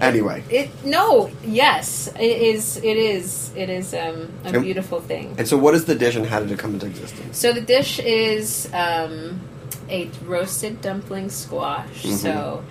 Anyway, 0.00 0.42
it 0.50 0.70
no, 0.84 1.30
yes, 1.44 2.08
it 2.18 2.42
is. 2.42 2.76
It 2.78 2.96
is. 2.96 3.50
It 3.56 3.68
is 3.70 3.94
um, 3.94 4.28
a 4.44 4.48
And- 4.48 4.62
beautiful 4.62 5.00
thing. 5.00 5.34
and 5.38 5.46
so 5.46 5.56
what 5.56 5.74
is 5.74 5.84
the 5.84 5.94
dish 5.94 6.16
and 6.16 6.26
how 6.26 6.40
did 6.40 6.50
it 6.50 6.58
come 6.58 6.74
into 6.74 6.86
existence? 6.86 7.38
So 7.38 7.52
the 7.52 7.60
dish 7.60 7.98
is 8.00 8.68
um, 8.72 9.40
a 9.88 10.10
roasted 10.26 10.80
dumpling 10.80 11.30
squash. 11.30 12.02
Mm-hmm. 12.02 12.16
So. 12.16 12.64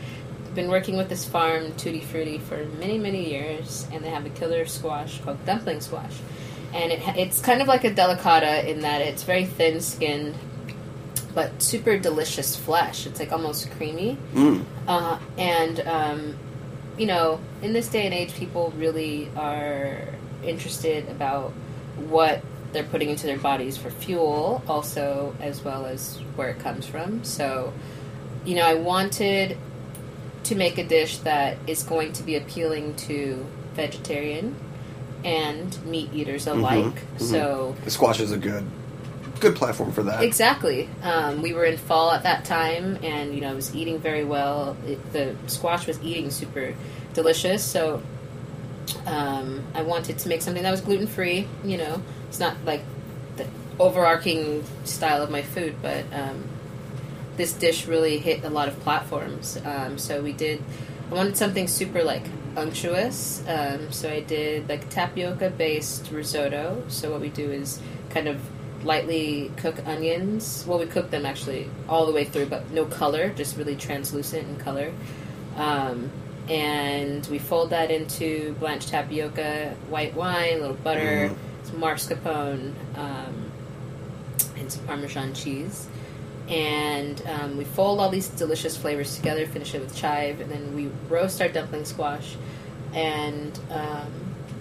I've 0.46 0.56
Been 0.56 0.70
working 0.70 0.98
with 0.98 1.10
this 1.10 1.26
farm, 1.26 1.72
Tutti 1.78 2.00
Frutti, 2.02 2.38
for 2.38 2.64
many, 2.78 3.00
many 3.00 3.28
years, 3.28 3.88
and 3.92 4.04
they 4.06 4.12
have 4.12 4.24
a 4.28 4.30
killer 4.30 4.68
squash 4.68 5.20
called 5.22 5.44
dumpling 5.48 5.82
squash, 5.82 6.14
and 6.76 6.92
it, 6.92 7.02
it's 7.18 7.42
kind 7.42 7.60
of 7.60 7.68
like 7.68 7.84
a 7.84 7.90
delicata 7.90 8.64
in 8.68 8.82
that 8.82 9.02
it's 9.02 9.24
very 9.24 9.46
thin 9.46 9.82
skinned, 9.82 10.36
but 11.34 11.60
super 11.60 11.98
delicious 11.98 12.56
flesh. 12.56 13.08
It's 13.08 13.20
like 13.20 13.32
almost 13.32 13.72
creamy. 13.72 14.16
Mm. 14.36 14.64
Uh, 14.88 15.18
and, 15.40 15.80
um, 15.88 16.38
you 16.98 17.06
know, 17.06 17.40
in 17.62 17.74
this 17.74 17.88
day 17.88 18.06
and 18.06 18.14
age, 18.14 18.34
people 18.34 18.74
really 18.78 19.30
are 19.36 20.08
interested 20.44 21.10
about 21.10 21.52
what 21.98 22.42
they're 22.72 22.84
putting 22.84 23.10
into 23.10 23.26
their 23.28 23.38
bodies 23.38 23.78
for 23.78 23.90
fuel, 23.90 24.64
also, 24.68 25.36
as 25.40 25.64
well 25.64 25.86
as 25.86 26.18
where 26.36 26.50
it 26.50 26.60
comes 26.60 26.86
from. 26.86 27.24
So, 27.24 27.74
you 28.46 28.56
know, 28.56 28.66
I 28.66 28.74
wanted 28.74 29.58
to 30.44 30.56
make 30.56 30.78
a 30.78 30.84
dish 30.86 31.18
that 31.20 31.58
is 31.68 31.84
going 31.84 32.14
to 32.14 32.24
be 32.24 32.36
appealing 32.36 32.96
to 32.96 33.46
vegetarian 33.74 34.56
and 35.24 35.84
meat 35.86 36.10
eaters 36.14 36.46
mm-hmm. 36.46 36.60
alike. 36.60 36.96
Mm-hmm. 36.96 37.24
So, 37.24 37.76
The 37.86 37.92
squash 37.92 38.20
is 38.20 38.32
a 38.32 38.38
good 38.38 38.66
good 39.44 39.56
platform 39.56 39.92
for 39.92 40.04
that. 40.04 40.24
Exactly. 40.24 40.90
Um, 41.04 41.42
we 41.42 41.54
were 41.54 41.66
in 41.66 41.78
fall 41.78 42.12
at 42.12 42.24
that 42.24 42.46
time, 42.46 42.98
and 43.04 43.36
you 43.36 43.42
know, 43.42 43.52
I 43.52 43.54
was 43.54 43.76
eating 43.76 44.00
very 44.00 44.24
well. 44.24 44.76
It, 44.88 45.14
the 45.14 45.36
squash 45.48 45.86
was 45.86 46.02
eating 46.02 46.32
super 46.32 46.74
delicious, 47.14 47.64
so 47.64 48.02
um, 49.06 49.64
I 49.74 49.84
wanted 49.84 50.18
to 50.20 50.30
make 50.30 50.42
something 50.42 50.64
that 50.64 50.72
was 50.72 50.82
gluten 50.82 51.08
free. 51.08 51.48
You 51.64 51.78
know, 51.78 52.02
it's 52.30 52.40
not 52.40 52.56
like 52.66 52.82
the 53.38 53.46
overarching 53.80 54.64
style 54.86 55.22
of 55.22 55.30
my 55.30 55.42
food, 55.42 55.76
but 55.82 56.06
um, 56.14 56.44
this 57.38 57.54
dish 57.54 57.86
really 57.86 58.18
hit 58.20 58.44
a 58.44 58.50
lot 58.50 58.68
of 58.68 58.80
platforms. 58.80 59.60
Um, 59.64 59.98
so 59.98 60.22
we 60.22 60.32
did. 60.32 60.64
I 61.12 61.16
wanted 61.16 61.38
something 61.38 61.68
super 61.68 62.04
like 62.04 62.26
unctuous, 62.56 63.44
um, 63.48 63.92
so 63.92 64.10
I 64.10 64.22
did 64.22 64.70
like 64.70 64.90
tapioca 64.90 65.50
based 65.50 66.12
risotto. 66.12 66.84
So 66.88 67.12
what 67.12 67.22
we 67.22 67.30
do 67.30 67.52
is 67.52 67.80
kind 68.10 68.28
of 68.28 68.40
lightly 68.84 69.52
cook 69.58 69.86
onions. 69.86 70.66
Well, 70.68 70.80
we 70.80 70.86
cook 70.86 71.10
them 71.10 71.26
actually 71.26 71.70
all 71.88 72.06
the 72.06 72.12
way 72.12 72.26
through, 72.26 72.48
but 72.48 72.72
no 72.72 72.86
color, 72.86 73.30
just 73.30 73.58
really 73.58 73.76
translucent 73.76 74.48
in 74.48 74.58
color. 74.58 74.92
Um, 75.56 76.12
and 76.50 77.26
we 77.28 77.40
fold 77.40 77.70
that 77.70 77.90
into 77.92 78.54
blanched 78.60 78.90
tapioca, 78.90 79.76
white 79.90 80.14
wine, 80.14 80.58
a 80.58 80.60
little 80.60 80.76
butter, 80.76 81.32
some 81.64 81.80
mascarpone, 81.80 82.74
um, 82.96 83.52
and 84.58 84.72
some 84.72 84.86
Parmesan 84.86 85.34
cheese. 85.34 85.88
And 86.50 87.22
um, 87.28 87.58
we 87.58 87.64
fold 87.64 88.00
all 88.00 88.10
these 88.10 88.28
delicious 88.28 88.76
flavors 88.76 89.16
together, 89.16 89.48
finish 89.48 89.74
it 89.74 89.80
with 89.80 89.96
chive, 89.96 90.42
and 90.42 90.52
then 90.52 90.76
we 90.76 90.90
roast 91.08 91.42
our 91.42 91.48
dumpling 91.48 91.86
squash 91.86 92.36
and 92.94 93.58
um, 93.72 94.12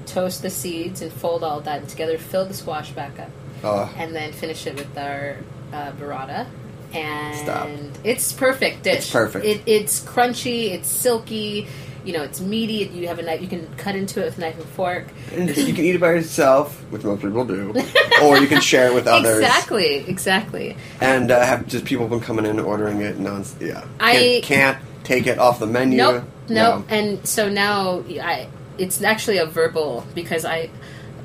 toast 0.06 0.42
the 0.42 0.50
seeds 0.50 1.02
and 1.02 1.12
fold 1.12 1.42
all 1.42 1.60
that 1.62 1.88
together, 1.88 2.16
fill 2.16 2.46
the 2.46 2.54
squash 2.54 2.92
back 2.92 3.18
up 3.18 3.30
Uh, 3.62 3.88
and 3.96 4.14
then 4.14 4.32
finish 4.32 4.66
it 4.66 4.74
with 4.76 4.96
our 4.96 5.36
uh, 5.72 5.92
burrata. 5.92 6.46
And 6.94 7.36
Stop. 7.36 7.68
it's 8.04 8.32
perfect 8.32 8.82
dish. 8.82 8.96
It's 8.98 9.10
perfect. 9.10 9.44
It, 9.46 9.62
it's 9.66 10.04
crunchy. 10.04 10.70
It's 10.72 10.88
silky. 10.88 11.66
You 12.04 12.12
know, 12.12 12.22
it's 12.22 12.40
meaty. 12.40 12.90
You 12.92 13.08
have 13.08 13.18
a 13.18 13.22
knife. 13.22 13.40
You 13.40 13.46
can 13.48 13.72
cut 13.76 13.94
into 13.94 14.20
it 14.20 14.24
with 14.26 14.38
a 14.38 14.40
knife 14.40 14.56
and 14.56 14.68
fork. 14.70 15.06
and 15.32 15.56
you 15.56 15.72
can 15.72 15.84
eat 15.84 15.94
it 15.94 16.00
by 16.00 16.10
yourself, 16.12 16.76
which 16.90 17.04
most 17.04 17.22
people 17.22 17.44
do, 17.44 17.72
or 18.22 18.38
you 18.38 18.48
can 18.48 18.60
share 18.60 18.88
it 18.88 18.94
with 18.94 19.06
others. 19.06 19.38
Exactly. 19.38 19.96
Exactly. 20.08 20.76
And 21.00 21.30
uh, 21.30 21.44
have 21.46 21.66
just 21.68 21.84
people 21.84 22.08
been 22.08 22.20
coming 22.20 22.44
in 22.44 22.58
ordering 22.58 23.00
it. 23.00 23.18
Non, 23.18 23.44
yeah, 23.60 23.86
I- 24.00 24.40
can't, 24.42 24.44
can't 24.44 24.78
take 25.04 25.26
it 25.26 25.38
off 25.38 25.60
the 25.60 25.66
menu. 25.66 25.98
Nope. 25.98 26.24
Nope. 26.48 26.88
No. 26.88 26.94
And 26.94 27.26
so 27.26 27.48
now 27.48 28.02
I, 28.20 28.48
it's 28.78 29.00
actually 29.02 29.38
a 29.38 29.46
verbal 29.46 30.04
because 30.14 30.44
I 30.44 30.70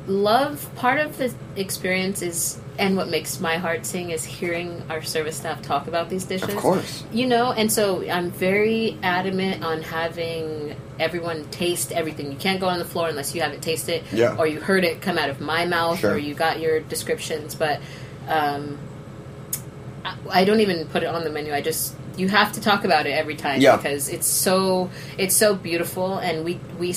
love 0.08 0.68
part 0.76 1.00
of 1.00 1.18
the 1.18 1.34
experience 1.56 2.22
is 2.22 2.60
and 2.80 2.96
what 2.96 3.10
makes 3.10 3.40
my 3.40 3.58
heart 3.58 3.86
sing 3.86 4.12
is 4.12 4.24
hearing 4.24 4.84
our 4.90 5.02
service 5.02 5.36
staff 5.38 5.62
talk 5.64 5.88
about 5.88 6.10
these 6.10 6.26
dishes. 6.26 6.50
Of 6.50 6.58
course. 6.58 7.04
You 7.12 7.26
know, 7.26 7.52
and 7.52 7.72
so 7.72 8.08
I'm 8.08 8.30
very 8.32 8.98
adamant 9.02 9.64
on 9.64 9.82
having 9.82 10.76
everyone 11.00 11.46
taste 11.50 11.92
everything. 11.92 12.32
You 12.32 12.38
can't 12.38 12.60
go 12.60 12.68
on 12.68 12.78
the 12.78 12.86
floor 12.86 13.10
unless 13.10 13.34
you 13.34 13.42
haven't 13.42 13.62
tasted 13.62 13.96
it, 13.96 14.04
Yeah. 14.14 14.36
or 14.38 14.46
you 14.46 14.60
heard 14.62 14.84
it 14.84 15.02
come 15.02 15.18
out 15.18 15.30
of 15.30 15.42
my 15.42 15.66
mouth, 15.66 16.00
Sure. 16.00 16.14
or 16.14 16.18
you 16.20 16.36
got 16.36 16.60
your 16.60 16.80
descriptions. 16.82 17.56
But 17.56 17.82
um, 18.28 18.78
I 20.30 20.46
don't 20.46 20.60
even 20.60 20.86
put 20.88 21.02
it 21.04 21.08
on 21.08 21.24
the 21.24 21.30
menu. 21.32 21.54
I 21.54 21.62
just 21.62 21.96
you 22.16 22.30
have 22.30 22.52
to 22.54 22.62
talk 22.62 22.84
about 22.86 23.06
it 23.08 23.12
every 23.12 23.36
time 23.36 23.60
Yeah. 23.62 23.76
because 23.78 24.08
it's 24.10 24.28
so 24.28 24.90
it's 25.18 25.36
so 25.36 25.56
beautiful, 25.56 26.18
and 26.20 26.46
we 26.46 26.60
we 26.80 26.94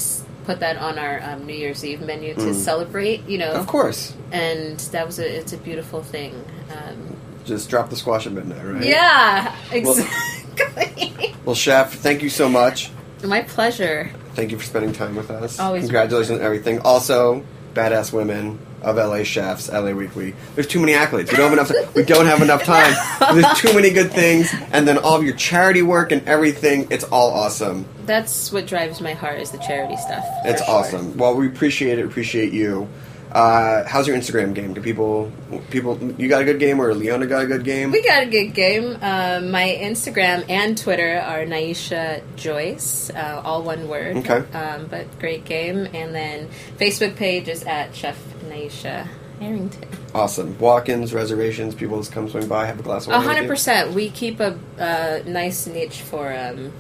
put 0.51 0.61
that 0.61 0.77
on 0.79 0.99
our 0.99 1.23
um, 1.23 1.47
New 1.47 1.55
Year's 1.55 1.85
Eve 1.85 2.01
menu 2.01 2.35
to 2.35 2.53
celebrate. 2.55 3.27
You 3.29 3.39
know, 3.39 3.53
Mm. 3.55 3.61
Of 3.61 3.67
course. 3.67 4.13
and 4.33 4.79
that 4.93 5.07
was 5.07 5.19
a 5.19 5.39
it's 5.39 5.53
a 5.53 5.57
beautiful 5.59 6.03
thing. 6.03 6.33
Um, 6.71 7.17
Just 7.45 7.71
drop 7.71 7.89
the 7.91 7.97
squash 7.97 8.27
at 8.27 8.33
midnight, 8.33 8.65
right? 8.65 8.83
yeah, 8.85 9.55
exactly. 9.73 11.35
Well, 11.45 11.55
Chef, 11.55 11.95
thank 11.95 12.23
you 12.23 12.29
so 12.29 12.49
much. 12.49 12.91
My 13.25 13.43
pleasure. 13.43 14.11
Thank 14.35 14.51
you 14.53 14.59
for 14.59 14.65
spending 14.65 14.93
time 14.93 15.17
with 15.17 15.31
us. 15.31 15.59
Always 15.59 15.85
Congratulations 15.85 16.39
on 16.39 16.45
everything. 16.45 16.81
Also, 16.81 17.45
Badass 17.75 18.13
Women 18.13 18.59
of 18.83 18.97
LA 18.97 19.23
Chefs, 19.25 19.71
LA 19.71 19.91
Weekly. 19.91 20.35
There's 20.55 20.67
too 20.67 20.81
many 20.81 20.93
accolades. 20.93 21.31
We 21.31 21.37
don't 21.37 21.57
have 21.57 21.71
enough. 21.71 21.95
we 21.95 22.03
don't 22.03 22.27
have 22.27 22.43
enough 22.43 22.65
time. 22.65 22.95
There's 23.35 23.61
too 23.61 23.75
many 23.75 23.91
good 23.91 24.11
things, 24.11 24.53
and 24.73 24.87
then 24.89 24.99
all 24.99 25.17
of 25.17 25.25
your 25.25 25.37
charity 25.37 25.83
work 25.83 26.13
and 26.13 26.27
everything. 26.27 26.87
It's 26.91 27.05
all 27.05 27.31
awesome. 27.31 27.87
That's 28.07 28.53
what 28.53 28.67
drives 28.67 29.01
my 29.01 29.13
heart 29.13 29.41
is 29.41 29.51
the 29.51 29.59
charity 29.59 29.97
stuff. 29.97 30.25
It's 30.45 30.65
sure. 30.65 30.75
awesome. 30.75 31.17
Well, 31.17 31.35
we 31.35 31.47
appreciate 31.47 31.99
it. 31.99 32.07
Appreciate 32.07 32.53
you. 32.53 32.89
Uh, 33.33 33.87
how's 33.87 34.09
your 34.09 34.17
Instagram 34.17 34.55
game? 34.55 34.75
Do 34.75 34.81
people, 34.81 35.31
people, 35.71 35.99
you 36.19 36.29
got 36.29 36.43
a 36.43 36.45
good 36.45 36.59
game, 36.59 36.81
or 36.81 36.93
Leona 36.95 37.27
got 37.27 37.45
a 37.45 37.47
good 37.47 37.65
game? 37.65 37.93
We 37.93 38.03
got 38.03 38.25
a 38.25 38.27
good 38.27 38.55
game. 38.55 38.99
Um, 39.01 39.51
my 39.51 39.79
Instagram 39.81 40.45
and 40.49 40.77
Twitter 40.77 41.19
are 41.21 41.45
Nyesha 41.45 42.23
Joyce, 42.37 43.11
uh, 43.11 43.41
all 43.45 43.63
one 43.63 43.89
word. 43.89 44.17
Okay. 44.19 44.39
Um, 44.57 44.87
but 44.87 45.19
great 45.21 45.45
game. 45.45 45.87
And 45.95 46.15
then 46.15 46.49
Facebook 46.77 47.17
page 47.17 47.49
is 47.49 47.63
at 47.65 47.95
Chef 47.95 48.19
Nyesha 48.49 49.07
Arrington. 49.41 49.89
Awesome. 50.13 50.59
Walk-ins, 50.59 51.15
reservations. 51.15 51.75
People 51.75 51.99
just 51.99 52.11
come 52.11 52.29
swing 52.29 52.49
by, 52.49 52.67
have 52.67 52.81
a 52.81 52.83
glass 52.83 53.07
of 53.07 53.13
wine. 53.13 53.23
hundred 53.23 53.47
percent. 53.47 53.93
We 53.95 54.11
keep 54.11 54.41
a 54.41 54.59
uh, 54.79 55.21
nice 55.25 55.69
niche 55.69 56.01
for 56.03 56.37
um, 56.37 56.73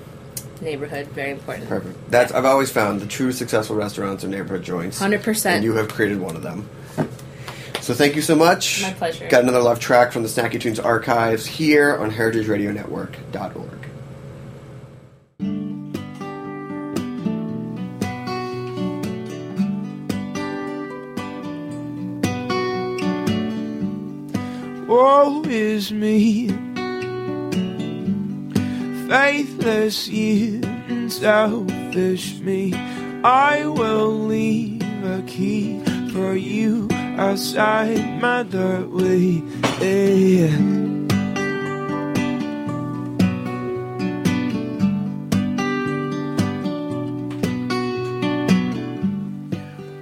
neighborhood. 0.60 1.06
Very 1.08 1.30
important. 1.30 1.68
Perfect. 1.68 2.10
That's 2.10 2.32
I've 2.32 2.44
always 2.44 2.70
found 2.70 3.00
the 3.00 3.06
true 3.06 3.32
successful 3.32 3.76
restaurants 3.76 4.24
are 4.24 4.28
neighborhood 4.28 4.62
joints. 4.62 5.00
100%. 5.00 5.46
And 5.46 5.64
you 5.64 5.74
have 5.74 5.88
created 5.88 6.20
one 6.20 6.36
of 6.36 6.42
them. 6.42 6.68
So 7.80 7.94
thank 7.94 8.14
you 8.14 8.22
so 8.22 8.36
much. 8.36 8.82
My 8.82 8.92
pleasure. 8.92 9.28
Got 9.28 9.42
another 9.42 9.60
love 9.60 9.80
track 9.80 10.12
from 10.12 10.22
the 10.22 10.28
Snacky 10.28 10.60
Tunes 10.60 10.78
archives 10.78 11.46
here 11.46 11.96
on 11.96 12.10
heritageradionetwork.org. 12.10 13.80
Woe 24.86 25.42
is 25.44 25.92
me, 25.92 26.48
faithless 29.10 30.06
you 30.06 30.60
and 30.86 31.12
selfish 31.12 32.38
me. 32.38 32.72
I 33.24 33.66
will 33.66 34.12
leave 34.12 35.04
a 35.04 35.20
key 35.26 35.82
for 36.12 36.36
you 36.36 36.88
outside 37.18 38.22
my 38.22 38.44
doorway. 38.44 39.42
Yeah. 39.80 40.56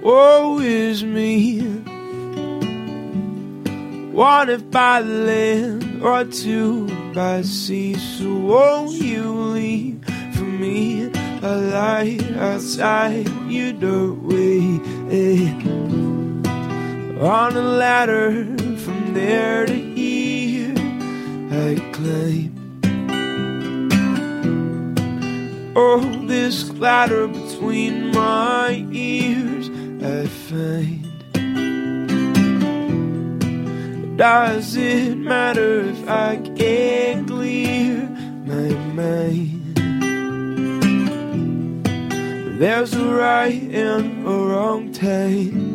Woe 0.03 0.59
is 0.59 1.03
me, 1.03 1.61
one 4.11 4.49
if 4.49 4.69
by 4.69 4.99
land 4.99 6.03
or 6.03 6.25
two 6.25 6.98
by 7.13 7.41
sea. 7.41 7.95
So 7.95 8.33
won't 8.35 8.91
you 8.91 9.31
leave 9.31 10.03
for 10.33 10.43
me 10.43 11.11
a 11.41 11.55
light 11.55 12.23
outside 12.37 13.27
your 13.47 13.73
doorway? 13.73 14.79
eh? 15.11 15.53
On 17.21 17.55
a 17.57 17.61
ladder 17.61 18.45
from 18.77 19.13
there 19.13 19.65
to 19.65 19.73
here, 19.73 20.73
I 21.51 21.75
climb. 21.91 22.55
Oh, 25.75 25.99
this 26.27 26.63
clatter 26.63 27.27
between 27.27 28.11
my 28.11 28.85
ears, 28.91 29.69
I 30.03 30.27
find. 30.27 31.08
Does 34.19 34.75
it 34.75 35.15
matter 35.15 35.79
if 35.79 36.09
I 36.09 36.35
can't 36.57 37.25
clear 37.25 38.05
my 38.43 38.75
mind? 38.93 39.77
There's 42.59 42.93
a 42.95 43.05
right 43.05 43.63
and 43.63 44.27
a 44.27 44.29
wrong 44.29 44.91
time. 44.91 45.68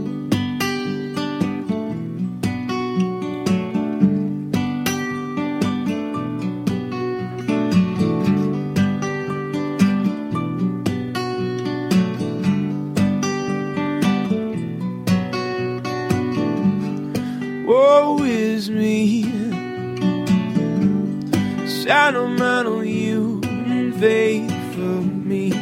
Sentimental 21.84 22.82
you 22.82 23.42
and 23.44 23.92
for 24.72 25.02
me. 25.28 25.52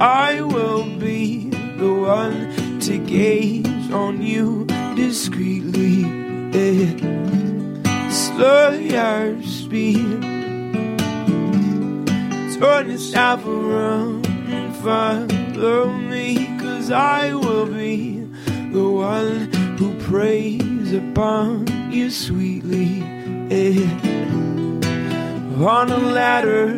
I 0.00 0.40
will 0.40 0.82
be 0.98 1.50
the 1.50 1.94
one 1.94 2.80
to 2.80 2.98
gaze 2.98 3.88
on 3.92 4.20
you 4.20 4.64
discreetly. 4.96 6.02
eh. 6.52 8.10
Slow 8.10 8.70
your 8.70 9.40
speed, 9.44 10.20
turn 12.58 12.90
yourself 12.90 13.46
around 13.46 14.26
and 14.26 14.74
follow 14.82 15.92
me, 15.92 16.58
cause 16.58 16.90
I 16.90 17.32
will 17.34 17.66
be 17.66 18.26
the 18.72 18.88
one 18.90 19.52
who 19.78 19.94
prays 20.00 20.92
upon 20.92 21.68
you 21.92 22.10
sweetly. 22.10 23.04
On 25.60 25.90
a 25.90 25.98
ladder 25.98 26.68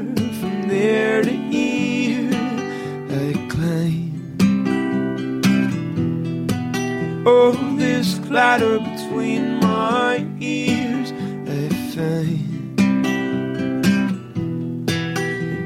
from 0.40 0.68
there 0.68 1.22
to 1.22 1.30
here, 1.30 2.30
I 3.10 3.34
climb. 3.50 4.38
Oh, 7.26 7.52
this 7.76 8.18
clatter 8.20 8.78
between 8.78 9.60
my 9.60 10.26
ears, 10.40 11.12
I 11.46 11.68
find. 11.94 12.76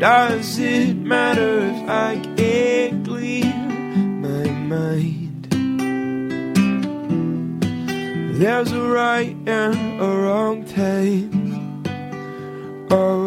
Does 0.01 0.59
it 0.59 0.97
matter 0.97 1.61
if 1.61 1.89
I 1.89 2.21
can't 2.37 3.07
clear 3.07 3.45
my 3.45 4.51
mind? 4.75 5.47
There's 8.41 8.73
a 8.73 8.83
right 8.83 9.37
and 9.47 10.01
a 10.01 10.05
wrong 10.05 10.65
time. 10.65 11.43
Oh, 12.95 13.24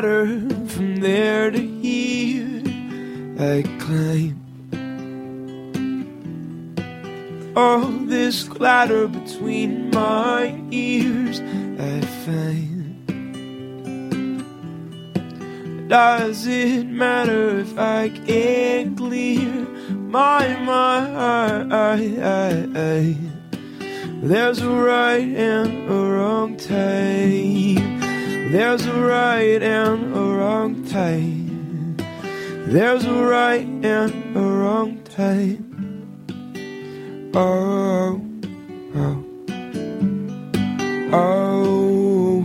ladder 0.00 0.48
from 0.66 0.96
there 0.96 1.50
to 1.50 1.58
here, 1.58 2.62
I 3.38 3.62
climb. 3.78 4.40
Oh, 7.54 8.06
this 8.06 8.44
clatter 8.44 9.08
between 9.08 9.90
my 9.90 10.58
ears, 10.70 11.40
I 11.78 12.00
find. 12.24 12.96
Does 15.88 16.46
it 16.46 16.84
matter 16.84 17.58
if 17.58 17.78
I 17.78 18.08
can't 18.08 18.96
clear 18.96 19.66
my 19.90 20.48
mind? 20.64 21.72
There's 24.22 24.62
a 24.62 24.70
right 24.70 25.28
and 25.28 25.90
a 25.90 25.94
wrong 25.94 26.56
time. 26.56 27.99
There's 28.50 28.84
a 28.84 28.92
right 29.00 29.62
and 29.62 30.12
a 30.12 30.18
wrong 30.20 30.84
time. 30.86 31.96
There's 32.66 33.04
a 33.04 33.14
right 33.14 33.64
and 33.64 34.36
a 34.36 34.40
wrong 34.40 35.00
time. 35.04 35.86
Oh, 37.32 38.20
oh, 38.96 39.24
oh, 41.12 41.12
oh, 41.12 42.44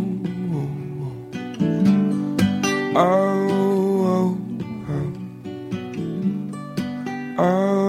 oh, 2.95 2.95
oh, 2.95 4.05
oh, 4.05 4.37
oh, 7.37 7.39
oh. 7.39 7.84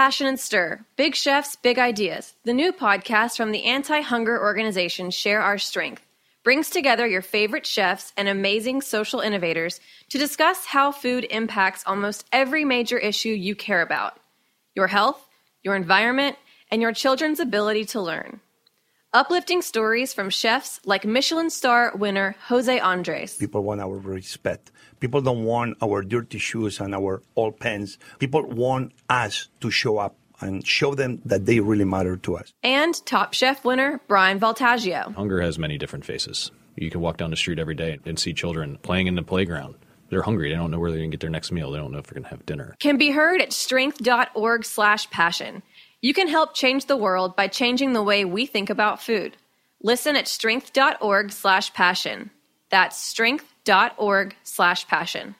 Passion 0.00 0.26
and 0.26 0.40
stir. 0.40 0.82
Big 0.96 1.14
chefs, 1.14 1.56
big 1.56 1.78
ideas. 1.78 2.34
The 2.44 2.54
new 2.54 2.72
podcast 2.72 3.36
from 3.36 3.52
the 3.52 3.64
anti 3.64 4.00
hunger 4.00 4.40
organization 4.40 5.10
Share 5.10 5.42
Our 5.42 5.58
Strength 5.58 6.06
brings 6.42 6.70
together 6.70 7.06
your 7.06 7.20
favorite 7.20 7.66
chefs 7.66 8.14
and 8.16 8.26
amazing 8.26 8.80
social 8.80 9.20
innovators 9.20 9.78
to 10.08 10.16
discuss 10.16 10.64
how 10.64 10.90
food 10.90 11.26
impacts 11.30 11.84
almost 11.86 12.24
every 12.32 12.64
major 12.64 12.96
issue 12.96 13.28
you 13.28 13.54
care 13.54 13.82
about 13.82 14.18
your 14.74 14.86
health, 14.86 15.22
your 15.62 15.76
environment, 15.76 16.36
and 16.70 16.80
your 16.80 16.94
children's 16.94 17.38
ability 17.38 17.84
to 17.84 18.00
learn. 18.00 18.40
Uplifting 19.12 19.60
stories 19.60 20.14
from 20.14 20.30
chefs 20.30 20.80
like 20.84 21.04
Michelin 21.04 21.50
star 21.50 21.90
winner 21.96 22.36
Jose 22.46 22.78
Andres. 22.78 23.34
People 23.34 23.64
want 23.64 23.80
our 23.80 23.96
respect. 23.98 24.70
People 25.00 25.20
don't 25.20 25.42
want 25.42 25.76
our 25.82 26.02
dirty 26.02 26.38
shoes 26.38 26.78
and 26.78 26.94
our 26.94 27.20
old 27.34 27.58
pants. 27.58 27.98
People 28.20 28.44
want 28.46 28.92
us 29.08 29.48
to 29.62 29.70
show 29.70 29.98
up 29.98 30.14
and 30.40 30.64
show 30.64 30.94
them 30.94 31.20
that 31.24 31.44
they 31.44 31.58
really 31.58 31.84
matter 31.84 32.16
to 32.18 32.36
us. 32.36 32.52
and 32.62 33.04
Top 33.04 33.34
Chef 33.34 33.64
winner 33.64 34.00
Bryan 34.06 34.38
Voltaggio. 34.38 35.12
Hunger 35.16 35.40
has 35.40 35.58
many 35.58 35.76
different 35.76 36.04
faces. 36.04 36.52
You 36.76 36.88
can 36.88 37.00
walk 37.00 37.16
down 37.16 37.30
the 37.30 37.36
street 37.36 37.58
every 37.58 37.74
day 37.74 37.98
and 38.06 38.16
see 38.16 38.32
children 38.32 38.78
playing 38.80 39.08
in 39.08 39.16
the 39.16 39.22
playground. 39.22 39.74
They're 40.08 40.22
hungry. 40.22 40.50
They 40.50 40.56
don't 40.56 40.70
know 40.72 40.78
where 40.80 40.90
they're 40.90 40.98
going 40.98 41.10
to 41.10 41.16
get 41.16 41.20
their 41.20 41.30
next 41.30 41.52
meal. 41.52 41.70
They 41.70 41.78
don't 41.78 41.92
know 41.92 41.98
if 41.98 42.06
they're 42.06 42.14
going 42.20 42.24
to 42.24 42.30
have 42.30 42.44
dinner. 42.46 42.74
Can 42.80 42.96
be 42.96 43.10
heard 43.10 43.40
at 43.40 43.52
strength.org 43.52 44.64
slash 44.64 45.08
passion. 45.10 45.62
You 46.02 46.14
can 46.14 46.28
help 46.28 46.54
change 46.54 46.86
the 46.86 46.96
world 46.96 47.36
by 47.36 47.48
changing 47.48 47.92
the 47.92 48.02
way 48.02 48.24
we 48.24 48.46
think 48.46 48.70
about 48.70 49.02
food. 49.02 49.36
Listen 49.82 50.16
at 50.16 50.28
strength.org 50.28 51.30
slash 51.30 51.74
passion. 51.74 52.30
That's 52.70 52.96
strength.org 52.96 54.34
slash 54.42 54.88
passion. 54.88 55.34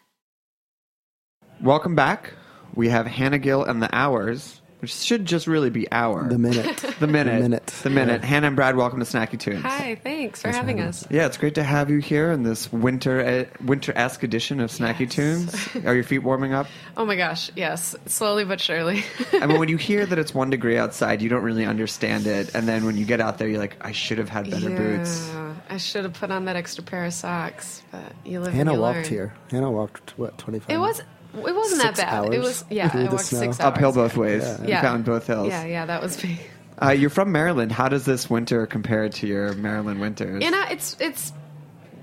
Welcome 1.62 1.94
back. 1.94 2.34
We 2.74 2.90
have 2.90 3.06
Hannah 3.06 3.38
Gill 3.38 3.64
and 3.64 3.82
the 3.82 3.94
Hours, 3.94 4.59
which 4.80 4.94
should 4.94 5.26
just 5.26 5.46
really 5.46 5.70
be 5.70 5.90
hour. 5.92 6.28
The 6.30 6.38
minute. 6.38 6.76
The 6.98 7.06
minute. 7.06 7.32
The 7.34 7.40
minute. 7.40 7.66
The 7.82 7.90
minute. 7.90 8.24
Hannah 8.24 8.46
and 8.48 8.56
Brad, 8.56 8.76
welcome 8.76 8.98
to 9.00 9.04
Snacky 9.04 9.38
Tunes. 9.38 9.62
Hi, 9.62 9.94
thanks 10.02 10.42
for 10.42 10.48
having 10.48 10.80
us. 10.80 11.04
Yeah, 11.10 11.26
it's 11.26 11.36
great 11.36 11.56
to 11.56 11.62
have 11.62 11.90
you 11.90 11.98
here 11.98 12.30
in 12.30 12.42
this 12.44 12.72
winter 12.72 13.20
uh, 13.20 13.64
winter-esque 13.64 14.22
edition 14.22 14.60
of 14.60 14.70
Snacky 14.70 15.10
Tunes. 15.10 15.68
Are 15.84 15.94
your 15.94 16.04
feet 16.04 16.20
warming 16.20 16.52
up? 16.54 16.66
Oh 16.96 17.04
my 17.04 17.16
gosh, 17.16 17.50
yes, 17.56 17.94
slowly 18.06 18.44
but 18.44 18.60
surely. 18.60 19.04
I 19.32 19.46
mean, 19.46 19.58
when 19.58 19.68
you 19.68 19.76
hear 19.90 20.06
that 20.06 20.18
it's 20.18 20.34
one 20.34 20.50
degree 20.50 20.78
outside, 20.78 21.20
you 21.22 21.28
don't 21.28 21.42
really 21.42 21.64
understand 21.66 22.26
it, 22.26 22.54
and 22.54 22.66
then 22.68 22.84
when 22.84 22.96
you 22.96 23.04
get 23.04 23.20
out 23.20 23.38
there, 23.38 23.48
you're 23.48 23.58
like, 23.60 23.76
I 23.80 23.92
should 23.92 24.18
have 24.18 24.28
had 24.28 24.50
better 24.50 24.70
boots. 24.70 25.28
Yeah, 25.28 25.54
I 25.68 25.76
should 25.76 26.04
have 26.04 26.14
put 26.14 26.30
on 26.30 26.44
that 26.46 26.56
extra 26.56 26.84
pair 26.84 27.04
of 27.04 27.12
socks, 27.12 27.82
but 27.90 28.12
you 28.24 28.40
live. 28.40 28.52
Hannah 28.52 28.70
and 28.70 28.76
you 28.78 28.82
walked 28.82 28.96
learn. 28.96 29.04
here. 29.04 29.34
Hannah 29.50 29.70
walked 29.70 30.18
what 30.18 30.38
twenty 30.38 30.58
five. 30.60 30.70
It 30.70 30.78
was. 30.78 31.02
It 31.34 31.54
wasn't 31.54 31.82
Six 31.82 31.98
that 31.98 32.10
bad. 32.24 32.34
It 32.34 32.40
was. 32.40 32.64
Yeah, 32.70 32.88
through 32.88 33.02
I 33.02 33.08
walked 33.10 33.24
snow. 33.24 33.38
six 33.40 33.60
hours. 33.60 33.74
Uphill 33.74 33.92
both 33.92 34.16
ways. 34.16 34.42
Yeah. 34.42 34.62
You 34.62 34.68
Yeah. 34.68 34.82
found 34.82 35.04
both 35.04 35.26
hills. 35.26 35.48
Yeah, 35.48 35.64
yeah, 35.64 35.86
that 35.86 36.02
was 36.02 36.22
me. 36.24 36.40
Uh, 36.82 36.90
you're 36.90 37.10
from 37.10 37.30
Maryland. 37.30 37.70
How 37.72 37.88
does 37.88 38.04
this 38.04 38.28
winter 38.30 38.66
compare 38.66 39.08
to 39.08 39.26
your 39.26 39.52
Maryland 39.52 40.00
winters? 40.00 40.42
You 40.42 40.50
know, 40.50 40.64
it's 40.70 40.96
it's 40.98 41.32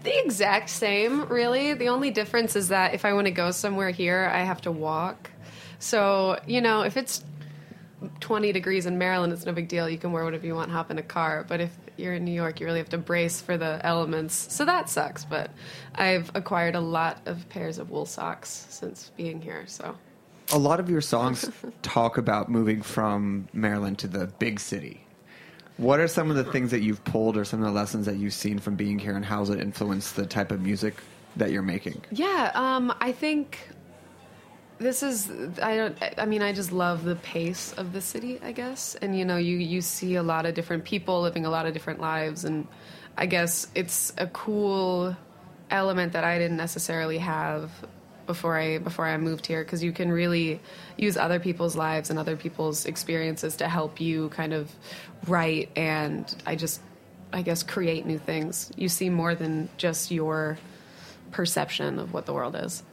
the 0.04 0.18
exact 0.24 0.70
same, 0.70 1.28
really. 1.28 1.74
The 1.74 1.90
only 1.90 2.12
difference 2.12 2.56
is 2.56 2.70
that 2.70 2.94
if 2.94 3.04
I 3.04 3.14
want 3.14 3.26
to 3.26 3.32
go 3.32 3.52
somewhere 3.52 3.90
here, 3.90 4.30
I 4.34 4.44
have 4.44 4.62
to 4.62 4.72
walk. 4.72 5.32
So 5.80 6.40
you 6.46 6.62
know, 6.62 6.82
if 6.82 6.96
it's 6.96 7.24
20 8.20 8.52
degrees 8.52 8.86
in 8.86 8.98
Maryland, 8.98 9.34
it's 9.34 9.46
no 9.46 9.52
big 9.52 9.68
deal. 9.68 9.90
You 9.90 9.98
can 9.98 10.12
wear 10.12 10.24
whatever 10.24 10.46
you 10.46 10.54
want, 10.56 10.72
hop 10.72 10.92
in 10.92 10.98
a 11.00 11.04
car. 11.04 11.44
But 11.48 11.60
if 11.62 11.76
you're 12.00 12.14
in 12.14 12.26
New 12.26 12.32
York, 12.32 12.60
you 12.60 12.66
really 12.66 12.80
have 12.80 12.90
to 12.90 12.98
brace 12.98 13.42
for 13.42 13.58
the 13.58 13.80
elements. 13.86 14.34
So 14.54 14.66
that 14.66 14.90
sucks. 14.90 15.26
But 15.26 15.52
I've 15.96 16.32
acquired 16.36 16.76
a 16.76 16.80
lot 16.80 17.22
of 17.26 17.48
pairs 17.50 17.78
of 17.78 17.90
wool 17.90 18.06
socks 18.06 18.68
since 18.70 19.12
being 19.18 19.42
here. 19.42 19.66
So 19.68 19.96
a 20.52 20.58
lot 20.58 20.80
of 20.80 20.90
your 20.90 21.02
songs 21.02 21.50
talk 21.82 22.18
about 22.18 22.50
moving 22.50 22.82
from 22.82 23.48
Maryland 23.54 24.00
to 24.00 24.08
the 24.08 24.28
big 24.40 24.60
city. 24.60 25.04
What 25.78 26.00
are 26.00 26.08
some 26.08 26.32
of 26.32 26.36
the 26.36 26.44
things 26.44 26.72
that 26.72 26.82
you've 26.82 27.04
pulled 27.04 27.38
or 27.38 27.46
some 27.46 27.60
of 27.60 27.66
the 27.66 27.72
lessons 27.72 28.08
that 28.08 28.18
you've 28.18 28.34
seen 28.34 28.58
from 28.58 28.76
being 28.76 28.98
here 28.98 29.16
and 29.16 29.24
how 29.24 29.40
has 29.40 29.50
it 29.52 29.60
influenced 29.60 30.16
the 30.16 30.26
type 30.26 30.52
of 30.52 30.62
music 30.62 30.96
that 31.36 31.52
you're 31.52 31.62
making? 31.62 32.02
Yeah, 32.10 32.52
um, 32.56 32.94
I 33.00 33.12
think 33.12 33.70
this 34.80 35.04
is. 35.04 35.30
I 35.62 35.76
don't. 35.76 35.98
I 36.18 36.26
mean, 36.26 36.42
I 36.42 36.54
just 36.54 36.72
love 36.72 37.04
the 37.04 37.16
pace 37.16 37.74
of 37.74 37.94
the 37.94 38.02
city. 38.02 38.40
I 38.44 38.52
guess, 38.52 38.96
and 38.96 39.18
you 39.18 39.26
know, 39.26 39.38
you 39.38 39.58
you 39.58 39.82
see 39.82 40.16
a 40.16 40.24
lot 40.24 40.46
of 40.46 40.54
different 40.54 40.84
people 40.86 41.22
living 41.22 41.46
a 41.46 41.50
lot 41.50 41.66
of 41.66 41.74
different 41.74 42.00
lives, 42.00 42.46
and 42.46 42.68
I 43.18 43.26
guess 43.26 43.68
it's 43.76 44.14
a 44.18 44.28
cool 44.28 45.16
element 45.70 46.14
that 46.14 46.24
I 46.24 46.38
didn't 46.38 46.58
necessarily 46.58 47.18
have 47.18 47.72
before 48.28 48.58
I 48.58 48.78
before 48.78 49.08
I 49.08 49.18
moved 49.18 49.48
here 49.48 49.64
because 49.64 49.84
you 49.84 49.92
can 49.92 50.12
really 50.12 50.60
use 50.98 51.18
other 51.18 51.40
people's 51.40 51.76
lives 51.76 52.10
and 52.10 52.20
other 52.20 52.36
people's 52.36 52.86
experiences 52.86 53.56
to 53.58 53.68
help 53.68 54.00
you 54.00 54.30
kind 54.30 54.54
of 54.54 54.72
write 55.28 55.70
and 55.76 56.34
I 56.46 56.56
just 56.56 56.82
I 57.34 57.42
guess 57.42 57.64
create 57.64 58.06
new 58.06 58.20
things. 58.20 58.72
You 58.76 58.90
see 58.90 59.10
more 59.10 59.34
than 59.34 59.70
just 59.78 60.12
your 60.12 60.58
perception 61.32 62.00
of 62.00 62.14
what 62.14 62.26
the 62.26 62.34
world 62.34 62.56
is. 62.56 62.84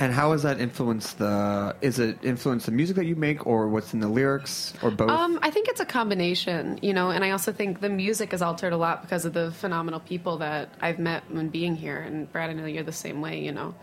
And 0.00 0.12
how 0.12 0.30
has 0.30 0.44
that 0.44 0.60
influenced 0.60 1.18
the? 1.18 1.74
Is 1.80 1.98
it 1.98 2.18
influenced 2.22 2.66
the 2.66 2.72
music 2.72 2.94
that 2.96 3.06
you 3.06 3.16
make, 3.16 3.46
or 3.48 3.66
what's 3.68 3.92
in 3.92 3.98
the 3.98 4.08
lyrics, 4.08 4.72
or 4.80 4.92
both? 4.92 5.10
Um, 5.10 5.40
I 5.42 5.50
think 5.50 5.66
it's 5.68 5.80
a 5.80 5.84
combination, 5.84 6.78
you 6.82 6.92
know, 6.92 7.10
and 7.10 7.24
I 7.24 7.30
also 7.32 7.52
think 7.52 7.80
the 7.80 7.88
music 7.88 8.30
has 8.30 8.40
altered 8.40 8.72
a 8.72 8.76
lot 8.76 9.02
because 9.02 9.24
of 9.24 9.32
the 9.32 9.50
phenomenal 9.50 9.98
people 9.98 10.38
that 10.38 10.68
I've 10.80 11.00
met 11.00 11.24
when 11.30 11.48
being 11.48 11.74
here. 11.74 11.98
And 11.98 12.30
Brad, 12.30 12.48
I 12.48 12.52
know 12.52 12.66
you're 12.66 12.84
the 12.84 12.92
same 12.92 13.20
way, 13.20 13.40
you 13.40 13.50
know, 13.50 13.74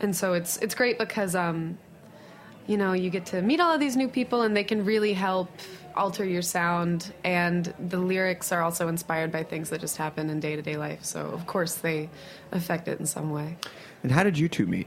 and 0.00 0.14
so 0.14 0.34
it's 0.34 0.58
it's 0.58 0.74
great 0.74 0.98
because 0.98 1.34
um, 1.34 1.78
you 2.66 2.76
know 2.76 2.92
you 2.92 3.08
get 3.08 3.24
to 3.26 3.40
meet 3.40 3.58
all 3.58 3.72
of 3.72 3.80
these 3.80 3.96
new 3.96 4.08
people 4.08 4.42
and 4.42 4.54
they 4.54 4.64
can 4.64 4.84
really 4.84 5.14
help 5.14 5.48
alter 5.96 6.24
your 6.24 6.42
sound. 6.42 7.14
And 7.24 7.72
the 7.78 7.98
lyrics 7.98 8.52
are 8.52 8.60
also 8.60 8.88
inspired 8.88 9.32
by 9.32 9.42
things 9.42 9.70
that 9.70 9.80
just 9.80 9.96
happen 9.96 10.28
in 10.28 10.38
day 10.38 10.54
to 10.54 10.60
day 10.60 10.76
life, 10.76 11.02
so 11.02 11.20
of 11.20 11.46
course 11.46 11.76
they 11.76 12.10
affect 12.50 12.88
it 12.88 13.00
in 13.00 13.06
some 13.06 13.30
way. 13.30 13.56
and 14.02 14.12
how 14.12 14.22
did 14.22 14.36
you 14.36 14.50
two 14.50 14.66
meet? 14.66 14.86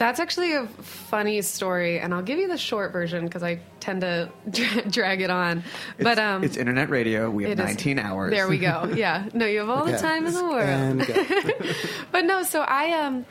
That's 0.00 0.18
actually 0.18 0.54
a 0.54 0.64
funny 0.66 1.42
story, 1.42 2.00
and 2.00 2.14
I'll 2.14 2.22
give 2.22 2.38
you 2.38 2.48
the 2.48 2.56
short 2.56 2.90
version 2.90 3.26
because 3.26 3.42
I 3.42 3.60
tend 3.80 4.00
to 4.00 4.30
dra- 4.48 4.88
drag 4.90 5.20
it 5.20 5.28
on. 5.28 5.62
but 6.00 6.18
um, 6.18 6.42
it's 6.42 6.56
internet 6.56 6.88
radio. 6.88 7.28
We 7.28 7.42
have 7.42 7.52
it 7.52 7.58
is- 7.58 7.66
19 7.66 7.98
hours. 7.98 8.30
There 8.32 8.48
we 8.48 8.56
go. 8.56 8.90
Yeah, 8.96 9.28
no, 9.34 9.44
you 9.44 9.58
have 9.58 9.68
all 9.68 9.84
the 9.84 9.98
time 9.98 10.24
in 10.24 10.32
the 10.32 10.42
world. 10.42 10.66
And 10.66 11.06
go. 11.06 11.74
but 12.12 12.24
no, 12.24 12.42
so 12.44 12.62
I 12.62 12.92
um, 12.98 13.26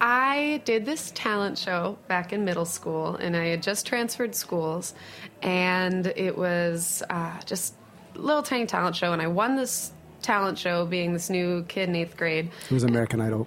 I 0.00 0.62
did 0.64 0.86
this 0.86 1.12
talent 1.14 1.58
show 1.58 1.98
back 2.08 2.32
in 2.32 2.42
middle 2.42 2.64
school, 2.64 3.16
and 3.16 3.36
I 3.36 3.48
had 3.48 3.62
just 3.62 3.86
transferred 3.86 4.34
schools, 4.34 4.94
and 5.42 6.06
it 6.06 6.38
was 6.38 7.02
uh, 7.10 7.38
just 7.44 7.74
a 8.14 8.18
little 8.18 8.42
tiny 8.42 8.64
talent 8.64 8.96
show, 8.96 9.12
and 9.12 9.20
I 9.20 9.26
won 9.26 9.56
this 9.56 9.92
talent 10.22 10.58
show 10.58 10.86
being 10.86 11.12
this 11.12 11.28
new 11.28 11.64
kid 11.64 11.90
in 11.90 11.96
eighth 11.96 12.16
grade. 12.16 12.50
It 12.70 12.72
was 12.72 12.82
American 12.84 13.20
Idol. 13.20 13.46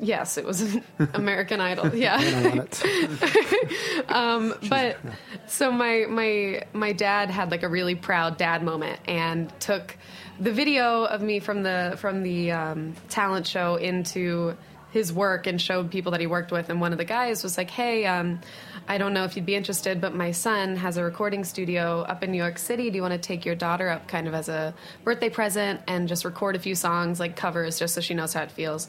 Yes, 0.00 0.38
it 0.38 0.44
was 0.44 0.76
American 1.14 1.60
Idol. 1.60 1.84
Yeah. 1.94 2.20
And 2.20 2.46
I 2.46 2.48
won 2.48 2.58
it. 2.60 4.10
um, 4.10 4.54
but 4.68 4.96
so 5.46 5.70
my 5.70 6.06
my 6.08 6.62
my 6.72 6.92
dad 6.92 7.30
had 7.30 7.50
like 7.50 7.62
a 7.62 7.68
really 7.68 7.94
proud 7.94 8.36
dad 8.36 8.62
moment 8.62 9.00
and 9.06 9.52
took 9.60 9.96
the 10.40 10.52
video 10.52 11.04
of 11.04 11.22
me 11.22 11.38
from 11.40 11.62
the 11.62 11.94
from 11.98 12.22
the 12.22 12.52
um, 12.52 12.94
talent 13.08 13.46
show 13.46 13.76
into 13.76 14.56
his 14.94 15.12
work 15.12 15.48
and 15.48 15.60
showed 15.60 15.90
people 15.90 16.12
that 16.12 16.20
he 16.20 16.26
worked 16.26 16.52
with 16.52 16.70
and 16.70 16.80
one 16.80 16.92
of 16.92 16.98
the 16.98 17.04
guys 17.04 17.42
was 17.42 17.58
like 17.58 17.68
hey 17.68 18.06
um, 18.06 18.40
i 18.86 18.96
don't 18.96 19.12
know 19.12 19.24
if 19.24 19.34
you'd 19.34 19.44
be 19.44 19.56
interested 19.56 20.00
but 20.00 20.14
my 20.14 20.30
son 20.30 20.76
has 20.76 20.96
a 20.96 21.02
recording 21.02 21.42
studio 21.42 22.02
up 22.02 22.22
in 22.22 22.30
new 22.30 22.38
york 22.38 22.58
city 22.58 22.90
do 22.90 22.96
you 22.96 23.02
want 23.02 23.12
to 23.12 23.18
take 23.18 23.44
your 23.44 23.56
daughter 23.56 23.88
up 23.88 24.06
kind 24.06 24.28
of 24.28 24.34
as 24.34 24.48
a 24.48 24.72
birthday 25.02 25.28
present 25.28 25.80
and 25.88 26.06
just 26.06 26.24
record 26.24 26.54
a 26.54 26.60
few 26.60 26.76
songs 26.76 27.18
like 27.18 27.34
covers 27.34 27.76
just 27.76 27.92
so 27.92 28.00
she 28.00 28.14
knows 28.14 28.32
how 28.32 28.42
it 28.42 28.52
feels 28.52 28.88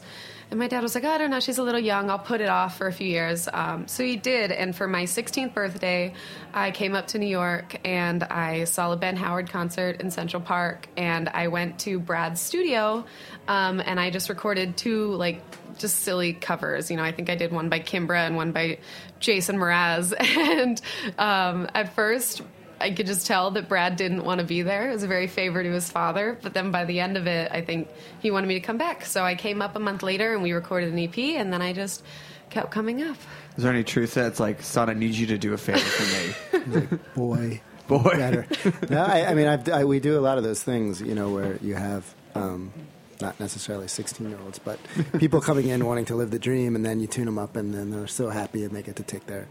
and 0.50 0.60
my 0.60 0.68
dad 0.68 0.82
was 0.82 0.94
like, 0.94 1.02
oh, 1.02 1.10
I 1.10 1.18
don't 1.18 1.30
know, 1.30 1.40
she's 1.40 1.58
a 1.58 1.62
little 1.62 1.80
young. 1.80 2.08
I'll 2.08 2.20
put 2.20 2.40
it 2.40 2.48
off 2.48 2.78
for 2.78 2.86
a 2.86 2.92
few 2.92 3.08
years. 3.08 3.48
Um, 3.52 3.88
so 3.88 4.04
he 4.04 4.14
did. 4.14 4.52
And 4.52 4.74
for 4.76 4.86
my 4.86 5.02
16th 5.02 5.52
birthday, 5.54 6.14
I 6.54 6.70
came 6.70 6.94
up 6.94 7.08
to 7.08 7.18
New 7.18 7.26
York 7.26 7.80
and 7.84 8.22
I 8.22 8.64
saw 8.64 8.92
a 8.92 8.96
Ben 8.96 9.16
Howard 9.16 9.50
concert 9.50 10.00
in 10.00 10.10
Central 10.12 10.40
Park. 10.40 10.88
And 10.96 11.28
I 11.30 11.48
went 11.48 11.80
to 11.80 11.98
Brad's 11.98 12.40
studio 12.40 13.04
um, 13.48 13.80
and 13.84 13.98
I 13.98 14.10
just 14.10 14.28
recorded 14.28 14.76
two, 14.76 15.12
like, 15.14 15.42
just 15.78 16.00
silly 16.00 16.32
covers. 16.32 16.90
You 16.90 16.96
know, 16.96 17.02
I 17.02 17.10
think 17.10 17.28
I 17.28 17.34
did 17.34 17.50
one 17.50 17.68
by 17.68 17.80
Kimbra 17.80 18.26
and 18.26 18.36
one 18.36 18.52
by 18.52 18.78
Jason 19.18 19.56
Mraz. 19.56 20.14
And 20.56 20.80
um, 21.18 21.68
at 21.74 21.94
first, 21.94 22.42
I 22.80 22.90
could 22.90 23.06
just 23.06 23.26
tell 23.26 23.50
that 23.52 23.68
Brad 23.68 23.96
didn't 23.96 24.24
want 24.24 24.40
to 24.40 24.46
be 24.46 24.62
there. 24.62 24.90
It 24.90 24.92
was 24.92 25.02
a 25.02 25.06
very 25.08 25.26
favor 25.26 25.62
to 25.62 25.70
his 25.70 25.90
father. 25.90 26.38
But 26.42 26.54
then 26.54 26.70
by 26.70 26.84
the 26.84 27.00
end 27.00 27.16
of 27.16 27.26
it, 27.26 27.50
I 27.50 27.62
think 27.62 27.88
he 28.20 28.30
wanted 28.30 28.46
me 28.46 28.54
to 28.54 28.60
come 28.60 28.78
back. 28.78 29.04
So 29.06 29.24
I 29.24 29.34
came 29.34 29.62
up 29.62 29.76
a 29.76 29.78
month 29.78 30.02
later 30.02 30.34
and 30.34 30.42
we 30.42 30.52
recorded 30.52 30.92
an 30.92 30.98
EP, 30.98 31.16
and 31.18 31.52
then 31.52 31.62
I 31.62 31.72
just 31.72 32.02
kept 32.50 32.70
coming 32.70 33.02
up. 33.02 33.16
Is 33.56 33.64
there 33.64 33.72
any 33.72 33.84
truth 33.84 34.14
that? 34.14 34.26
It's 34.26 34.40
like, 34.40 34.62
son, 34.62 34.90
I 34.90 34.94
need 34.94 35.14
you 35.14 35.26
to 35.28 35.38
do 35.38 35.54
a 35.54 35.58
favor 35.58 35.78
for 35.78 36.58
me. 36.58 36.98
boy, 37.14 37.60
boy, 37.88 38.12
better. 38.16 38.46
no, 38.90 39.02
I, 39.02 39.30
I 39.30 39.34
mean, 39.34 39.46
I've, 39.46 39.68
I, 39.68 39.84
we 39.84 40.00
do 40.00 40.18
a 40.18 40.20
lot 40.20 40.36
of 40.38 40.44
those 40.44 40.62
things, 40.62 41.00
you 41.00 41.14
know, 41.14 41.30
where 41.30 41.56
you 41.62 41.74
have 41.74 42.14
um, 42.34 42.72
not 43.20 43.38
necessarily 43.40 43.88
sixteen-year-olds, 43.88 44.58
but 44.58 44.78
people 45.18 45.40
coming 45.40 45.68
in 45.68 45.84
wanting 45.84 46.04
to 46.06 46.14
live 46.14 46.30
the 46.30 46.38
dream, 46.38 46.76
and 46.76 46.84
then 46.84 47.00
you 47.00 47.06
tune 47.06 47.26
them 47.26 47.38
up, 47.38 47.56
and 47.56 47.74
then 47.74 47.90
they're 47.90 48.06
so 48.06 48.30
happy, 48.30 48.64
and 48.64 48.74
they 48.74 48.82
get 48.82 48.96
to 48.96 49.02
take 49.02 49.26
their, 49.26 49.48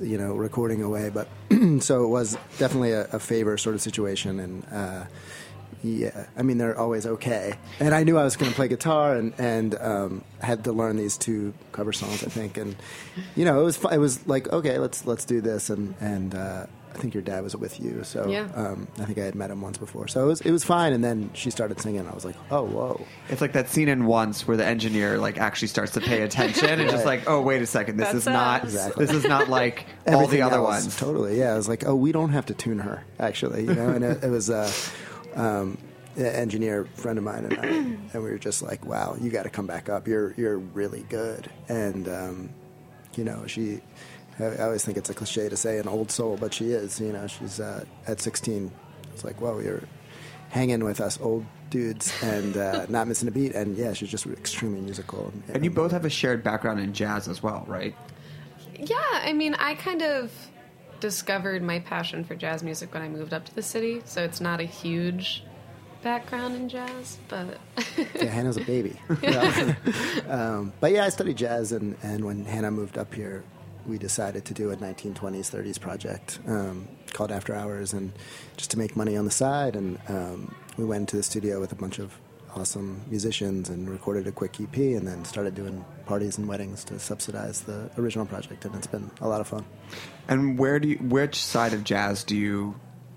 you 0.00 0.18
know, 0.18 0.34
recording 0.34 0.82
away. 0.82 1.10
But 1.10 1.28
so 1.80 2.04
it 2.04 2.08
was 2.08 2.36
definitely 2.58 2.92
a, 2.92 3.04
a 3.06 3.18
favor 3.18 3.56
sort 3.58 3.74
of 3.74 3.82
situation, 3.82 4.40
and. 4.40 4.66
Uh, 4.70 5.04
yeah, 5.84 6.26
I 6.34 6.42
mean 6.42 6.56
they're 6.56 6.78
always 6.78 7.04
okay, 7.04 7.52
and 7.78 7.94
I 7.94 8.04
knew 8.04 8.16
I 8.16 8.24
was 8.24 8.36
going 8.36 8.50
to 8.50 8.56
play 8.56 8.68
guitar, 8.68 9.16
and 9.16 9.34
and 9.38 9.74
um, 9.74 10.24
had 10.40 10.64
to 10.64 10.72
learn 10.72 10.96
these 10.96 11.18
two 11.18 11.52
cover 11.72 11.92
songs, 11.92 12.24
I 12.24 12.28
think, 12.28 12.56
and 12.56 12.74
you 13.36 13.44
know 13.44 13.60
it 13.60 13.64
was 13.64 13.84
it 13.92 13.98
was 13.98 14.26
like 14.26 14.50
okay, 14.50 14.78
let's 14.78 15.04
let's 15.04 15.26
do 15.26 15.42
this, 15.42 15.68
and 15.68 15.94
and 16.00 16.34
uh, 16.34 16.66
I 16.94 16.98
think 16.98 17.12
your 17.12 17.22
dad 17.22 17.42
was 17.42 17.56
with 17.56 17.80
you, 17.80 18.04
so 18.04 18.28
Yeah. 18.28 18.48
um, 18.54 18.86
I 19.00 19.04
think 19.04 19.18
I 19.18 19.24
had 19.24 19.34
met 19.34 19.50
him 19.50 19.60
once 19.60 19.78
before, 19.78 20.06
so 20.08 20.22
it 20.22 20.26
was 20.26 20.40
it 20.42 20.50
was 20.52 20.62
fine, 20.64 20.92
and 20.92 21.02
then 21.02 21.30
she 21.34 21.50
started 21.50 21.80
singing, 21.80 22.00
and 22.00 22.08
I 22.08 22.14
was 22.14 22.24
like, 22.24 22.36
oh 22.50 22.62
whoa, 22.62 23.04
It's 23.28 23.40
like 23.40 23.52
that 23.54 23.68
scene 23.68 23.88
in 23.88 24.06
Once 24.06 24.46
where 24.46 24.56
the 24.56 24.64
engineer 24.64 25.18
like 25.18 25.38
actually 25.38 25.68
starts 25.68 25.92
to 25.92 26.00
pay 26.00 26.22
attention 26.22 26.80
and 26.80 26.88
just 26.90 27.04
like, 27.04 27.28
oh 27.28 27.40
wait 27.42 27.62
a 27.62 27.66
second, 27.66 27.96
this 27.96 28.06
That's 28.06 28.18
is 28.18 28.26
not 28.26 28.64
Exactly. 28.64 29.04
this 29.06 29.14
is 29.14 29.24
not 29.24 29.48
like 29.48 29.86
all 30.06 30.26
the 30.26 30.42
other 30.42 30.56
else, 30.56 30.84
ones. 30.84 30.96
Totally, 30.98 31.38
yeah. 31.38 31.52
I 31.52 31.56
was 31.56 31.68
like, 31.68 31.84
oh, 31.86 31.94
we 31.96 32.12
don't 32.12 32.30
have 32.30 32.46
to 32.46 32.54
tune 32.54 32.78
her, 32.78 33.02
actually, 33.18 33.62
you 33.64 33.74
know. 33.74 33.88
And 33.90 34.04
it, 34.04 34.22
it 34.24 34.30
was 34.30 34.48
uh, 34.50 34.70
um, 35.34 35.78
an 36.16 36.26
engineer 36.26 36.84
friend 36.94 37.18
of 37.18 37.24
mine 37.24 37.44
and 37.46 37.58
I, 37.58 37.66
and 37.66 38.14
we 38.22 38.30
were 38.30 38.38
just 38.38 38.62
like, 38.62 38.84
wow, 38.86 39.16
you 39.20 39.30
got 39.30 39.42
to 39.44 39.50
come 39.50 39.66
back 39.66 39.88
up. 39.88 40.06
You're 40.06 40.32
you're 40.36 40.58
really 40.58 41.04
good. 41.08 41.50
And 41.68 42.08
um, 42.08 42.50
you 43.16 43.24
know, 43.24 43.46
she. 43.46 43.80
I 44.38 44.44
I 44.44 44.62
always 44.64 44.84
think 44.84 44.98
it's 44.98 45.10
a 45.10 45.14
cliche 45.14 45.48
to 45.48 45.56
say 45.56 45.78
an 45.78 45.88
old 45.88 46.10
soul, 46.10 46.36
but 46.36 46.52
she 46.54 46.70
is. 46.70 47.00
You 47.00 47.12
know, 47.12 47.26
she's 47.26 47.60
uh, 47.60 47.84
at 48.06 48.20
16. 48.20 48.70
It's 49.12 49.24
like, 49.24 49.40
whoa, 49.40 49.60
you're 49.60 49.82
hanging 50.50 50.84
with 50.84 51.00
us 51.00 51.18
old 51.20 51.44
dudes 51.70 52.12
and 52.22 52.56
uh, 52.56 52.86
not 52.88 53.08
missing 53.08 53.28
a 53.28 53.32
beat. 53.32 53.54
And 53.54 53.76
yeah, 53.76 53.92
she's 53.92 54.08
just 54.08 54.26
extremely 54.26 54.80
musical. 54.80 55.32
And 55.48 55.64
you 55.64 55.70
both 55.70 55.92
have 55.92 56.04
a 56.04 56.10
shared 56.10 56.42
background 56.42 56.80
in 56.80 56.92
jazz 56.92 57.28
as 57.28 57.42
well, 57.42 57.64
right? 57.66 57.94
Yeah, 58.78 58.96
I 59.12 59.32
mean, 59.32 59.54
I 59.54 59.74
kind 59.74 60.02
of 60.02 60.32
discovered 61.00 61.62
my 61.62 61.80
passion 61.80 62.24
for 62.24 62.34
jazz 62.34 62.62
music 62.62 62.94
when 62.94 63.02
I 63.02 63.08
moved 63.08 63.34
up 63.34 63.44
to 63.46 63.54
the 63.54 63.62
city, 63.62 64.02
so 64.04 64.22
it's 64.22 64.40
not 64.40 64.60
a 64.60 64.64
huge 64.64 65.44
background 66.02 66.54
in 66.54 66.68
jazz, 66.68 67.18
but 67.28 67.58
yeah, 68.14 68.24
Hannah's 68.26 68.56
a 68.56 68.60
baby. 68.60 68.98
Um, 70.28 70.72
but 70.80 70.92
yeah, 70.92 71.04
I 71.04 71.10
studied 71.10 71.36
jazz, 71.36 71.72
and, 71.72 71.96
and 72.02 72.24
when 72.24 72.44
Hannah 72.44 72.70
moved 72.70 72.96
up 72.98 73.12
here, 73.14 73.44
we 73.86 73.98
decided 73.98 74.44
to 74.46 74.54
do 74.54 74.70
a 74.70 74.76
1920s, 74.76 75.50
30s 75.50 75.80
project 75.80 76.38
um, 76.46 76.88
called 77.12 77.30
After 77.30 77.54
Hours, 77.54 77.92
and 77.92 78.12
just 78.56 78.70
to 78.72 78.78
make 78.78 78.96
money 78.96 79.16
on 79.16 79.24
the 79.24 79.30
side. 79.30 79.76
And 79.76 79.98
um, 80.08 80.54
we 80.76 80.84
went 80.84 81.02
into 81.02 81.16
the 81.16 81.22
studio 81.22 81.60
with 81.60 81.72
a 81.72 81.76
bunch 81.76 81.98
of 81.98 82.18
awesome 82.56 83.02
musicians 83.08 83.68
and 83.68 83.90
recorded 83.90 84.26
a 84.26 84.32
quick 84.32 84.60
EP, 84.60 84.76
and 84.76 85.06
then 85.06 85.24
started 85.24 85.54
doing 85.54 85.84
parties 86.06 86.38
and 86.38 86.48
weddings 86.48 86.84
to 86.84 86.98
subsidize 86.98 87.62
the 87.62 87.90
original 87.98 88.26
project. 88.26 88.64
And 88.64 88.74
it's 88.74 88.86
been 88.86 89.10
a 89.20 89.28
lot 89.28 89.40
of 89.40 89.48
fun. 89.48 89.64
And 90.28 90.58
where 90.58 90.78
do 90.78 90.88
you, 90.88 90.96
which 90.96 91.36
side 91.36 91.72
of 91.72 91.84
jazz 91.84 92.24
do 92.24 92.36
you 92.36 92.74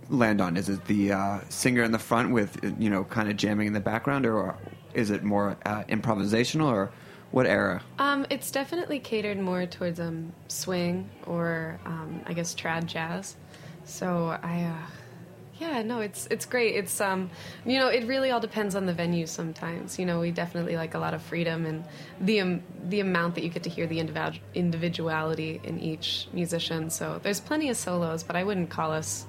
land 0.09 0.41
on? 0.41 0.57
Is 0.57 0.69
it 0.69 0.85
the 0.85 1.11
uh, 1.13 1.39
singer 1.49 1.83
in 1.83 1.91
the 1.91 1.99
front 1.99 2.31
with 2.31 2.59
you 2.79 2.89
know 2.89 3.03
kind 3.03 3.29
of 3.29 3.37
jamming 3.37 3.67
in 3.67 3.73
the 3.73 3.79
background, 3.79 4.25
or 4.25 4.57
is 4.93 5.09
it 5.09 5.23
more 5.23 5.57
uh, 5.65 5.83
improvisational, 5.83 6.67
or 6.67 6.91
what 7.31 7.45
era? 7.45 7.81
um, 7.99 8.25
it's 8.29 8.51
definitely 8.51 8.99
catered 8.99 9.39
more 9.39 9.65
towards 9.65 9.99
um, 9.99 10.31
swing 10.47 11.09
or 11.25 11.79
um, 11.85 12.21
I 12.25 12.33
guess 12.33 12.55
trad 12.55 12.85
jazz. 12.85 13.35
So 13.85 14.37
I, 14.43 14.63
uh, 14.63 14.87
yeah, 15.59 15.81
no, 15.81 16.01
it's 16.01 16.27
it's 16.29 16.45
great. 16.45 16.75
It's 16.75 17.01
um, 17.01 17.29
you 17.65 17.79
know, 17.79 17.87
it 17.87 18.05
really 18.05 18.31
all 18.31 18.39
depends 18.39 18.75
on 18.75 18.85
the 18.85 18.93
venue. 18.93 19.25
Sometimes, 19.25 19.97
you 19.97 20.05
know, 20.05 20.19
we 20.19 20.31
definitely 20.31 20.75
like 20.75 20.93
a 20.93 20.99
lot 20.99 21.13
of 21.13 21.21
freedom 21.21 21.65
and 21.65 21.83
the 22.21 22.41
um, 22.41 22.63
the 22.89 22.99
amount 22.99 23.35
that 23.35 23.43
you 23.43 23.49
get 23.49 23.63
to 23.63 23.69
hear 23.69 23.87
the 23.87 23.97
individu- 23.97 24.39
individuality 24.53 25.59
in 25.63 25.79
each 25.79 26.27
musician. 26.33 26.89
So 26.89 27.19
there's 27.23 27.39
plenty 27.39 27.69
of 27.69 27.77
solos, 27.77 28.23
but 28.23 28.35
I 28.35 28.43
wouldn't 28.43 28.69
call 28.69 28.91
us 28.91 29.25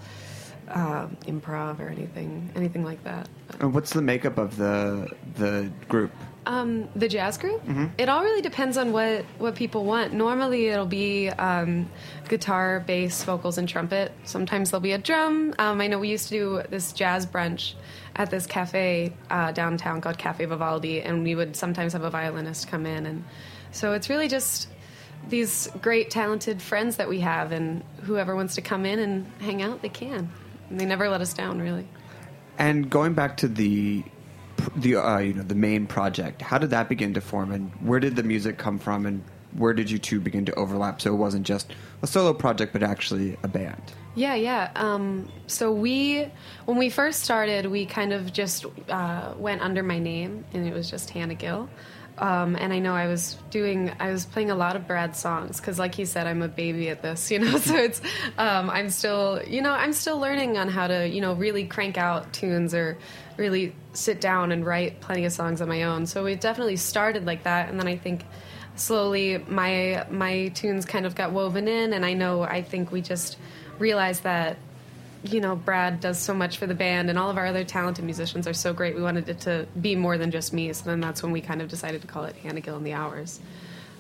uh, 0.69 1.07
improv 1.27 1.81
or 1.81 1.89
anything 1.89 2.51
anything 2.55 2.85
like 2.85 3.03
that. 3.05 3.29
And 3.61 3.73
what's 3.73 3.93
the 3.93 4.03
makeup 4.03 4.39
of 4.39 4.57
the 4.57 5.11
the 5.37 5.71
group? 5.89 6.13
Um, 6.49 6.89
the 6.97 7.09
jazz 7.09 7.37
group. 7.37 7.63
Mhm. 7.67 7.91
It 7.99 8.09
all 8.09 8.23
really 8.23 8.41
depends 8.41 8.79
on 8.79 8.91
what 8.91 9.27
what 9.39 9.55
people 9.55 9.85
want. 9.85 10.15
Normally, 10.15 10.69
it'll 10.69 10.87
be 10.87 11.29
um, 11.29 11.91
guitar, 12.27 12.81
bass, 12.81 13.23
vocals, 13.23 13.59
and 13.59 13.69
trumpet. 13.69 14.13
Sometimes 14.25 14.71
there'll 14.71 14.81
be 14.81 14.93
a 14.93 14.99
drum. 14.99 15.55
Um, 15.59 15.79
I 15.83 15.89
know 15.89 15.99
we 15.99 16.09
used 16.09 16.29
to 16.31 16.35
do 16.35 16.63
this 16.71 16.93
jazz 16.93 17.27
brunch 17.27 17.75
at 18.17 18.31
this 18.31 18.47
cafe 18.47 19.13
uh, 19.29 19.53
downtown 19.53 20.01
called 20.01 20.17
Cafe 20.17 20.43
Vivaldi, 20.47 21.03
and 21.03 21.23
we 21.23 21.35
would 21.35 21.55
sometimes 21.55 21.93
have 21.93 22.03
a 22.03 22.11
violinist 22.11 22.67
come 22.69 22.87
in, 22.87 23.05
and 23.05 23.25
so 23.71 23.93
it's 23.93 24.09
really 24.09 24.27
just 24.27 24.69
these 25.29 25.69
great 25.83 26.11
talented 26.11 26.63
friends 26.63 26.97
that 26.97 27.11
we 27.11 27.21
have, 27.21 27.53
and 27.53 27.83
whoever 28.05 28.35
wants 28.35 28.55
to 28.55 28.63
come 28.63 28.87
in 28.87 28.99
and 28.99 29.27
hang 29.41 29.61
out, 29.61 29.83
they 29.83 29.91
can. 29.91 30.31
And 30.71 30.81
they 30.81 30.87
never 30.87 31.11
let 31.11 31.21
us 31.21 31.35
down, 31.35 31.61
really. 31.61 31.87
And 32.57 32.89
going 32.89 33.13
back 33.13 33.37
to 33.39 33.49
the 33.49 34.03
the 34.77 34.97
uh, 34.97 35.19
you 35.19 35.35
know 35.35 35.43
the 35.43 35.55
main 35.55 35.87
project, 35.87 36.43
how 36.43 36.59
did 36.59 36.71
that 36.71 36.89
begin 36.89 37.15
to 37.15 37.21
form, 37.21 37.53
and 37.53 37.71
where 37.81 38.01
did 38.01 38.17
the 38.17 38.23
music 38.23 38.59
come 38.59 38.79
from, 38.79 39.07
and 39.07 39.23
where 39.53 39.73
did 39.73 39.91
you 39.91 39.99
two 39.99 40.21
begin 40.21 40.45
to 40.47 40.55
overlap? 40.55 41.01
So 41.01 41.13
it 41.13 41.17
wasn't 41.17 41.47
just 41.47 41.73
a 42.03 42.07
solo 42.07 42.35
project, 42.35 42.73
but 42.73 42.83
actually 42.83 43.37
a 43.43 43.49
band. 43.49 43.83
Yeah, 44.15 44.35
yeah. 44.35 44.71
Um, 44.75 45.31
so 45.47 45.73
we, 45.73 46.29
when 46.65 46.77
we 46.77 46.91
first 46.91 47.23
started, 47.23 47.67
we 47.67 47.87
kind 47.87 48.13
of 48.13 48.33
just 48.33 48.67
uh, 48.89 49.35
went 49.37 49.63
under 49.63 49.83
my 49.83 49.99
name, 49.99 50.45
and 50.53 50.67
it 50.67 50.75
was 50.75 50.91
just 50.91 51.11
Hannah 51.11 51.35
Gill. 51.35 51.69
Um, 52.21 52.57
and 52.57 52.73
I 52.73 52.79
know 52.79 52.95
I 52.95 53.07
was 53.07 53.37
doing, 53.51 53.93
I 54.01 54.11
was 54.11 54.27
playing 54.27 54.51
a 54.51 54.55
lot 54.55 54.77
of 54.77 54.87
Brad's 54.87 55.19
songs 55.19 55.59
because, 55.61 55.79
like 55.79 55.95
he 55.95 56.05
said, 56.05 56.27
I'm 56.27 56.43
a 56.43 56.49
baby 56.49 56.89
at 56.89 57.03
this, 57.03 57.31
you 57.31 57.39
know. 57.39 57.59
so 57.59 57.77
it's, 57.77 58.01
um, 58.37 58.71
I'm 58.71 58.91
still, 58.91 59.41
you 59.47 59.63
know, 59.63 59.73
I'm 59.73 59.93
still 59.93 60.19
learning 60.19 60.59
on 60.59 60.69
how 60.69 60.87
to, 60.87 61.09
you 61.09 61.21
know, 61.21 61.35
really 61.35 61.65
crank 61.65 61.97
out 61.97 62.33
tunes 62.33 62.75
or 62.75 62.99
really 63.37 63.75
sit 63.93 64.21
down 64.21 64.53
and 64.53 64.67
write 64.67 65.01
plenty 65.01 65.25
of 65.25 65.33
songs 65.33 65.61
on 65.61 65.69
my 65.69 65.85
own. 65.85 66.07
So 66.07 66.25
we 66.25 66.35
definitely 66.35 66.77
started 66.77 67.25
like 67.25 67.45
that, 67.45 67.69
and 67.69 67.79
then 67.79 67.89
I 67.89 67.97
think 67.97 68.25
slowly 68.75 69.39
my 69.49 70.07
my 70.11 70.49
tunes 70.49 70.85
kind 70.85 71.05
of 71.05 71.15
got 71.15 71.33
woven 71.33 71.67
in 71.67 71.93
and 71.93 72.07
I 72.07 72.13
know 72.13 72.43
I 72.43 72.63
think 72.63 72.93
we 72.93 73.01
just 73.01 73.37
realized 73.79 74.23
that 74.23 74.57
you 75.25 75.41
know 75.41 75.57
Brad 75.57 76.01
does 76.01 76.19
so 76.19 76.33
much 76.35 76.59
for 76.59 76.67
the 76.67 76.75
band 76.75 77.11
and 77.11 77.19
all 77.19 77.29
of 77.31 77.37
our 77.37 77.47
other 77.47 77.65
talented 77.65 78.05
musicians 78.05 78.47
are 78.47 78.53
so 78.55 78.73
great 78.73 78.95
we 78.95 79.03
wanted 79.03 79.29
it 79.29 79.41
to 79.41 79.67
be 79.81 79.97
more 79.97 80.17
than 80.19 80.31
just 80.31 80.53
me 80.53 80.73
so 80.73 80.85
then 80.85 81.01
that's 81.01 81.23
when 81.23 81.33
we 81.33 81.41
kind 81.41 81.61
of 81.61 81.69
decided 81.69 82.01
to 82.03 82.07
call 82.07 82.25
it 82.25 82.37
Hannah 82.37 82.61
Gill 82.61 82.77
and 82.77 82.87
the 82.87 82.93
Hours 82.93 83.41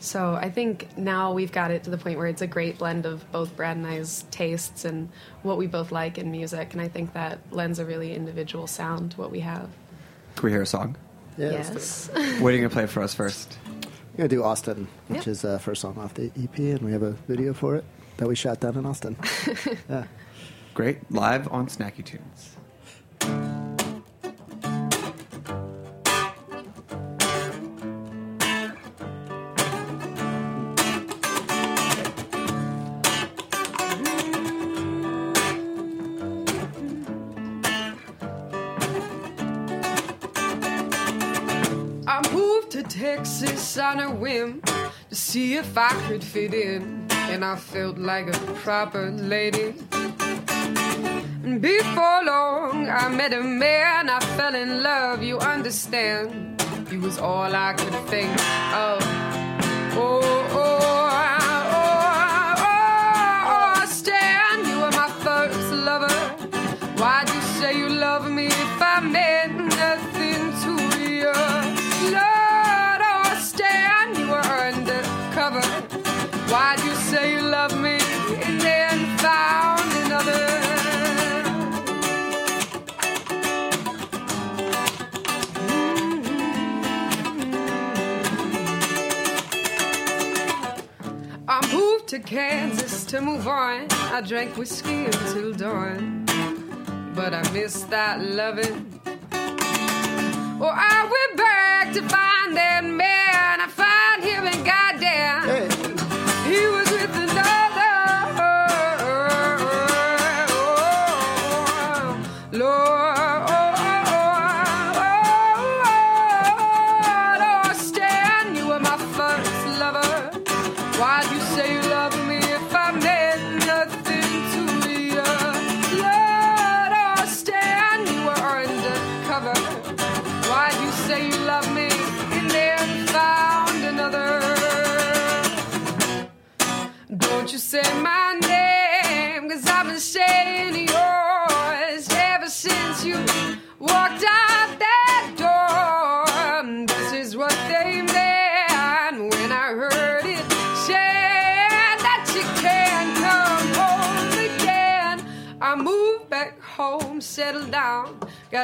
so 0.00 0.34
I 0.34 0.48
think 0.48 0.96
now 0.96 1.32
we've 1.32 1.50
got 1.50 1.72
it 1.72 1.82
to 1.84 1.90
the 1.90 1.98
point 1.98 2.18
where 2.18 2.28
it's 2.28 2.40
a 2.42 2.46
great 2.46 2.78
blend 2.78 3.04
of 3.04 3.30
both 3.32 3.56
Brad 3.56 3.76
and 3.76 3.84
I's 3.84 4.24
tastes 4.30 4.84
and 4.84 5.08
what 5.42 5.58
we 5.58 5.66
both 5.66 5.90
like 5.90 6.18
in 6.18 6.30
music 6.30 6.72
and 6.72 6.80
I 6.80 6.86
think 6.86 7.14
that 7.14 7.40
lends 7.50 7.80
a 7.80 7.84
really 7.84 8.14
individual 8.14 8.68
sound 8.68 9.10
to 9.12 9.16
what 9.20 9.32
we 9.32 9.40
have 9.40 9.68
Can 10.36 10.44
we 10.46 10.50
hear 10.52 10.62
a 10.62 10.66
song? 10.66 10.96
Yeah, 11.36 11.50
yes 11.50 12.10
What 12.38 12.52
are 12.52 12.56
you 12.56 12.58
gonna 12.58 12.68
play 12.70 12.86
for 12.86 13.02
us 13.02 13.12
first? 13.14 13.58
We're 14.12 14.18
gonna 14.18 14.28
do 14.28 14.44
Austin, 14.44 14.86
which 15.08 15.26
Yeah. 15.26 15.32
is 15.32 15.44
uh, 15.44 15.58
first 15.58 15.80
song 15.80 15.96
off 15.98 16.14
the 16.14 16.30
EP, 16.40 16.58
and 16.58 16.80
we 16.82 16.90
have 16.92 17.02
a 17.02 17.12
video 17.28 17.52
for 17.54 17.74
it 17.76 17.84
that 18.18 18.26
we 18.28 18.34
shot 18.34 18.58
down 18.60 18.76
in 18.76 18.84
Austin. 18.86 19.16
yeah. 19.88 20.04
Great 20.78 21.10
live 21.10 21.50
on 21.52 21.66
Snacky 21.66 22.04
Tunes. 22.04 22.54
I 42.06 42.32
moved 42.32 42.70
to 42.70 42.84
Texas 42.84 43.76
on 43.78 43.98
a 43.98 44.08
whim 44.14 44.62
to 45.08 45.16
see 45.16 45.56
if 45.56 45.76
I 45.76 45.88
could 46.06 46.22
fit 46.22 46.54
in, 46.54 47.08
and 47.10 47.44
I 47.44 47.56
felt 47.56 47.98
like 47.98 48.28
a 48.28 48.38
proper 48.62 49.10
lady. 49.10 49.74
Before 51.56 52.22
long, 52.24 52.88
I 52.90 53.08
met 53.08 53.32
a 53.32 53.40
man, 53.40 54.10
I 54.10 54.20
fell 54.36 54.54
in 54.54 54.82
love, 54.82 55.22
you 55.22 55.38
understand. 55.38 56.62
You 56.90 57.00
was 57.00 57.18
all 57.18 57.52
I 57.54 57.72
could 57.72 57.94
think 58.10 58.30
of. 58.74 59.02
Oh, 59.96 60.20
oh, 60.52 60.52
oh, 60.52 61.08
oh, 62.60 63.80
oh, 63.80 63.86
Stan, 63.86 64.68
you 64.68 64.76
were 64.78 64.92
my 64.92 65.08
first 65.24 65.72
lover. 65.72 66.12
Why'd 67.00 67.28
you 67.30 67.40
say 67.58 67.76
you 67.78 67.88
love 67.88 68.30
me 68.30 68.46
if 68.46 68.82
I 68.82 69.00
meant 69.00 69.56
nothing 69.56 70.52
to 70.62 70.72
you? 71.00 71.32
Lord, 72.12 73.00
oh, 73.10 73.38
Stan, 73.40 74.14
you 74.20 74.28
were 74.28 74.48
undercover. 74.68 75.66
Why'd 76.52 76.80
you 76.84 76.87
to 92.08 92.18
Kansas 92.18 93.04
to 93.04 93.20
move 93.20 93.46
on. 93.46 93.86
I 93.90 94.22
drank 94.22 94.56
whiskey 94.56 95.04
until 95.04 95.52
dawn, 95.52 96.24
but 97.14 97.34
I 97.34 97.42
missed 97.52 97.90
that 97.90 98.22
loving. 98.24 98.98
Well, 100.58 100.72
I 100.74 101.02
went 101.04 101.36
back 101.36 101.92
to 101.92 102.00
find 102.00 102.56
that 102.56 102.82
man. 102.82 103.60
I 103.60 103.68
find 103.68 104.24
him 104.24 104.46
and 104.46 104.64
goddamn, 104.64 104.97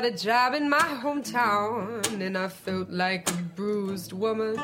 got 0.05 0.13
a 0.13 0.17
job 0.17 0.55
in 0.55 0.69
my 0.69 0.79
hometown, 1.03 2.21
and 2.21 2.37
I 2.37 2.49
felt 2.49 2.91
like 2.91 3.31
a 3.31 3.33
bruised 3.57 4.13
woman. 4.13 4.55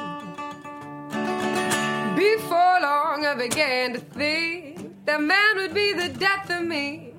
Before 2.17 2.81
long, 2.83 3.25
I 3.25 3.35
began 3.39 3.95
to 3.95 4.01
think 4.01 5.07
that 5.07 5.23
man 5.23 5.57
would 5.57 5.73
be 5.73 5.95
the 5.95 6.09
death 6.09 6.51
of 6.51 6.63
me. 6.65 7.15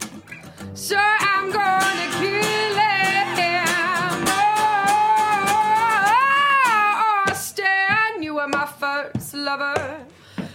So 0.74 0.97
I'm 0.97 1.51
gonna 1.51 2.09
kill 2.19 2.78
him. 2.78 4.26
Oh, 6.97 7.34
Stan, 7.34 8.22
you 8.22 8.36
were 8.36 8.47
my 8.47 8.67
first 8.67 9.34
lover. 9.34 10.05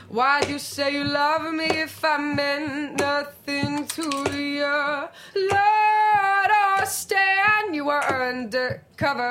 Why'd 0.09 0.49
you 0.49 0.59
say 0.61 0.93
you 0.93 1.05
love 1.05 1.53
me 1.53 1.67
if 1.67 2.05
I 2.05 2.17
meant 2.19 3.01
nothing 3.01 3.87
to 3.89 4.03
you? 4.33 5.09
Lord, 5.51 6.51
Stan, 6.89 7.74
you 7.74 7.87
were 7.87 8.05
undercover. 8.05 9.30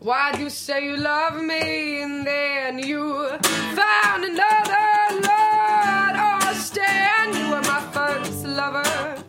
Why'd 0.00 0.38
you 0.38 0.48
say 0.48 0.86
you 0.86 0.96
love 0.96 1.42
me 1.42 2.02
and 2.02 2.26
then 2.26 2.78
you 2.78 3.28
found 3.38 4.24
another? 4.24 4.84
Lord, 5.10 6.14
oh, 6.16 6.52
Stan, 6.54 7.34
you 7.34 7.50
were 7.50 7.62
my 7.62 7.80
first 7.92 8.44
lover. 8.46 9.23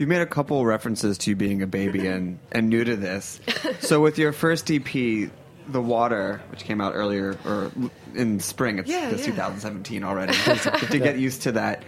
You 0.00 0.06
made 0.06 0.22
a 0.22 0.26
couple 0.26 0.64
references 0.64 1.18
to 1.18 1.30
you 1.30 1.36
being 1.36 1.60
a 1.60 1.66
baby 1.66 2.06
and, 2.06 2.38
and 2.52 2.70
new 2.70 2.84
to 2.84 2.96
this. 2.96 3.38
So 3.80 4.00
with 4.00 4.16
your 4.16 4.32
first 4.32 4.70
EP, 4.70 4.82
The 4.90 5.30
Water, 5.82 6.40
which 6.50 6.64
came 6.64 6.80
out 6.80 6.94
earlier 6.94 7.36
or 7.44 7.70
in 8.14 8.40
spring, 8.40 8.78
it's, 8.78 8.88
Yeah, 8.88 9.10
it's 9.10 9.20
yeah. 9.26 9.32
2017 9.34 10.02
already. 10.02 10.32
To 10.90 10.98
get 10.98 11.18
used 11.18 11.42
to 11.42 11.52
that. 11.52 11.82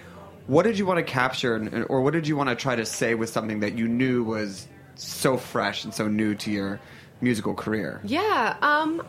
What 0.47 0.65
did 0.65 0.79
you 0.79 0.85
want 0.85 0.99
to 0.99 1.11
capture, 1.11 1.57
and- 1.57 1.87
or 1.89 2.03
what 2.03 2.13
did 2.13 2.29
you 2.29 2.37
want 2.37 2.51
to 2.51 2.55
try 2.55 2.77
to 2.77 2.85
say 2.85 3.15
with 3.15 3.31
something 3.31 3.61
that 3.61 3.79
you 3.79 3.89
knew 3.89 4.23
was 4.25 4.69
so 4.95 5.39
fresh 5.39 5.85
and 5.85 5.95
so 5.95 6.07
new 6.07 6.35
to 6.35 6.51
your 6.51 6.81
musical 7.23 7.55
career? 7.55 7.99
Yeah, 8.05 8.57
um 8.61 9.03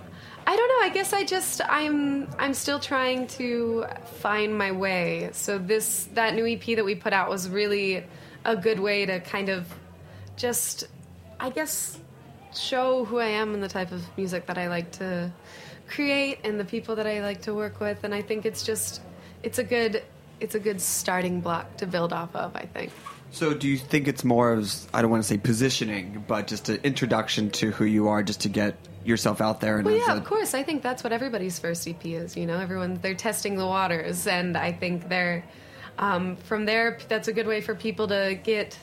I 0.47 0.55
don't 0.55 0.67
know. 0.69 0.85
I 0.85 0.91
guess 0.93 1.11
I 1.11 1.25
just 1.25 1.59
I'm 1.67 2.29
I'm 2.39 2.53
still 2.53 2.79
trying 2.79 3.27
to 3.39 3.85
find 4.21 4.57
my 4.57 4.71
way. 4.71 5.29
So 5.33 5.57
this 5.57 6.07
that 6.13 6.35
new 6.35 6.45
EP 6.47 6.63
that 6.77 6.85
we 6.85 6.95
put 6.95 7.11
out 7.11 7.29
was 7.29 7.49
really 7.49 8.05
a 8.45 8.55
good 8.55 8.79
way 8.79 9.05
to 9.05 9.19
kind 9.19 9.49
of 9.49 9.67
just 10.35 10.85
I 11.39 11.49
guess 11.49 11.99
show 12.55 13.05
who 13.05 13.19
I 13.19 13.27
am 13.27 13.53
and 13.53 13.63
the 13.63 13.67
type 13.67 13.91
of 13.91 14.03
music 14.17 14.45
that 14.47 14.57
I 14.57 14.67
like 14.67 14.91
to 14.93 15.31
create 15.87 16.39
and 16.43 16.59
the 16.59 16.65
people 16.65 16.95
that 16.95 17.07
I 17.07 17.21
like 17.21 17.41
to 17.43 17.53
work 17.53 17.79
with 17.79 18.03
and 18.03 18.13
I 18.13 18.21
think 18.21 18.45
it's 18.45 18.63
just 18.63 19.01
it's 19.41 19.59
a 19.59 19.63
good 19.63 20.03
it's 20.39 20.55
a 20.55 20.59
good 20.59 20.81
starting 20.81 21.39
block 21.41 21.77
to 21.77 21.85
build 21.87 22.11
off 22.11 22.35
of, 22.35 22.55
I 22.55 22.65
think. 22.65 22.91
So, 23.31 23.53
do 23.53 23.67
you 23.67 23.77
think 23.77 24.07
it's 24.07 24.23
more 24.23 24.53
of 24.53 24.71
I 24.93 25.01
don't 25.01 25.09
want 25.09 25.23
to 25.23 25.27
say 25.27 25.37
positioning, 25.37 26.23
but 26.27 26.45
just 26.47 26.69
an 26.69 26.79
introduction 26.83 27.49
to 27.51 27.71
who 27.71 27.85
you 27.85 28.07
are, 28.09 28.21
just 28.21 28.41
to 28.41 28.49
get 28.49 28.75
yourself 29.03 29.41
out 29.41 29.59
there? 29.59 29.77
And 29.77 29.85
Well, 29.85 29.95
yeah, 29.95 30.13
a- 30.13 30.17
of 30.17 30.25
course. 30.25 30.53
I 30.53 30.61
think 30.61 30.83
that's 30.83 31.03
what 31.03 31.11
everybody's 31.13 31.57
first 31.57 31.87
EP 31.87 32.05
is. 32.05 32.37
You 32.37 32.45
know, 32.45 32.59
everyone 32.59 32.99
they're 33.01 33.15
testing 33.15 33.55
the 33.55 33.65
waters, 33.65 34.27
and 34.27 34.55
I 34.55 34.71
think 34.71 35.09
they're 35.09 35.43
um, 35.97 36.35
from 36.37 36.65
there. 36.65 36.99
That's 37.07 37.27
a 37.27 37.33
good 37.33 37.47
way 37.47 37.61
for 37.61 37.75
people 37.75 38.07
to 38.07 38.39
get 38.43 38.77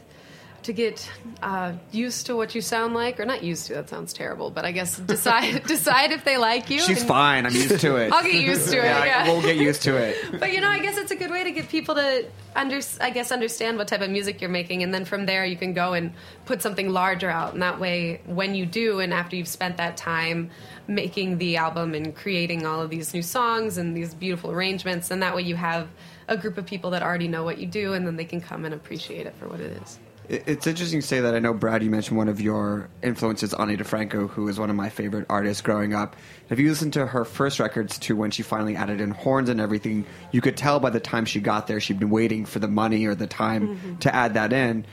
to 0.63 0.73
get 0.73 1.11
uh, 1.43 1.73
used 1.91 2.27
to 2.27 2.37
what 2.37 2.55
you 2.55 2.61
sound 2.61 2.93
like, 2.93 3.19
or 3.19 3.25
not 3.25 3.43
used 3.43 3.67
to. 3.69 3.75
That 3.75 3.89
sounds 3.89 4.13
terrible, 4.13 4.51
but 4.51 4.65
I 4.65 4.73
guess 4.73 4.99
decide 4.99 5.65
decide 5.67 6.13
if 6.13 6.25
they 6.25 6.37
like 6.37 6.69
you. 6.71 6.81
She's 6.81 7.01
and- 7.01 7.09
fine. 7.09 7.47
I'm 7.47 7.55
used 7.55 7.81
to 7.81 7.97
it. 7.97 8.13
I'll 8.13 8.23
get 8.23 8.35
used 8.35 8.71
to 8.71 8.79
it. 8.79 8.85
Yeah, 8.85 9.05
Yeah, 9.05 9.25
we'll 9.29 9.43
get 9.43 9.57
used 9.57 9.83
to 9.83 9.97
it. 9.97 10.17
but 10.39 10.53
you 10.53 10.61
know, 10.61 10.69
I 10.69 10.81
guess 10.81 10.97
it's 10.99 11.11
a 11.11 11.17
good 11.17 11.31
way 11.31 11.45
to 11.45 11.51
get 11.51 11.69
people 11.69 11.95
to 11.95 12.27
under, 12.55 12.81
I 13.01 13.11
guess, 13.11 13.33
understand 13.33 13.79
what 13.79 13.89
type 13.89 14.01
of 14.01 14.11
music 14.11 14.41
you're 14.41 14.51
making, 14.51 14.83
and 14.83 14.93
then 14.93 15.05
from 15.05 15.27
there 15.27 15.45
you 15.45 15.57
can 15.57 15.73
go 15.73 15.95
and 15.95 16.13
put 16.45 16.63
something 16.63 16.91
larger 16.91 17.31
out. 17.31 17.55
And 17.55 17.63
that 17.63 17.81
way, 17.81 18.21
when 18.27 18.55
you 18.55 18.67
do, 18.67 19.01
and 19.01 19.15
after 19.15 19.37
you've 19.37 19.49
spent 19.49 19.77
that 19.79 19.97
time 19.97 20.51
making 20.87 21.39
the 21.39 21.57
album 21.57 21.95
and 21.95 22.15
creating 22.15 22.67
all 22.67 22.83
of 22.83 22.91
these 22.91 23.15
new 23.15 23.23
songs 23.23 23.79
and 23.79 23.97
these 23.97 24.13
beautiful 24.13 24.51
arrangements, 24.51 25.09
then 25.09 25.21
that 25.21 25.35
way 25.35 25.43
you 25.43 25.55
have 25.55 25.89
a 26.31 26.37
group 26.37 26.57
of 26.57 26.65
people 26.65 26.91
that 26.91 27.03
already 27.03 27.29
know 27.29 27.45
what 27.45 27.59
you 27.59 27.67
do, 27.67 27.93
and 27.93 28.07
then 28.07 28.17
they 28.17 28.25
can 28.25 28.41
come 28.41 28.65
and 28.65 28.73
appreciate 28.73 29.27
it 29.27 29.35
for 29.35 29.49
what 29.49 29.61
it 29.61 29.83
is. 29.83 29.99
It's 30.29 30.69
interesting 30.69 31.01
to 31.01 31.07
say 31.07 31.19
that. 31.21 31.35
I 31.35 31.41
know, 31.41 31.53
Brad, 31.53 31.83
you 31.83 31.91
mentioned 31.91 32.17
one 32.17 32.29
of 32.29 32.41
your 32.41 32.89
influences, 33.03 33.53
Ani 33.53 33.77
DiFranco, 33.77 34.31
who 34.31 34.47
is 34.47 34.61
one 34.61 34.71
of 34.71 34.77
my 34.77 34.89
favorite 34.89 35.27
artists 35.29 35.61
growing 35.61 35.93
up. 35.93 36.15
If 36.51 36.61
you 36.61 36.69
listen 36.69 36.93
to 36.93 37.05
her 37.05 37.25
first 37.25 37.59
records 37.59 37.99
to 37.99 38.15
when 38.15 38.31
she 38.31 38.45
finally 38.45 38.77
added 38.77 39.01
in 39.01 39.11
horns 39.11 39.49
and 39.49 39.61
everything, 39.61 40.07
you 40.31 40.41
could 40.41 40.57
tell 40.57 40.79
by 40.79 40.91
the 40.91 41.01
time 41.01 41.25
she 41.25 41.41
got 41.41 41.67
there, 41.67 41.81
she'd 41.81 41.99
been 41.99 42.11
waiting 42.11 42.47
for 42.47 42.61
the 42.61 42.69
money 42.69 43.07
or 43.07 43.17
the 43.17 43.27
time 43.27 43.77
Mhm. 43.77 43.99
to 44.01 44.15
add 44.15 44.35
that 44.35 44.53
in. 44.53 44.85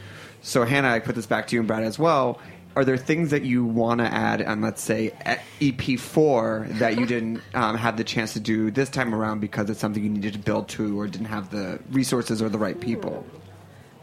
So, 0.41 0.65
Hannah, 0.65 0.89
I 0.89 0.99
put 0.99 1.13
this 1.13 1.27
back 1.27 1.45
to 1.47 1.55
you 1.55 1.61
and 1.61 1.67
Brad 1.67 1.83
as 1.83 1.99
well. 1.99 2.39
Are 2.77 2.85
there 2.85 2.95
things 2.95 3.31
that 3.31 3.41
you 3.41 3.65
want 3.65 4.01
to 4.01 4.05
add 4.05 4.39
on, 4.39 4.61
let's 4.61 4.83
say, 4.83 5.07
e- 5.59 5.71
EP4 5.71 6.77
that 6.77 6.99
you 6.99 7.07
didn't 7.07 7.41
um, 7.55 7.75
have 7.75 7.97
the 7.97 8.03
chance 8.03 8.33
to 8.33 8.39
do 8.39 8.69
this 8.69 8.87
time 8.87 9.15
around 9.15 9.39
because 9.39 9.67
it's 9.71 9.79
something 9.79 10.03
you 10.03 10.11
needed 10.11 10.33
to 10.33 10.39
build 10.39 10.69
to 10.69 10.99
or 10.99 11.07
didn't 11.07 11.25
have 11.25 11.49
the 11.49 11.79
resources 11.89 12.39
or 12.39 12.49
the 12.49 12.59
right 12.59 12.79
people? 12.79 13.25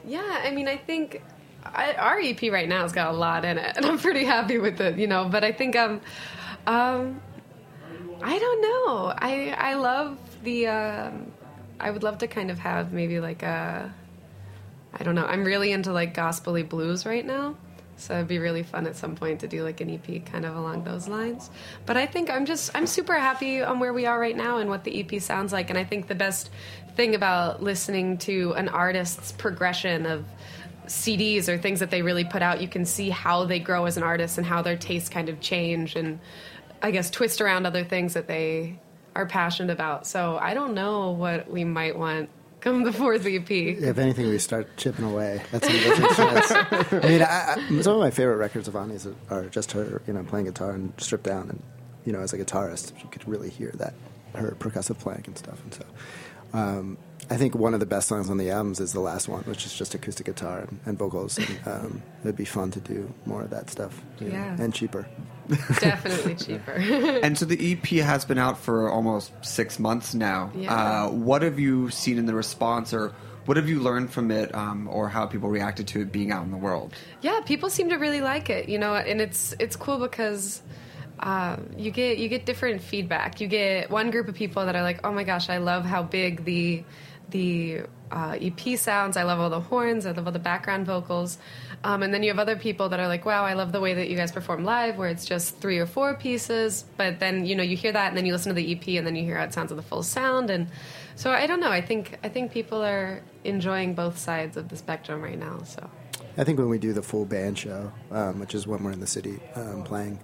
Yeah, 0.04 0.42
I 0.44 0.50
mean, 0.50 0.66
I 0.66 0.76
think 0.76 1.22
I, 1.64 1.92
our 1.92 2.18
EP 2.18 2.42
right 2.50 2.68
now 2.68 2.82
has 2.82 2.90
got 2.90 3.14
a 3.14 3.16
lot 3.16 3.44
in 3.44 3.58
it, 3.58 3.76
and 3.76 3.86
I'm 3.86 3.96
pretty 3.96 4.24
happy 4.24 4.58
with 4.58 4.80
it, 4.80 4.98
you 4.98 5.06
know. 5.06 5.28
But 5.28 5.44
I 5.44 5.52
think 5.52 5.76
um, 5.76 6.00
um, 6.66 7.20
I 8.22 8.36
don't 8.36 8.60
know. 8.60 9.14
I 9.16 9.54
I 9.56 9.74
love 9.74 10.18
the. 10.42 10.66
Um, 10.66 11.30
I 11.78 11.92
would 11.92 12.02
love 12.02 12.18
to 12.18 12.26
kind 12.26 12.50
of 12.50 12.58
have 12.58 12.92
maybe 12.92 13.20
like 13.20 13.44
a. 13.44 13.94
I 14.92 15.04
don't 15.04 15.14
know. 15.14 15.26
I'm 15.26 15.44
really 15.44 15.70
into 15.70 15.92
like 15.92 16.12
gospely 16.12 16.64
blues 16.64 17.06
right 17.06 17.24
now, 17.24 17.54
So 17.96 18.14
it'd 18.14 18.28
be 18.28 18.38
really 18.38 18.62
fun 18.62 18.86
at 18.86 18.96
some 18.96 19.14
point 19.14 19.40
to 19.40 19.48
do 19.48 19.62
like 19.62 19.80
an 19.80 19.90
EP 19.90 20.24
kind 20.26 20.44
of 20.44 20.56
along 20.56 20.84
those 20.84 21.08
lines. 21.08 21.50
But 21.86 21.96
I 21.96 22.06
think 22.06 22.30
I'm 22.30 22.46
just 22.46 22.70
I'm 22.74 22.86
super 22.86 23.14
happy 23.14 23.62
on 23.62 23.78
where 23.78 23.92
we 23.92 24.06
are 24.06 24.18
right 24.18 24.36
now 24.36 24.58
and 24.58 24.68
what 24.68 24.84
the 24.84 25.00
EP 25.00 25.20
sounds 25.20 25.52
like. 25.52 25.70
And 25.70 25.78
I 25.78 25.84
think 25.84 26.08
the 26.08 26.14
best 26.14 26.50
thing 26.96 27.14
about 27.14 27.62
listening 27.62 28.18
to 28.18 28.52
an 28.52 28.68
artist's 28.68 29.32
progression 29.32 30.06
of 30.06 30.24
CDs 30.86 31.48
or 31.48 31.56
things 31.56 31.80
that 31.80 31.90
they 31.90 32.02
really 32.02 32.24
put 32.24 32.42
out, 32.42 32.60
you 32.60 32.68
can 32.68 32.84
see 32.84 33.10
how 33.10 33.44
they 33.44 33.58
grow 33.58 33.86
as 33.86 33.96
an 33.96 34.02
artist 34.02 34.38
and 34.38 34.46
how 34.46 34.62
their 34.62 34.76
tastes 34.76 35.08
kind 35.08 35.28
of 35.28 35.40
change 35.40 35.96
and 35.96 36.20
I 36.82 36.90
guess 36.90 37.10
twist 37.10 37.40
around 37.40 37.64
other 37.66 37.84
things 37.84 38.14
that 38.14 38.26
they 38.26 38.78
are 39.16 39.26
passionate 39.26 39.72
about. 39.72 40.06
So 40.06 40.36
I 40.40 40.54
don't 40.54 40.74
know 40.74 41.12
what 41.12 41.50
we 41.50 41.64
might 41.64 41.98
want 41.98 42.28
come 42.64 42.82
the 42.82 42.92
fourth 42.92 43.26
EP. 43.26 43.50
If 43.50 43.98
anything, 43.98 44.28
we 44.28 44.38
start 44.38 44.76
chipping 44.76 45.04
away. 45.04 45.42
That's, 45.52 45.68
I 45.68 47.08
mean, 47.08 47.22
I, 47.22 47.54
I, 47.56 47.82
some 47.82 47.94
of 47.94 48.00
my 48.00 48.10
favorite 48.10 48.36
records 48.36 48.66
of 48.66 48.74
Ani's 48.74 49.06
are 49.30 49.44
just 49.50 49.72
her, 49.72 50.00
you 50.06 50.14
know, 50.14 50.24
playing 50.24 50.46
guitar 50.46 50.72
and 50.72 50.92
stripped 50.96 51.24
down, 51.24 51.50
and 51.50 51.62
you 52.04 52.12
know, 52.12 52.20
as 52.20 52.32
a 52.32 52.38
guitarist, 52.38 52.92
you 53.02 53.08
could 53.10 53.28
really 53.28 53.50
hear 53.50 53.70
that 53.76 53.94
her 54.34 54.56
percussive 54.58 54.98
playing 54.98 55.24
and 55.26 55.38
stuff. 55.38 55.62
And 55.62 55.74
so, 55.74 55.84
um, 56.54 56.98
I 57.30 57.36
think 57.36 57.54
one 57.54 57.72
of 57.74 57.80
the 57.80 57.86
best 57.86 58.08
songs 58.08 58.28
on 58.28 58.36
the 58.36 58.50
albums 58.50 58.80
is 58.80 58.92
the 58.92 59.00
last 59.00 59.28
one, 59.28 59.42
which 59.44 59.64
is 59.66 59.74
just 59.74 59.94
acoustic 59.94 60.26
guitar 60.26 60.60
and, 60.60 60.80
and 60.84 60.98
vocals. 60.98 61.38
And, 61.38 61.58
um, 61.66 62.02
it'd 62.22 62.36
be 62.36 62.44
fun 62.44 62.70
to 62.72 62.80
do 62.80 63.12
more 63.26 63.42
of 63.42 63.50
that 63.50 63.70
stuff, 63.70 64.02
you 64.20 64.28
know, 64.28 64.34
Yeah. 64.34 64.56
and 64.60 64.74
cheaper. 64.74 65.06
Definitely 65.80 66.34
cheaper. 66.46 66.72
and 66.72 67.36
so 67.38 67.44
the 67.44 67.72
EP 67.72 67.86
has 68.04 68.24
been 68.24 68.38
out 68.38 68.58
for 68.58 68.90
almost 68.90 69.32
six 69.42 69.78
months 69.78 70.14
now. 70.14 70.50
Yeah. 70.54 70.74
Uh, 70.74 71.10
what 71.10 71.42
have 71.42 71.58
you 71.58 71.90
seen 71.90 72.18
in 72.18 72.26
the 72.26 72.34
response, 72.34 72.92
or 72.94 73.12
what 73.46 73.56
have 73.56 73.68
you 73.68 73.80
learned 73.80 74.10
from 74.12 74.30
it, 74.30 74.54
um, 74.54 74.88
or 74.88 75.08
how 75.08 75.26
people 75.26 75.48
reacted 75.50 75.86
to 75.88 76.00
it 76.00 76.12
being 76.12 76.30
out 76.32 76.44
in 76.44 76.50
the 76.50 76.56
world? 76.56 76.94
Yeah, 77.20 77.40
people 77.44 77.68
seem 77.70 77.88
to 77.90 77.96
really 77.96 78.20
like 78.20 78.48
it, 78.50 78.68
you 78.68 78.78
know, 78.78 78.94
and 78.94 79.20
it's 79.20 79.54
it's 79.58 79.76
cool 79.76 79.98
because 79.98 80.62
uh, 81.20 81.56
you 81.76 81.90
get 81.90 82.18
you 82.18 82.28
get 82.28 82.46
different 82.46 82.80
feedback. 82.82 83.40
You 83.40 83.46
get 83.46 83.90
one 83.90 84.10
group 84.10 84.28
of 84.28 84.34
people 84.34 84.64
that 84.66 84.74
are 84.76 84.82
like, 84.82 85.00
"Oh 85.04 85.12
my 85.12 85.24
gosh, 85.24 85.48
I 85.50 85.58
love 85.58 85.84
how 85.84 86.02
big 86.02 86.44
the 86.44 86.84
the 87.30 87.82
uh, 88.10 88.38
EP 88.40 88.78
sounds. 88.78 89.16
I 89.16 89.22
love 89.24 89.40
all 89.40 89.50
the 89.50 89.60
horns. 89.60 90.06
I 90.06 90.12
love 90.12 90.26
all 90.26 90.32
the 90.32 90.38
background 90.38 90.86
vocals." 90.86 91.38
Um, 91.82 92.02
and 92.02 92.14
then 92.14 92.22
you 92.22 92.30
have 92.30 92.38
other 92.38 92.56
people 92.56 92.88
that 92.88 93.00
are 93.00 93.08
like, 93.08 93.24
"Wow, 93.24 93.44
I 93.44 93.54
love 93.54 93.72
the 93.72 93.80
way 93.80 93.94
that 93.94 94.08
you 94.08 94.16
guys 94.16 94.32
perform 94.32 94.64
live, 94.64 94.96
where 94.96 95.08
it's 95.08 95.24
just 95.24 95.58
three 95.58 95.78
or 95.78 95.86
four 95.86 96.14
pieces." 96.14 96.84
But 96.96 97.20
then 97.20 97.44
you 97.44 97.54
know 97.56 97.62
you 97.62 97.76
hear 97.76 97.92
that, 97.92 98.08
and 98.08 98.16
then 98.16 98.26
you 98.26 98.32
listen 98.32 98.54
to 98.54 98.60
the 98.60 98.72
EP, 98.72 98.96
and 98.96 99.06
then 99.06 99.16
you 99.16 99.24
hear 99.24 99.36
how 99.36 99.44
it 99.44 99.52
sounds 99.52 99.70
with 99.70 99.82
the 99.82 99.88
full 99.88 100.02
sound. 100.02 100.50
And 100.50 100.68
so 101.16 101.30
I 101.30 101.46
don't 101.46 101.60
know. 101.60 101.70
I 101.70 101.80
think 101.80 102.18
I 102.22 102.28
think 102.28 102.52
people 102.52 102.82
are 102.82 103.22
enjoying 103.44 103.94
both 103.94 104.18
sides 104.18 104.56
of 104.56 104.68
the 104.68 104.76
spectrum 104.76 105.22
right 105.22 105.38
now. 105.38 105.62
So. 105.64 105.88
I 106.36 106.42
think 106.42 106.58
when 106.58 106.68
we 106.68 106.78
do 106.78 106.92
the 106.92 107.02
full 107.02 107.24
band 107.24 107.58
show, 107.58 107.92
um, 108.10 108.40
which 108.40 108.56
is 108.56 108.66
when 108.66 108.82
we're 108.82 108.90
in 108.90 108.98
the 108.98 109.06
city 109.06 109.38
um, 109.54 109.84
playing, 109.84 110.18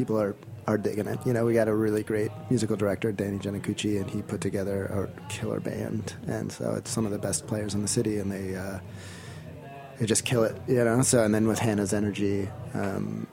people 0.00 0.18
are, 0.18 0.34
are 0.66 0.78
digging 0.78 1.06
it. 1.06 1.18
You 1.26 1.34
know, 1.34 1.44
we 1.44 1.52
got 1.52 1.68
a 1.68 1.74
really 1.74 2.02
great 2.02 2.30
musical 2.48 2.74
director, 2.74 3.12
Danny 3.12 3.38
Giannacucci, 3.38 4.00
and 4.00 4.08
he 4.08 4.22
put 4.22 4.40
together 4.40 4.86
a 4.86 5.28
killer 5.28 5.60
band. 5.60 6.14
And 6.26 6.50
so 6.50 6.72
it's 6.74 6.90
some 6.90 7.04
of 7.04 7.12
the 7.12 7.18
best 7.18 7.46
players 7.46 7.74
in 7.74 7.82
the 7.82 7.88
city, 7.88 8.18
and 8.18 8.32
they 8.32 8.56
uh, 8.56 8.78
they 9.98 10.06
just 10.06 10.24
kill 10.24 10.42
it. 10.44 10.56
You 10.66 10.82
know. 10.84 11.02
So 11.02 11.22
and 11.22 11.34
then 11.34 11.46
with 11.46 11.58
Hannah's 11.58 11.92
energy. 11.92 12.48
Um, 12.72 13.26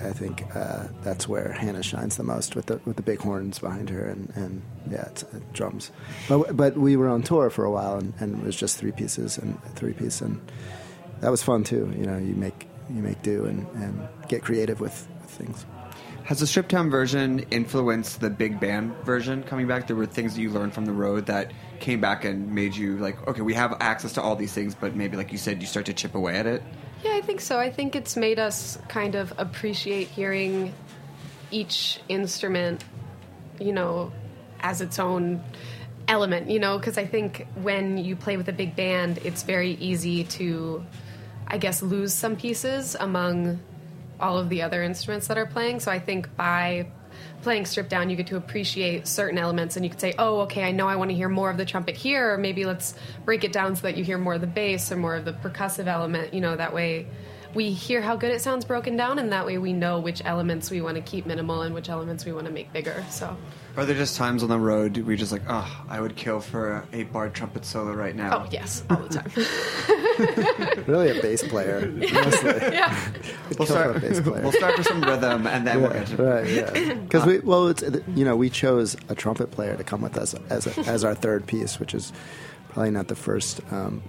I 0.00 0.12
think 0.12 0.44
uh, 0.54 0.86
that's 1.02 1.28
where 1.28 1.52
Hannah 1.52 1.82
shines 1.82 2.16
the 2.16 2.22
most 2.22 2.56
with 2.56 2.66
the 2.66 2.80
with 2.84 2.96
the 2.96 3.02
big 3.02 3.20
horns 3.20 3.58
behind 3.58 3.90
her 3.90 4.08
and, 4.08 4.32
and 4.34 4.62
yeah, 4.90 5.02
it's, 5.02 5.22
uh, 5.24 5.40
drums. 5.52 5.90
But 6.28 6.56
but 6.56 6.76
we 6.76 6.96
were 6.96 7.08
on 7.08 7.22
tour 7.22 7.50
for 7.50 7.64
a 7.64 7.70
while 7.70 7.96
and, 7.98 8.14
and 8.18 8.40
it 8.40 8.44
was 8.44 8.56
just 8.56 8.78
three 8.78 8.92
pieces 8.92 9.38
and 9.38 9.62
three 9.74 9.92
piece 9.92 10.20
and 10.20 10.40
that 11.20 11.30
was 11.30 11.42
fun 11.42 11.62
too. 11.62 11.92
You 11.96 12.06
know, 12.06 12.16
you 12.16 12.34
make 12.34 12.66
you 12.88 13.02
make 13.02 13.22
do 13.22 13.44
and, 13.44 13.66
and 13.74 14.08
get 14.28 14.42
creative 14.42 14.80
with, 14.80 15.06
with 15.20 15.30
things. 15.30 15.66
Has 16.24 16.38
the 16.38 16.46
stripped 16.46 16.68
down 16.68 16.88
version 16.88 17.40
influenced 17.50 18.20
the 18.20 18.30
big 18.30 18.60
band 18.60 18.94
version 19.04 19.42
coming 19.42 19.66
back? 19.66 19.88
There 19.88 19.96
were 19.96 20.06
things 20.06 20.34
that 20.34 20.40
you 20.40 20.50
learned 20.50 20.72
from 20.72 20.84
the 20.84 20.92
road 20.92 21.26
that 21.26 21.52
came 21.80 22.00
back 22.00 22.24
and 22.24 22.54
made 22.54 22.76
you 22.76 22.96
like, 22.98 23.26
okay, 23.26 23.42
we 23.42 23.54
have 23.54 23.76
access 23.80 24.12
to 24.14 24.22
all 24.22 24.36
these 24.36 24.52
things, 24.52 24.74
but 24.74 24.94
maybe, 24.94 25.16
like 25.16 25.32
you 25.32 25.38
said, 25.38 25.60
you 25.60 25.66
start 25.66 25.86
to 25.86 25.92
chip 25.92 26.14
away 26.14 26.36
at 26.36 26.46
it. 26.46 26.62
Yeah, 27.02 27.14
I 27.14 27.20
think 27.22 27.40
so. 27.40 27.58
I 27.58 27.70
think 27.70 27.96
it's 27.96 28.16
made 28.16 28.38
us 28.38 28.78
kind 28.88 29.16
of 29.16 29.32
appreciate 29.36 30.06
hearing 30.08 30.72
each 31.50 32.00
instrument, 32.08 32.84
you 33.58 33.72
know, 33.72 34.12
as 34.60 34.80
its 34.80 35.00
own 35.00 35.42
element, 36.06 36.48
you 36.48 36.60
know, 36.60 36.78
because 36.78 36.98
I 36.98 37.04
think 37.04 37.48
when 37.56 37.98
you 37.98 38.14
play 38.14 38.36
with 38.36 38.48
a 38.48 38.52
big 38.52 38.76
band, 38.76 39.18
it's 39.24 39.42
very 39.42 39.72
easy 39.72 40.22
to, 40.24 40.84
I 41.48 41.58
guess, 41.58 41.82
lose 41.82 42.14
some 42.14 42.36
pieces 42.36 42.96
among 42.98 43.58
all 44.22 44.38
of 44.38 44.48
the 44.48 44.62
other 44.62 44.82
instruments 44.82 45.26
that 45.26 45.36
are 45.36 45.46
playing. 45.46 45.80
So 45.80 45.90
I 45.90 45.98
think 45.98 46.34
by 46.36 46.86
playing 47.42 47.66
stripped 47.66 47.90
down, 47.90 48.08
you 48.08 48.16
get 48.16 48.28
to 48.28 48.36
appreciate 48.36 49.06
certain 49.06 49.36
elements, 49.36 49.76
and 49.76 49.84
you 49.84 49.90
could 49.90 50.00
say, 50.00 50.14
"Oh, 50.18 50.40
okay, 50.42 50.62
I 50.62 50.70
know 50.70 50.86
I 50.86 50.96
want 50.96 51.10
to 51.10 51.16
hear 51.16 51.28
more 51.28 51.50
of 51.50 51.56
the 51.56 51.64
trumpet 51.64 51.96
here, 51.96 52.32
or 52.32 52.38
maybe 52.38 52.64
let's 52.64 52.94
break 53.24 53.44
it 53.44 53.52
down 53.52 53.74
so 53.76 53.82
that 53.82 53.96
you 53.96 54.04
hear 54.04 54.16
more 54.16 54.34
of 54.34 54.40
the 54.40 54.46
bass 54.46 54.90
or 54.92 54.96
more 54.96 55.16
of 55.16 55.24
the 55.24 55.32
percussive 55.32 55.86
element." 55.86 56.32
You 56.32 56.40
know, 56.40 56.56
that 56.56 56.72
way 56.72 57.06
we 57.54 57.70
hear 57.70 58.00
how 58.00 58.16
good 58.16 58.30
it 58.30 58.40
sounds 58.40 58.64
broken 58.64 58.96
down, 58.96 59.18
and 59.18 59.32
that 59.32 59.44
way 59.44 59.58
we 59.58 59.72
know 59.72 59.98
which 59.98 60.22
elements 60.24 60.70
we 60.70 60.80
want 60.80 60.96
to 60.96 61.02
keep 61.02 61.26
minimal 61.26 61.62
and 61.62 61.74
which 61.74 61.88
elements 61.90 62.24
we 62.24 62.32
want 62.32 62.46
to 62.46 62.52
make 62.52 62.72
bigger. 62.72 63.04
So, 63.10 63.36
Are 63.76 63.86
there 63.86 63.96
just 63.96 64.16
times 64.16 64.42
on 64.42 64.50
the 64.50 64.58
road 64.58 64.96
where 64.98 65.06
you're 65.06 65.16
just 65.16 65.32
like, 65.32 65.42
oh, 65.48 65.84
I 65.88 66.00
would 66.00 66.14
kill 66.14 66.40
for 66.40 66.72
a 66.72 66.86
eight 66.92 67.10
bar 67.12 67.30
trumpet 67.30 67.64
solo 67.64 67.92
right 67.94 68.14
now? 68.14 68.42
oh 68.44 68.48
yes, 68.50 68.82
all 68.90 68.96
the 68.98 69.08
time. 69.08 69.30
Really, 70.86 71.16
a 71.18 71.22
bass 71.22 71.42
player. 71.48 71.90
Mostly. 71.90 72.50
yeah, 72.50 72.94
We'll 73.56 73.56
Kill 73.56 73.56
for 73.56 73.62
a 73.62 73.66
start, 73.66 74.00
bass 74.02 74.20
player. 74.20 74.42
we'll 74.42 74.52
start 74.52 74.76
with 74.78 74.86
some 74.86 75.00
rhythm 75.02 75.46
and 75.46 75.66
then 75.66 75.80
we'll 75.80 75.90
get 75.92 76.06
to 76.08 76.16
right, 76.22 76.46
yeah. 76.48 76.62
Uh, 76.64 76.94
because 76.96 77.24
we, 77.24 77.38
well, 77.40 77.68
it's 77.68 77.82
you 78.14 78.24
know, 78.24 78.36
we 78.36 78.50
chose 78.50 78.94
a 79.08 79.14
trumpet 79.14 79.50
player 79.50 79.74
to 79.76 79.84
come 79.84 80.02
with 80.02 80.18
us 80.18 80.34
as 80.50 80.66
a, 80.66 80.80
as 80.80 81.02
our 81.04 81.14
third 81.14 81.46
piece, 81.46 81.80
which 81.80 81.94
is 81.94 82.12
probably 82.72 82.90
not 82.90 83.08
the 83.08 83.14
first, 83.14 83.60
um, 83.70 84.02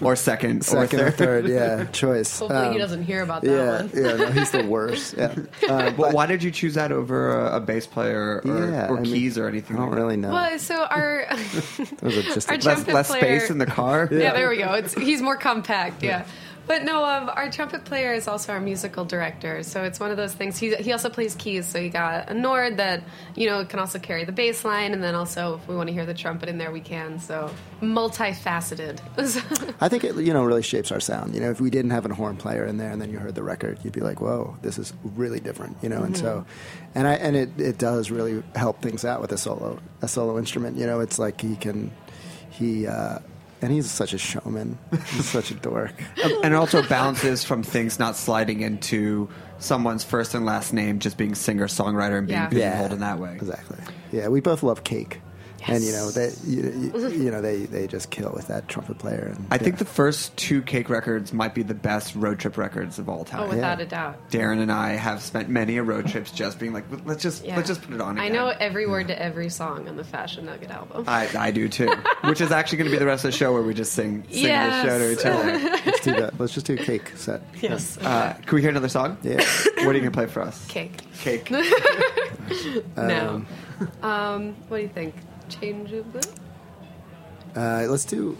or 0.00 0.16
second, 0.16 0.64
second 0.64 1.00
or 1.00 1.06
or 1.06 1.10
third. 1.10 1.44
third, 1.44 1.48
yeah, 1.48 1.84
choice. 1.86 2.38
hopefully 2.38 2.60
he 2.68 2.74
Um, 2.74 2.78
doesn't 2.78 3.02
hear 3.02 3.22
about 3.22 3.42
that 3.42 3.50
Yeah, 3.50 3.76
one. 3.82 3.90
yeah, 3.94 4.16
no, 4.16 4.26
he's 4.30 4.50
the 4.50 4.64
worst. 4.64 5.14
Yeah, 5.16 5.34
uh, 5.68 5.92
Well, 5.96 6.12
why 6.12 6.26
did 6.26 6.42
you 6.42 6.50
choose 6.50 6.74
that 6.74 6.90
over 6.92 7.38
a, 7.46 7.56
a 7.56 7.60
bass 7.60 7.86
player 7.86 8.40
or, 8.44 8.70
yeah, 8.70 8.88
or 8.88 8.98
I 8.98 9.00
mean, 9.00 9.12
keys 9.12 9.36
or 9.38 9.46
anything? 9.48 9.76
I 9.76 9.80
don't 9.80 9.90
like 9.90 9.98
really 9.98 10.16
know. 10.16 10.32
Well, 10.32 10.58
so 10.58 10.74
our 10.84 11.26
are 12.02 12.10
just 12.10 12.48
our 12.48 12.54
a- 12.54 12.58
Less, 12.58 12.64
trumpet 12.64 12.94
less 12.94 13.08
player, 13.08 13.38
space 13.40 13.50
in 13.50 13.58
the 13.58 13.66
car. 13.66 14.08
Yeah, 14.10 14.32
there 14.32 14.48
we 14.48 14.56
go. 14.58 14.72
It's 14.74 14.94
he's 14.94 15.20
more 15.22 15.36
compact. 15.36 16.02
Yeah. 16.02 16.24
But 16.66 16.82
no, 16.82 17.04
um, 17.04 17.30
our 17.32 17.50
trumpet 17.50 17.84
player 17.84 18.12
is 18.12 18.26
also 18.26 18.52
our 18.52 18.60
musical 18.60 19.04
director, 19.04 19.62
so 19.62 19.84
it's 19.84 20.00
one 20.00 20.10
of 20.10 20.16
those 20.16 20.34
things. 20.34 20.58
He 20.58 20.74
he 20.74 20.92
also 20.92 21.08
plays 21.08 21.34
keys, 21.36 21.66
so 21.66 21.78
you 21.78 21.90
got 21.90 22.28
a 22.28 22.34
Nord 22.34 22.78
that 22.78 23.04
you 23.36 23.46
know 23.46 23.64
can 23.64 23.78
also 23.78 23.98
carry 23.98 24.24
the 24.24 24.32
bass 24.32 24.64
line, 24.64 24.92
and 24.92 25.02
then 25.02 25.14
also 25.14 25.56
if 25.56 25.68
we 25.68 25.76
want 25.76 25.88
to 25.88 25.92
hear 25.92 26.06
the 26.06 26.14
trumpet 26.14 26.48
in 26.48 26.58
there, 26.58 26.72
we 26.72 26.80
can. 26.80 27.20
So 27.20 27.50
multifaceted. 27.80 29.00
I 29.80 29.88
think 29.88 30.04
it 30.04 30.16
you 30.16 30.32
know 30.32 30.44
really 30.44 30.62
shapes 30.62 30.90
our 30.90 31.00
sound. 31.00 31.34
You 31.34 31.40
know, 31.40 31.50
if 31.50 31.60
we 31.60 31.70
didn't 31.70 31.92
have 31.92 32.04
a 32.04 32.14
horn 32.14 32.36
player 32.36 32.64
in 32.66 32.78
there 32.78 32.90
and 32.90 33.00
then 33.00 33.10
you 33.10 33.18
heard 33.18 33.34
the 33.36 33.44
record, 33.44 33.78
you'd 33.84 33.92
be 33.92 34.00
like, 34.00 34.20
"Whoa, 34.20 34.56
this 34.62 34.78
is 34.78 34.92
really 35.02 35.40
different." 35.40 35.76
You 35.82 35.88
know, 35.88 36.02
and 36.02 36.16
so, 36.16 36.44
and 36.94 37.06
I 37.06 37.14
and 37.14 37.36
it 37.36 37.60
it 37.60 37.78
does 37.78 38.10
really 38.10 38.42
help 38.56 38.82
things 38.82 39.04
out 39.04 39.20
with 39.20 39.30
a 39.30 39.38
solo 39.38 39.78
a 40.02 40.08
solo 40.08 40.36
instrument. 40.36 40.76
You 40.78 40.86
know, 40.86 40.98
it's 40.98 41.18
like 41.18 41.40
he 41.40 41.54
can 41.54 41.92
he 42.50 42.86
uh, 42.86 43.20
and 43.62 43.72
he's 43.72 43.90
such 43.90 44.12
a 44.12 44.18
showman. 44.18 44.78
He's 44.90 45.24
such 45.28 45.50
a 45.50 45.54
dork. 45.54 45.92
and 46.22 46.44
it 46.46 46.54
also 46.54 46.82
bounces 46.86 47.44
from 47.44 47.62
things 47.62 47.98
not 47.98 48.16
sliding 48.16 48.60
into 48.60 49.28
someone's 49.58 50.04
first 50.04 50.34
and 50.34 50.44
last 50.44 50.72
name 50.72 50.98
just 50.98 51.16
being 51.16 51.34
singer 51.34 51.66
songwriter 51.66 52.18
and 52.18 52.26
being 52.26 52.38
Yeah. 52.38 52.48
pigeonholed 52.48 52.92
in 52.92 53.00
that 53.00 53.18
way. 53.18 53.34
Exactly. 53.34 53.78
Yeah, 54.12 54.28
we 54.28 54.40
both 54.40 54.62
love 54.62 54.84
cake. 54.84 55.20
And 55.68 55.82
you 55.82 55.92
know 55.92 56.10
they, 56.10 56.32
you, 56.44 56.92
you, 56.94 57.08
you 57.08 57.30
know 57.30 57.40
they, 57.42 57.66
they 57.66 57.86
just 57.86 58.10
kill 58.10 58.30
with 58.32 58.46
that 58.48 58.68
trumpet 58.68 58.98
player. 58.98 59.32
And, 59.34 59.46
I 59.50 59.58
think 59.58 59.78
the 59.78 59.84
first 59.84 60.36
two 60.36 60.62
Cake 60.62 60.88
records 60.88 61.32
might 61.32 61.54
be 61.54 61.62
the 61.62 61.74
best 61.74 62.14
road 62.14 62.38
trip 62.38 62.56
records 62.56 62.98
of 62.98 63.08
all 63.08 63.24
time. 63.24 63.40
oh, 63.42 63.48
without 63.48 63.80
a 63.80 63.86
doubt. 63.86 64.30
Darren 64.30 64.60
and 64.60 64.70
I 64.70 64.90
have 64.92 65.20
spent 65.22 65.48
many 65.48 65.76
a 65.78 65.82
road 65.82 66.06
trips 66.08 66.30
just 66.30 66.58
being 66.58 66.72
like, 66.72 66.84
let's 67.04 67.22
just 67.22 67.44
Yeah. 67.44 67.56
let's 67.56 67.68
just 67.68 67.82
put 67.82 67.94
it 67.94 68.00
on. 68.00 68.18
I 68.18 68.28
know 68.28 68.48
every 68.48 68.86
word 68.86 69.08
to 69.08 69.20
every 69.20 69.48
song 69.48 69.88
on 69.88 69.96
the 69.96 70.04
Fashion 70.04 70.46
Nugget 70.46 70.70
album. 70.70 71.04
I, 71.08 71.28
I 71.36 71.50
do 71.50 71.68
too. 71.68 71.88
Which 72.24 72.40
is 72.40 72.52
actually 72.52 72.78
going 72.78 72.90
to 72.90 72.94
be 72.96 72.98
the 72.98 73.06
rest 73.06 73.24
of 73.24 73.32
the 73.32 73.36
show 73.36 73.52
where 73.52 73.62
we 73.62 73.74
just 73.74 73.92
sing 73.92 74.24
sing 74.30 74.44
Yes. 74.44 74.84
the 74.84 74.88
show 74.90 74.98
to 74.98 75.12
each 75.12 75.26
other. 75.26 75.80
let's 75.86 76.00
do 76.00 76.12
that. 76.14 76.38
Let's 76.38 76.54
just 76.54 76.66
do 76.66 76.74
a 76.74 76.76
cake 76.76 77.12
set. 77.16 77.42
yes. 77.60 77.98
Uh, 77.98 78.34
can 78.46 78.54
we 78.54 78.60
hear 78.60 78.70
another 78.70 78.88
song? 78.88 79.18
Yeah. 79.22 79.34
What 79.36 79.94
are 79.94 79.98
you 79.98 80.00
going 80.00 80.04
to 80.04 80.10
play 80.10 80.26
for 80.26 80.42
us? 80.42 80.64
Cake. 80.68 81.00
Cake. 81.20 81.50
no. 82.96 83.44
Um, 84.02 84.54
what 84.68 84.76
do 84.78 84.82
you 84.82 84.88
think? 84.88 85.14
Change 85.48 85.92
of 85.92 86.12
blue? 86.12 86.20
Uh, 87.54 87.86
let's 87.88 88.04
do 88.04 88.36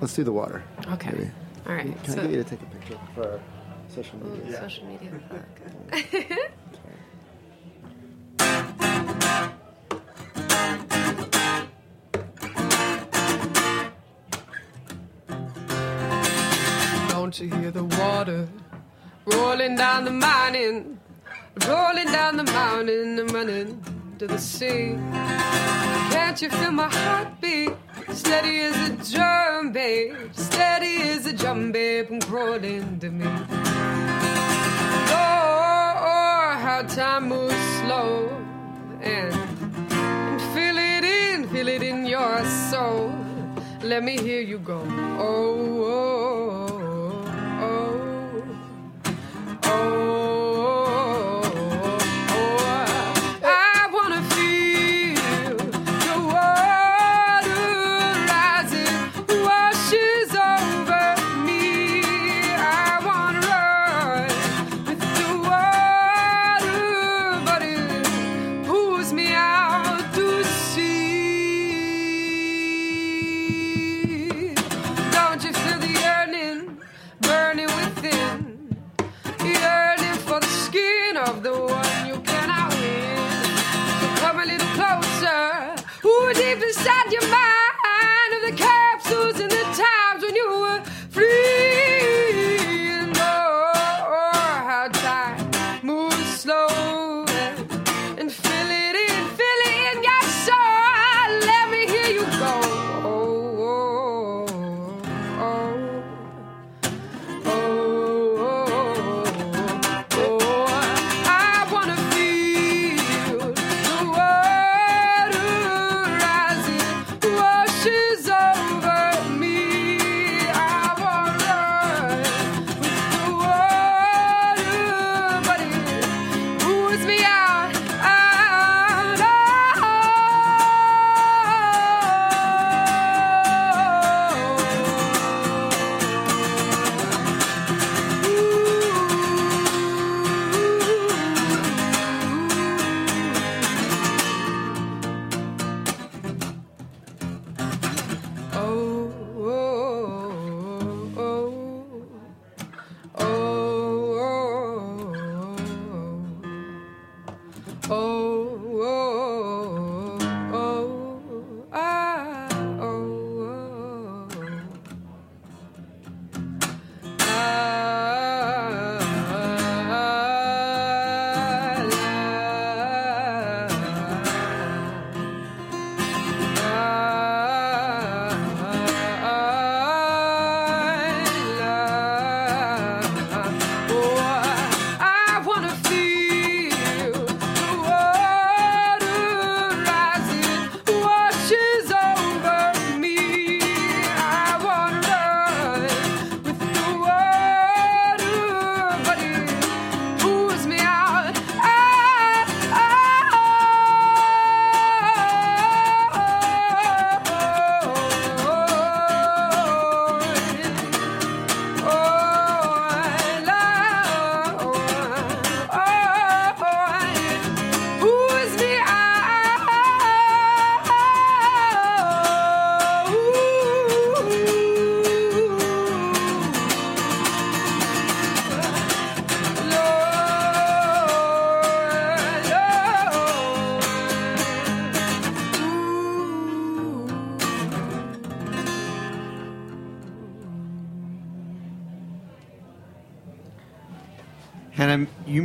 let's 0.00 0.14
do 0.14 0.24
the 0.24 0.32
water. 0.32 0.62
Okay. 0.88 1.10
Maybe. 1.12 1.30
All 1.66 1.74
right. 1.74 2.04
Can 2.04 2.14
so, 2.14 2.20
I 2.20 2.22
get 2.22 2.30
you 2.30 2.42
to 2.42 2.50
take 2.50 2.62
a 2.62 2.66
picture 2.66 2.98
for 3.14 3.32
our 3.32 3.40
social 3.88 4.18
Ooh, 4.24 4.36
media? 4.36 4.60
social 4.60 4.86
media. 4.86 5.10
Okay. 5.92 6.28
Don't 17.08 17.38
you 17.38 17.48
hear 17.48 17.70
the 17.70 17.84
water 17.84 18.48
rolling 19.26 19.76
down 19.76 20.04
the 20.04 20.10
mountain, 20.10 20.98
rolling 21.68 22.06
down 22.06 22.36
the 22.36 22.44
mountain, 22.44 23.18
I'm 23.20 23.28
running 23.28 23.99
to 24.20 24.26
the 24.26 24.36
sea. 24.36 24.98
Can't 26.12 26.42
you 26.42 26.50
feel 26.50 26.72
my 26.72 26.90
heartbeat? 26.92 27.72
Steady 28.12 28.60
as 28.60 28.76
a 28.90 29.16
drum, 29.16 29.72
babe. 29.72 30.14
Steady 30.32 30.96
as 31.08 31.24
a 31.24 31.32
drum, 31.32 31.72
babe. 31.72 32.08
I'm 32.10 32.20
crawling 32.20 32.98
to 33.00 33.08
me. 33.10 33.24
Oh, 35.16 36.58
how 36.66 36.82
time 36.86 37.28
moves 37.30 37.54
slow 37.80 38.28
and, 39.00 39.34
and 39.90 40.40
feel 40.52 40.76
it 40.76 41.02
in, 41.02 41.48
feel 41.48 41.68
it 41.68 41.82
in 41.82 42.04
your 42.04 42.44
soul. 42.70 43.10
Let 43.82 44.04
me 44.04 44.18
hear 44.18 44.42
you 44.42 44.58
go. 44.58 44.82
Oh, 45.18 45.88
oh, 45.96 46.66
oh, 47.62 47.80
oh, 48.34 48.44
oh, 49.64 50.19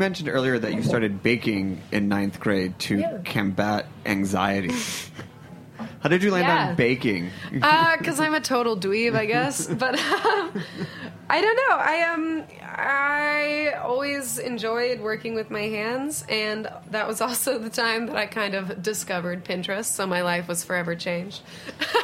mentioned 0.05 0.29
earlier 0.29 0.59
that 0.59 0.75
you 0.75 0.83
started 0.83 1.23
baking 1.23 1.81
in 1.91 2.07
ninth 2.07 2.39
grade 2.39 2.77
to 2.77 2.99
Yeah. 2.99 3.17
combat 3.25 3.87
anxiety. 4.05 4.71
How 5.99 6.09
did 6.09 6.21
you 6.21 6.29
land 6.29 6.45
Yeah. 6.45 6.67
on 6.69 6.75
baking? 6.75 7.31
because 7.51 8.19
I'm 8.19 8.35
a 8.35 8.39
total 8.39 8.77
dweeb, 8.77 9.15
I 9.15 9.25
guess. 9.25 9.65
But 9.83 9.95
um, 9.99 10.61
I 11.27 11.41
don't 11.41 11.55
know. 11.63 11.75
I 11.75 11.95
um, 12.13 12.43
I 12.61 13.73
always 13.81 14.37
enjoyed 14.37 14.99
working 15.01 15.33
with 15.33 15.49
my 15.49 15.63
hands, 15.63 16.23
and 16.29 16.67
that 16.91 17.07
was 17.07 17.19
also 17.19 17.57
the 17.57 17.71
time 17.71 18.05
that 18.05 18.15
I 18.15 18.27
kind 18.27 18.53
of 18.53 18.83
discovered 18.83 19.43
Pinterest. 19.43 19.85
So 19.85 20.05
my 20.05 20.21
life 20.21 20.47
was 20.47 20.63
forever 20.63 20.93
changed. 20.95 21.41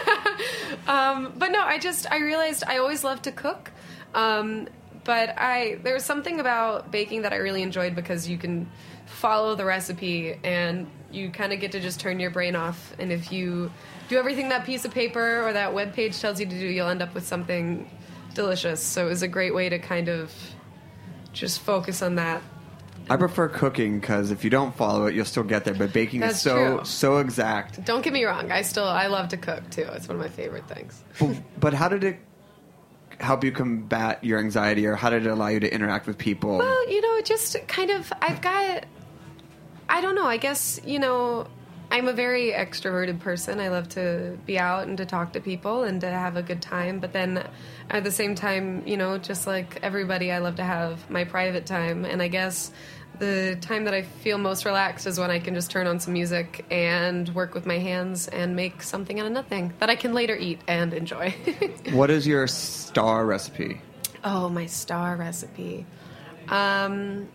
um, 0.88 1.34
but 1.38 1.52
no, 1.52 1.62
I 1.62 1.78
just 1.78 2.12
I 2.12 2.18
realized 2.18 2.64
I 2.68 2.78
always 2.80 3.04
loved 3.04 3.24
to 3.26 3.32
cook. 3.32 3.70
Um, 4.16 4.68
but 5.04 5.38
I 5.38 5.80
there 5.84 5.94
was 5.94 6.06
something 6.06 6.40
about 6.40 6.92
baking 6.92 7.24
that 7.24 7.34
I 7.34 7.38
really 7.38 7.62
enjoyed 7.62 7.96
because 7.96 8.28
you 8.28 8.38
can 8.38 8.70
follow 9.06 9.56
the 9.56 9.66
recipe 9.66 10.38
and 10.44 10.90
you 11.12 11.30
kind 11.30 11.54
of 11.54 11.60
get 11.60 11.74
to 11.74 11.80
just 11.80 12.00
turn 12.00 12.20
your 12.20 12.32
brain 12.32 12.56
off. 12.56 12.94
And 12.98 13.12
if 13.12 13.32
you 13.32 13.72
do 14.10 14.18
everything 14.18 14.50
that 14.50 14.66
piece 14.66 14.86
of 14.86 14.94
paper 14.94 15.46
or 15.46 15.54
that 15.54 15.74
web 15.74 15.94
page 15.94 16.20
tells 16.20 16.40
you 16.40 16.46
to 16.46 16.60
do, 16.60 16.68
you'll 16.68 16.90
end 16.90 17.02
up 17.02 17.14
with 17.14 17.26
something 17.26 17.90
delicious. 18.34 18.82
So 18.82 19.06
it 19.06 19.10
was 19.10 19.22
a 19.22 19.28
great 19.28 19.54
way 19.54 19.70
to 19.70 19.80
kind 19.80 20.08
of 20.08 20.34
just 21.34 21.60
focus 21.60 22.02
on 22.02 22.16
that. 22.16 22.42
I 23.10 23.18
prefer 23.18 23.50
cooking 23.50 24.00
because 24.00 24.32
if 24.32 24.44
you 24.44 24.50
don't 24.50 24.74
follow 24.76 25.08
it, 25.08 25.16
you'll 25.16 25.26
still 25.26 25.44
get 25.44 25.66
there. 25.66 25.74
But 25.74 25.92
baking 25.92 26.22
That's 26.22 26.36
is 26.36 26.42
so 26.42 26.78
true. 26.78 26.86
so 26.86 27.18
exact. 27.18 27.84
Don't 27.84 28.04
get 28.04 28.14
me 28.14 28.24
wrong, 28.24 28.52
I 28.52 28.62
still 28.62 28.86
I 28.86 29.08
love 29.08 29.30
to 29.30 29.38
cook 29.38 29.70
too. 29.70 29.88
It's 29.94 30.08
one 30.08 30.16
of 30.16 30.22
my 30.22 30.30
favorite 30.30 30.68
things. 30.68 31.04
But, 31.20 31.60
but 31.60 31.74
how 31.74 31.90
did 31.90 32.04
it 32.04 32.20
help 33.22 33.44
you 33.44 33.52
combat 33.52 34.24
your 34.24 34.40
anxiety, 34.40 34.86
or 34.86 34.96
how 34.96 35.10
did 35.10 35.26
it 35.26 35.30
allow 35.30 35.48
you 35.48 35.60
to 35.60 35.74
interact 35.74 36.08
with 36.08 36.18
people? 36.18 36.58
Well, 36.58 36.90
you 36.90 37.02
know, 37.02 37.22
just 37.22 37.56
kind 37.68 37.92
of 37.92 38.12
I've 38.22 38.42
got 38.42 38.86
I 39.92 40.00
don't 40.00 40.16
know, 40.16 40.26
I 40.26 40.38
guess, 40.38 40.80
you 40.86 41.00
know, 41.00 41.48
I'm 41.92 42.08
a 42.08 42.14
very 42.14 42.52
extroverted 42.52 43.20
person. 43.20 43.60
I 43.60 43.68
love 43.68 43.90
to 43.90 44.40
be 44.46 44.58
out 44.58 44.88
and 44.88 44.98
to 44.98 45.06
talk 45.06 45.34
to 45.34 45.42
people 45.42 45.84
and 45.84 46.00
to 46.00 46.08
have 46.08 46.38
a 46.38 46.42
good 46.42 46.62
time. 46.62 47.00
But 47.00 47.12
then 47.12 47.46
at 47.90 48.06
the 48.06 48.12
same 48.12 48.34
time, 48.34 48.84
you 48.88 48.96
know, 48.96 49.18
just 49.18 49.46
like 49.46 49.80
everybody, 49.84 50.32
I 50.32 50.38
love 50.38 50.56
to 50.56 50.64
have 50.64 51.10
my 51.10 51.26
private 51.26 51.66
time. 51.66 52.06
And 52.06 52.22
I 52.22 52.30
guess 52.30 52.72
the 53.22 53.56
time 53.62 53.86
that 53.86 53.94
I 53.94 54.02
feel 54.02 54.40
most 54.40 54.66
relaxed 54.66 55.06
is 55.06 55.20
when 55.20 55.30
I 55.30 55.38
can 55.38 55.54
just 55.54 55.70
turn 55.70 55.86
on 55.86 56.00
some 56.00 56.14
music 56.14 56.66
and 56.72 57.30
work 57.36 57.54
with 57.54 57.68
my 57.68 57.78
hands 57.78 58.28
and 58.28 58.56
make 58.56 58.82
something 58.82 59.20
out 59.20 59.28
of 59.28 59.32
nothing 59.32 59.74
that 59.78 59.92
I 59.92 59.96
can 59.96 60.16
later 60.16 60.36
eat 60.36 60.60
and 60.68 60.94
enjoy. 60.94 61.34
What 61.92 62.10
is 62.10 62.26
your 62.26 62.48
star 62.48 63.26
recipe? 63.26 63.82
Oh, 64.24 64.50
my 64.50 64.66
star 64.66 65.18
recipe. 65.18 65.86
Um, 66.48 67.30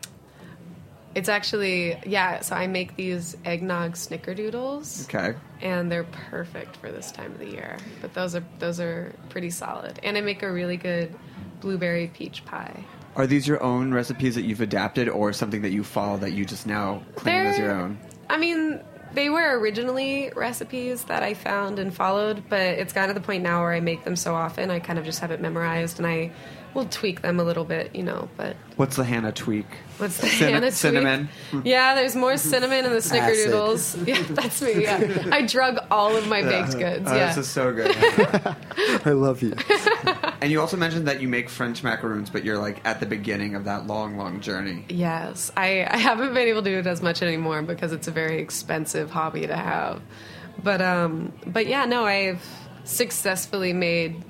it's 1.14 1.28
actually 1.28 1.96
yeah. 2.04 2.40
So 2.40 2.56
I 2.56 2.66
make 2.66 2.96
these 2.96 3.36
eggnog 3.44 3.92
snickerdoodles. 3.92 5.04
Okay. 5.04 5.38
And 5.60 5.90
they're 5.90 6.04
perfect 6.30 6.76
for 6.78 6.90
this 6.90 7.12
time 7.12 7.32
of 7.32 7.38
the 7.38 7.48
year. 7.48 7.76
But 8.00 8.12
those 8.12 8.34
are 8.34 8.44
those 8.58 8.80
are 8.80 9.14
pretty 9.28 9.50
solid. 9.50 10.00
And 10.02 10.16
I 10.16 10.20
make 10.20 10.42
a 10.42 10.50
really 10.50 10.76
good 10.76 11.14
blueberry 11.60 12.08
peach 12.08 12.44
pie. 12.44 12.84
Are 13.16 13.26
these 13.26 13.48
your 13.48 13.62
own 13.62 13.92
recipes 13.92 14.34
that 14.36 14.42
you've 14.42 14.60
adapted, 14.60 15.08
or 15.08 15.32
something 15.32 15.62
that 15.62 15.70
you 15.72 15.82
follow 15.82 16.16
that 16.18 16.32
you 16.32 16.44
just 16.44 16.66
now 16.66 17.02
claim 17.16 17.46
as 17.46 17.58
your 17.58 17.70
own? 17.72 17.98
I 18.30 18.36
mean, 18.36 18.80
they 19.14 19.30
were 19.30 19.58
originally 19.58 20.30
recipes 20.36 21.04
that 21.04 21.22
I 21.22 21.32
found 21.34 21.78
and 21.78 21.94
followed, 21.94 22.44
but 22.50 22.60
it's 22.60 22.92
gotten 22.92 23.14
to 23.14 23.18
the 23.18 23.24
point 23.24 23.42
now 23.42 23.62
where 23.62 23.72
I 23.72 23.80
make 23.80 24.04
them 24.04 24.16
so 24.16 24.34
often, 24.34 24.70
I 24.70 24.80
kind 24.80 24.98
of 24.98 25.04
just 25.06 25.20
have 25.20 25.30
it 25.30 25.40
memorized, 25.40 25.98
and 25.98 26.06
I 26.06 26.30
will 26.74 26.84
tweak 26.84 27.22
them 27.22 27.40
a 27.40 27.42
little 27.44 27.64
bit, 27.64 27.96
you 27.96 28.02
know. 28.02 28.28
But 28.36 28.54
What's 28.76 28.96
the 28.96 29.04
Hannah 29.04 29.32
tweak? 29.32 29.64
what's 29.96 30.18
the 30.18 30.26
Cinna- 30.26 30.50
Hannah 30.52 30.66
tweak? 30.66 30.74
cinnamon. 30.74 31.28
Yeah, 31.64 31.94
there's 31.94 32.14
more 32.14 32.36
cinnamon 32.36 32.84
in 32.84 32.90
the 32.92 32.98
snickerdoodles. 32.98 33.96
Yeah, 34.06 34.22
that's 34.28 34.60
me. 34.60 34.82
Yeah, 34.82 35.28
I 35.32 35.46
drug 35.46 35.78
all 35.90 36.14
of 36.14 36.28
my 36.28 36.42
baked 36.42 36.74
uh, 36.74 36.78
goods. 36.78 37.04
Oh, 37.10 37.16
Yeah. 37.16 37.28
This 37.28 37.38
is 37.38 37.48
so 37.48 37.72
good. 37.72 37.96
I 39.06 39.12
love 39.12 39.40
you. 39.42 39.54
And 40.40 40.50
you 40.52 40.60
also 40.60 40.76
mentioned 40.76 41.06
that 41.08 41.20
you 41.20 41.28
make 41.28 41.48
French 41.48 41.82
macaroons, 41.82 42.30
but 42.30 42.44
you're 42.44 42.58
like 42.58 42.84
at 42.86 43.00
the 43.00 43.06
beginning 43.06 43.54
of 43.54 43.64
that 43.64 43.86
long, 43.86 44.16
long 44.16 44.40
journey. 44.40 44.84
Yes, 44.88 45.50
I, 45.56 45.86
I 45.88 45.96
haven't 45.96 46.34
been 46.34 46.48
able 46.48 46.62
to 46.62 46.70
do 46.70 46.78
it 46.78 46.86
as 46.86 47.02
much 47.02 47.22
anymore 47.22 47.62
because 47.62 47.92
it's 47.92 48.08
a 48.08 48.10
very 48.10 48.38
expensive 48.40 49.10
hobby 49.10 49.46
to 49.46 49.56
have. 49.56 50.02
But 50.62 50.80
um, 50.82 51.32
but 51.46 51.66
yeah, 51.66 51.84
no, 51.84 52.04
I've 52.06 52.44
successfully 52.84 53.72
made 53.72 54.24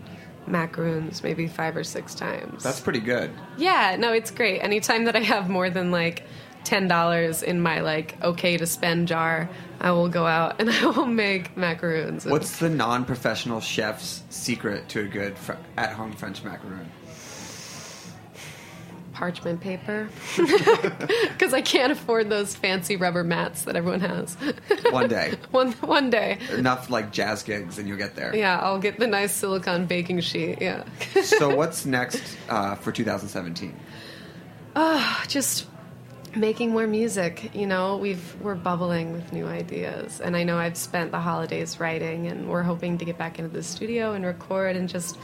macaroons 0.47 1.23
maybe 1.23 1.47
five 1.47 1.77
or 1.77 1.85
six 1.85 2.15
times. 2.15 2.63
That's 2.63 2.81
pretty 2.81 3.01
good. 3.01 3.31
yeah, 3.59 3.97
no, 3.99 4.13
it's 4.13 4.31
great. 4.31 4.61
Anytime 4.61 5.05
that 5.05 5.17
I 5.17 5.21
have 5.21 5.49
more 5.49 5.71
than 5.71 5.91
like 5.91 6.25
ten 6.67 6.89
dollars 6.89 7.43
in 7.45 7.61
my 7.61 7.81
like 7.81 8.21
okay 8.23 8.57
to 8.57 8.67
spend 8.67 9.07
jar, 9.09 9.49
I 9.81 9.93
will 9.93 10.09
go 10.09 10.27
out 10.27 10.61
and 10.61 10.69
I 10.83 10.87
will 10.87 11.07
make 11.07 11.57
macaroons. 11.57 12.25
And- 12.25 12.33
What's 12.33 12.59
the 12.59 12.69
non-professional 12.69 13.61
chef's 13.61 14.23
secret 14.31 14.89
to 14.91 15.01
a 15.01 15.07
good 15.07 15.39
fr- 15.39 15.53
at-home 15.77 16.13
French 16.13 16.43
macaroon? 16.45 16.91
parchment 19.13 19.59
paper 19.63 20.11
because 20.37 21.55
I 21.55 21.63
can't 21.63 21.91
afford 21.91 22.29
those 22.29 22.55
fancy 22.55 22.97
rubber 22.97 23.25
mats 23.25 23.63
that 23.63 23.75
everyone 23.75 24.01
has. 24.01 24.35
One 24.91 25.09
day, 25.09 25.33
one 25.53 25.73
one 25.73 26.11
day. 26.11 26.39
enough 26.51 26.91
like 26.91 27.13
jazz 27.13 27.43
gigs, 27.43 27.79
and 27.79 27.89
you'll 27.89 27.97
get 27.97 28.15
there. 28.15 28.37
Yeah, 28.37 28.59
I'll 28.59 28.79
get 28.79 28.99
the 28.99 29.07
nice 29.07 29.33
silicone 29.33 29.87
baking 29.87 30.21
sheet. 30.21 30.59
Yeah. 30.61 30.85
so 31.25 31.55
what's 31.57 31.87
next 31.87 32.23
uh, 32.51 32.75
for 32.75 32.93
2017? 32.93 33.75
Ah, 34.75 35.25
just 35.29 35.67
making 36.37 36.71
more 36.71 36.87
music. 36.87 37.55
You 37.55 37.67
know, 37.67 37.97
we've 37.97 38.41
we're 38.41 38.55
bubbling 38.55 39.13
with 39.13 39.33
new 39.33 39.47
ideas, 39.47 40.21
and 40.21 40.37
I 40.37 40.45
know 40.45 40.59
I've 40.59 40.77
spent 40.77 41.11
the 41.11 41.21
holidays 41.21 41.81
writing, 41.81 42.27
and 42.27 42.49
we're 42.49 42.63
hoping 42.63 42.99
to 42.99 43.05
get 43.05 43.19
back 43.19 43.39
into 43.39 43.51
the 43.51 43.63
studio 43.63 44.13
and 44.13 44.25
record 44.25 44.77
and 44.77 44.89
just, 44.89 45.19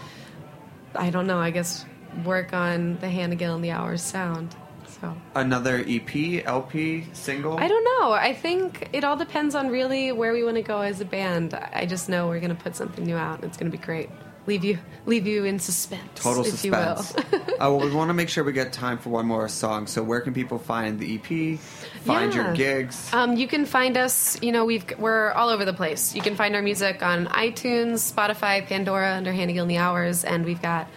I 0.95 1.11
don't 1.11 1.27
know, 1.27 1.39
I 1.39 1.51
guess 1.51 1.85
work 2.25 2.53
on 2.53 2.99
the 2.99 3.09
Hannah 3.09 3.37
Gill 3.37 3.55
and 3.55 3.65
the 3.65 3.71
Hours 3.71 4.03
sound. 4.03 4.55
So. 5.01 5.17
Another 5.35 5.85
EP, 5.89 6.45
LP, 6.47 7.07
single? 7.13 7.59
I 7.59 7.67
don't 7.67 7.85
know. 7.85 8.13
I 8.13 8.35
think 8.35 8.89
it 8.93 9.05
all 9.05 9.17
depends 9.17 9.55
on 9.55 9.69
really 9.69 10.13
where 10.13 10.33
we 10.33 10.45
want 10.45 10.57
to 10.57 10.63
go 10.63 10.81
as 10.81 11.01
a 11.01 11.05
band. 11.05 11.55
I 11.55 11.87
just 11.87 12.09
know 12.09 12.29
we're 12.29 12.41
going 12.41 12.55
to 12.55 12.63
put 12.63 12.77
something 12.77 13.05
new 13.05 13.17
out, 13.17 13.37
and 13.37 13.45
it's 13.45 13.57
going 13.57 13.71
to 13.71 13.77
be 13.77 13.83
great. 13.83 14.11
Leave 14.45 14.65
you, 14.65 14.79
leave 15.07 15.25
you 15.25 15.45
in 15.45 15.61
suspense, 15.61 16.03
Total 16.17 16.45
if 16.45 16.51
suspense. 16.51 17.15
you 17.17 17.39
will. 17.39 17.41
uh, 17.55 17.71
well, 17.71 17.79
we 17.79 17.95
want 17.95 18.09
to 18.09 18.15
make 18.15 18.29
sure 18.29 18.43
we 18.43 18.53
get 18.53 18.73
time 18.73 18.99
for 18.99 19.11
one 19.11 19.25
more 19.25 19.49
song. 19.49 19.87
So, 19.87 20.03
where 20.03 20.21
can 20.21 20.35
people 20.35 20.59
find 20.59 20.99
the 20.99 21.15
EP? 21.15 21.61
Find 22.03 22.35
your 22.35 22.53
gigs? 22.53 23.13
Um, 23.13 23.37
you 23.37 23.47
can 23.47 23.67
find 23.67 23.97
us. 23.97 24.43
You 24.43 24.51
know, 24.51 24.65
we've 24.65 24.85
we're 24.99 25.31
all 25.31 25.49
over 25.49 25.65
the 25.65 25.73
place. 25.73 26.13
You 26.17 26.23
can 26.23 26.35
find 26.35 26.57
our 26.57 26.63
music 26.63 27.05
on 27.05 27.27
iTunes, 27.27 28.13
Spotify, 28.13 28.67
Pandora 28.67 29.15
under 29.15 29.33
Hannah 29.33 29.53
Gill 29.53 29.63
and 29.63 29.71
the 29.71 29.79
Hours, 29.79 30.25
and 30.25 30.45
we've 30.45 30.61
got 30.61 30.89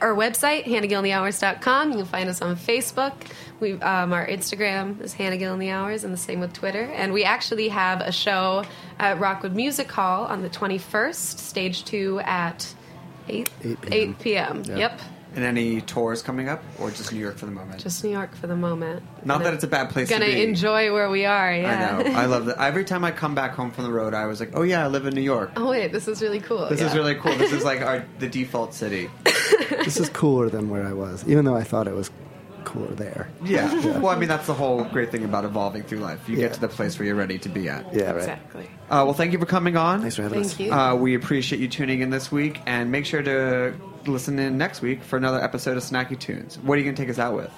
our 0.00 0.14
website 0.14 0.64
hannahgillandthehours.com. 0.64 1.90
You 1.90 1.96
can 1.98 2.06
find 2.06 2.28
us 2.30 2.40
on 2.40 2.56
Facebook. 2.56 3.12
We 3.60 3.74
um, 3.82 4.14
our 4.14 4.26
Instagram 4.26 5.02
is 5.02 5.12
Hannah 5.12 5.36
Gill 5.36 5.52
and 5.52 5.60
the 5.60 5.70
Hours, 5.70 6.04
and 6.04 6.12
the 6.12 6.18
same 6.18 6.40
with 6.40 6.54
Twitter. 6.54 6.84
And 6.84 7.12
we 7.12 7.24
actually 7.24 7.68
have 7.68 8.00
a 8.00 8.12
show 8.12 8.64
at 8.98 9.20
Rockwood 9.20 9.54
Music 9.54 9.92
Hall 9.92 10.24
on 10.24 10.40
the 10.40 10.48
twenty 10.48 10.78
first, 10.78 11.38
stage 11.38 11.84
two 11.84 12.20
at 12.20 12.74
eight 13.28 13.50
8 13.62 13.80
p.m. 13.80 13.92
8 13.92 14.18
p.m. 14.18 14.62
Yeah. 14.66 14.76
Yep, 14.76 15.00
And 15.36 15.44
any 15.44 15.80
tours 15.80 16.22
coming 16.22 16.48
up, 16.48 16.62
or 16.78 16.90
just 16.90 17.12
New 17.12 17.18
York 17.18 17.36
for 17.36 17.46
the 17.46 17.52
moment? 17.52 17.80
just 17.80 18.04
New 18.04 18.10
York 18.10 18.34
for 18.36 18.46
the 18.46 18.56
moment. 18.56 19.02
Not 19.24 19.34
Gonna- 19.38 19.44
that 19.44 19.54
it's 19.54 19.64
a 19.64 19.68
bad 19.68 19.90
place 19.90 20.08
Gonna 20.10 20.26
to 20.26 20.32
be. 20.32 20.42
enjoy 20.44 20.92
where 20.92 21.10
we 21.10 21.24
are. 21.24 21.52
Yeah. 21.54 21.98
I 21.98 22.02
know. 22.02 22.16
I 22.16 22.26
love 22.26 22.46
that. 22.46 22.58
Every 22.60 22.84
time 22.84 23.04
I 23.04 23.10
come 23.10 23.34
back 23.34 23.52
home 23.54 23.70
from 23.72 23.84
the 23.84 23.90
road, 23.92 24.14
I 24.14 24.26
was 24.26 24.38
like, 24.40 24.50
"Oh 24.54 24.62
yeah, 24.62 24.84
I 24.84 24.88
live 24.88 25.06
in 25.06 25.14
New 25.14 25.20
York. 25.22 25.50
Oh 25.56 25.68
wait, 25.70 25.92
this 25.92 26.06
is 26.08 26.22
really 26.22 26.40
cool. 26.40 26.68
This 26.68 26.80
is 26.80 26.94
really 26.94 27.14
cool. 27.16 27.34
This 27.36 27.52
is 27.52 27.64
like 27.64 27.80
our 27.80 28.04
the 28.18 28.28
default 28.28 28.74
city." 28.74 29.10
this 29.84 29.96
is 29.98 30.08
cooler 30.10 30.48
than 30.50 30.68
where 30.70 30.86
I 30.86 30.92
was, 30.92 31.26
even 31.28 31.44
though 31.44 31.56
I 31.56 31.64
thought 31.64 31.88
it 31.88 31.94
was 31.94 32.10
cooler 32.74 32.94
there. 32.94 33.28
Yeah. 33.44 33.72
Well, 34.00 34.08
I 34.08 34.16
mean, 34.16 34.28
that's 34.28 34.46
the 34.46 34.54
whole 34.54 34.84
great 34.84 35.10
thing 35.10 35.24
about 35.24 35.44
evolving 35.44 35.82
through 35.84 35.98
life. 36.00 36.28
You 36.28 36.34
Yeah. 36.36 36.42
get 36.48 36.54
to 36.54 36.60
the 36.60 36.68
place 36.68 36.98
where 36.98 37.06
you're 37.06 37.14
ready 37.14 37.38
to 37.38 37.48
be 37.48 37.68
at. 37.68 37.94
Yeah, 37.94 38.10
right. 38.10 38.16
Exactly. 38.16 38.64
Uh, 38.90 39.02
well, 39.06 39.12
thank 39.14 39.32
you 39.32 39.38
for 39.38 39.46
coming 39.46 39.76
on. 39.76 40.00
Thanks 40.00 40.16
for 40.16 40.22
having 40.22 40.42
Thank 40.42 40.52
us. 40.54 40.60
you. 40.60 40.72
Uh, 40.72 40.94
we 40.94 41.14
appreciate 41.14 41.60
you 41.60 41.68
tuning 41.68 42.00
in 42.02 42.10
this 42.10 42.30
week, 42.32 42.60
and 42.66 42.90
make 42.90 43.06
sure 43.06 43.22
to 43.22 43.74
listen 44.06 44.38
in 44.38 44.58
next 44.58 44.82
week 44.82 45.02
for 45.02 45.16
another 45.16 45.42
episode 45.42 45.76
of 45.78 45.82
Snacky 45.82 46.18
Tunes. 46.18 46.58
What 46.58 46.74
are 46.74 46.78
you 46.78 46.84
going 46.84 46.94
to 46.96 47.02
take 47.02 47.10
us 47.10 47.18
out 47.18 47.34
with? 47.34 47.50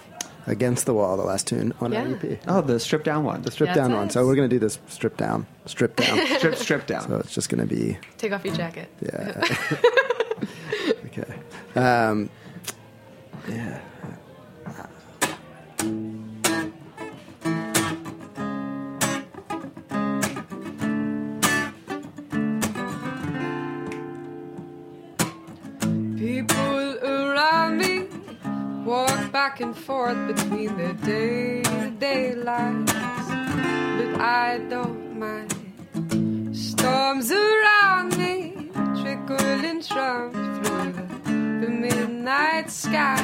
Against 0.49 0.87
the 0.87 0.95
Wall, 0.95 1.17
the 1.17 1.25
last 1.25 1.49
tune 1.49 1.73
on 1.81 1.91
Yeah. 1.93 2.03
our 2.03 2.07
EP. 2.15 2.39
Oh, 2.47 2.61
the 2.61 2.79
stripped 2.79 3.05
down 3.05 3.25
one. 3.25 3.43
The 3.43 3.51
stripped 3.51 3.75
That's 3.75 3.89
down 3.89 3.97
one. 3.97 4.11
So 4.11 4.25
we're 4.25 4.37
going 4.37 4.49
to 4.49 4.55
do 4.55 4.61
this 4.61 4.79
stripped 4.87 5.17
down. 5.19 5.45
Stripped 5.67 5.97
down. 5.97 6.25
Strip, 6.39 6.55
stripped 6.55 6.87
down. 6.87 7.09
so 7.09 7.17
it's 7.17 7.35
just 7.35 7.49
going 7.49 7.67
to 7.67 7.75
be, 7.75 7.99
Take 8.19 8.33
off 8.33 8.45
your 8.45 8.55
jacket. 8.55 8.89
yeah. 9.01 9.43
okay. 11.07 11.35
Um, 11.75 12.31
yeah. 13.49 13.81
Back 29.47 29.61
and 29.61 29.77
forth 29.77 30.19
between 30.27 30.77
their 30.77 30.93
day 30.95 31.63
to 31.63 31.91
day 32.01 32.35
lives, 32.35 32.93
but 32.93 34.21
I 34.21 34.59
don't 34.69 35.21
mind. 35.21 35.55
Storms 36.53 37.31
around 37.31 38.19
me 38.19 38.71
trickle 39.01 39.61
and 39.71 39.87
trump 39.87 40.33
through 40.33 40.93
the, 40.97 41.07
the 41.63 41.71
midnight 41.71 42.73
sky, 42.73 43.23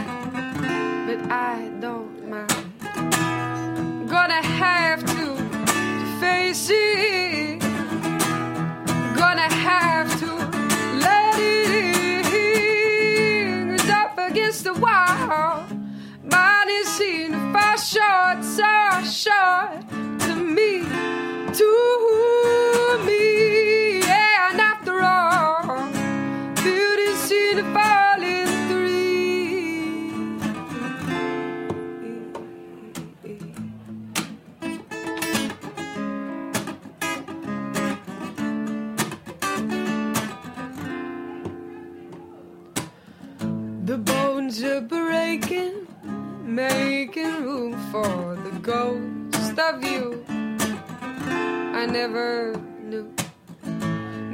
but 1.09 1.21
I 1.29 1.69
don't 1.81 2.31
mind. 2.31 2.71
Gonna 4.09 4.43
have 4.63 5.01
to 5.17 5.25
face 6.21 6.69
it. 6.71 7.59
Gonna 9.23 9.51
have 9.69 10.09
to 10.21 10.31
let 11.05 11.35
it 11.41 12.27
in. 12.33 13.91
up 13.91 14.17
against 14.19 14.63
the 14.63 14.75
wall, 14.75 15.62
mine 16.73 16.81
is 16.81 16.89
seen 16.89 17.33
far 17.53 17.79
short, 17.79 18.45
so 18.45 19.03
short 19.05 19.89
to 20.21 20.35
me, 20.37 20.83
to 21.53 22.99
me. 23.07 23.99
Yeah, 24.01 24.51
and 24.51 24.61
after 24.61 25.01
all, 25.01 25.89
beauty's 26.63 27.19
seen 27.19 27.57
to 27.57 27.65
fall 27.73 28.23
in 28.23 28.47
three. 28.69 29.13
The 43.85 43.99
bones 43.99 44.63
are 44.63 44.81
breaking, 44.81 45.82
making 46.55 47.45
room 47.45 47.73
for 47.91 48.37
the 48.45 48.51
ghost 48.61 49.59
of 49.59 49.83
you. 49.83 50.23
I 50.29 51.87
never 51.87 52.55
knew. 52.83 53.11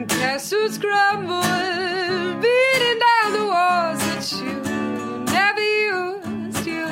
Castles 0.08 0.78
crumble, 0.78 1.42
beating 2.42 2.98
down 3.06 3.32
the 3.38 3.46
walls 3.52 4.00
that 4.08 4.32
you 4.42 4.56
never 5.32 5.60
used. 5.60 6.66
You 6.66 6.86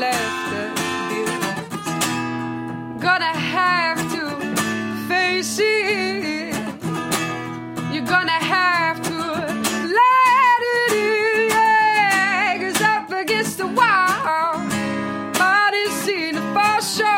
left 0.00 0.52
abused. 0.64 1.88
Gonna 3.02 3.34
have 3.56 4.00
to 4.14 4.24
face 5.08 5.58
it. 5.60 6.54
You're 7.92 8.06
gonna 8.06 8.40
have 8.56 9.02
to 9.02 9.07
to 16.96 17.17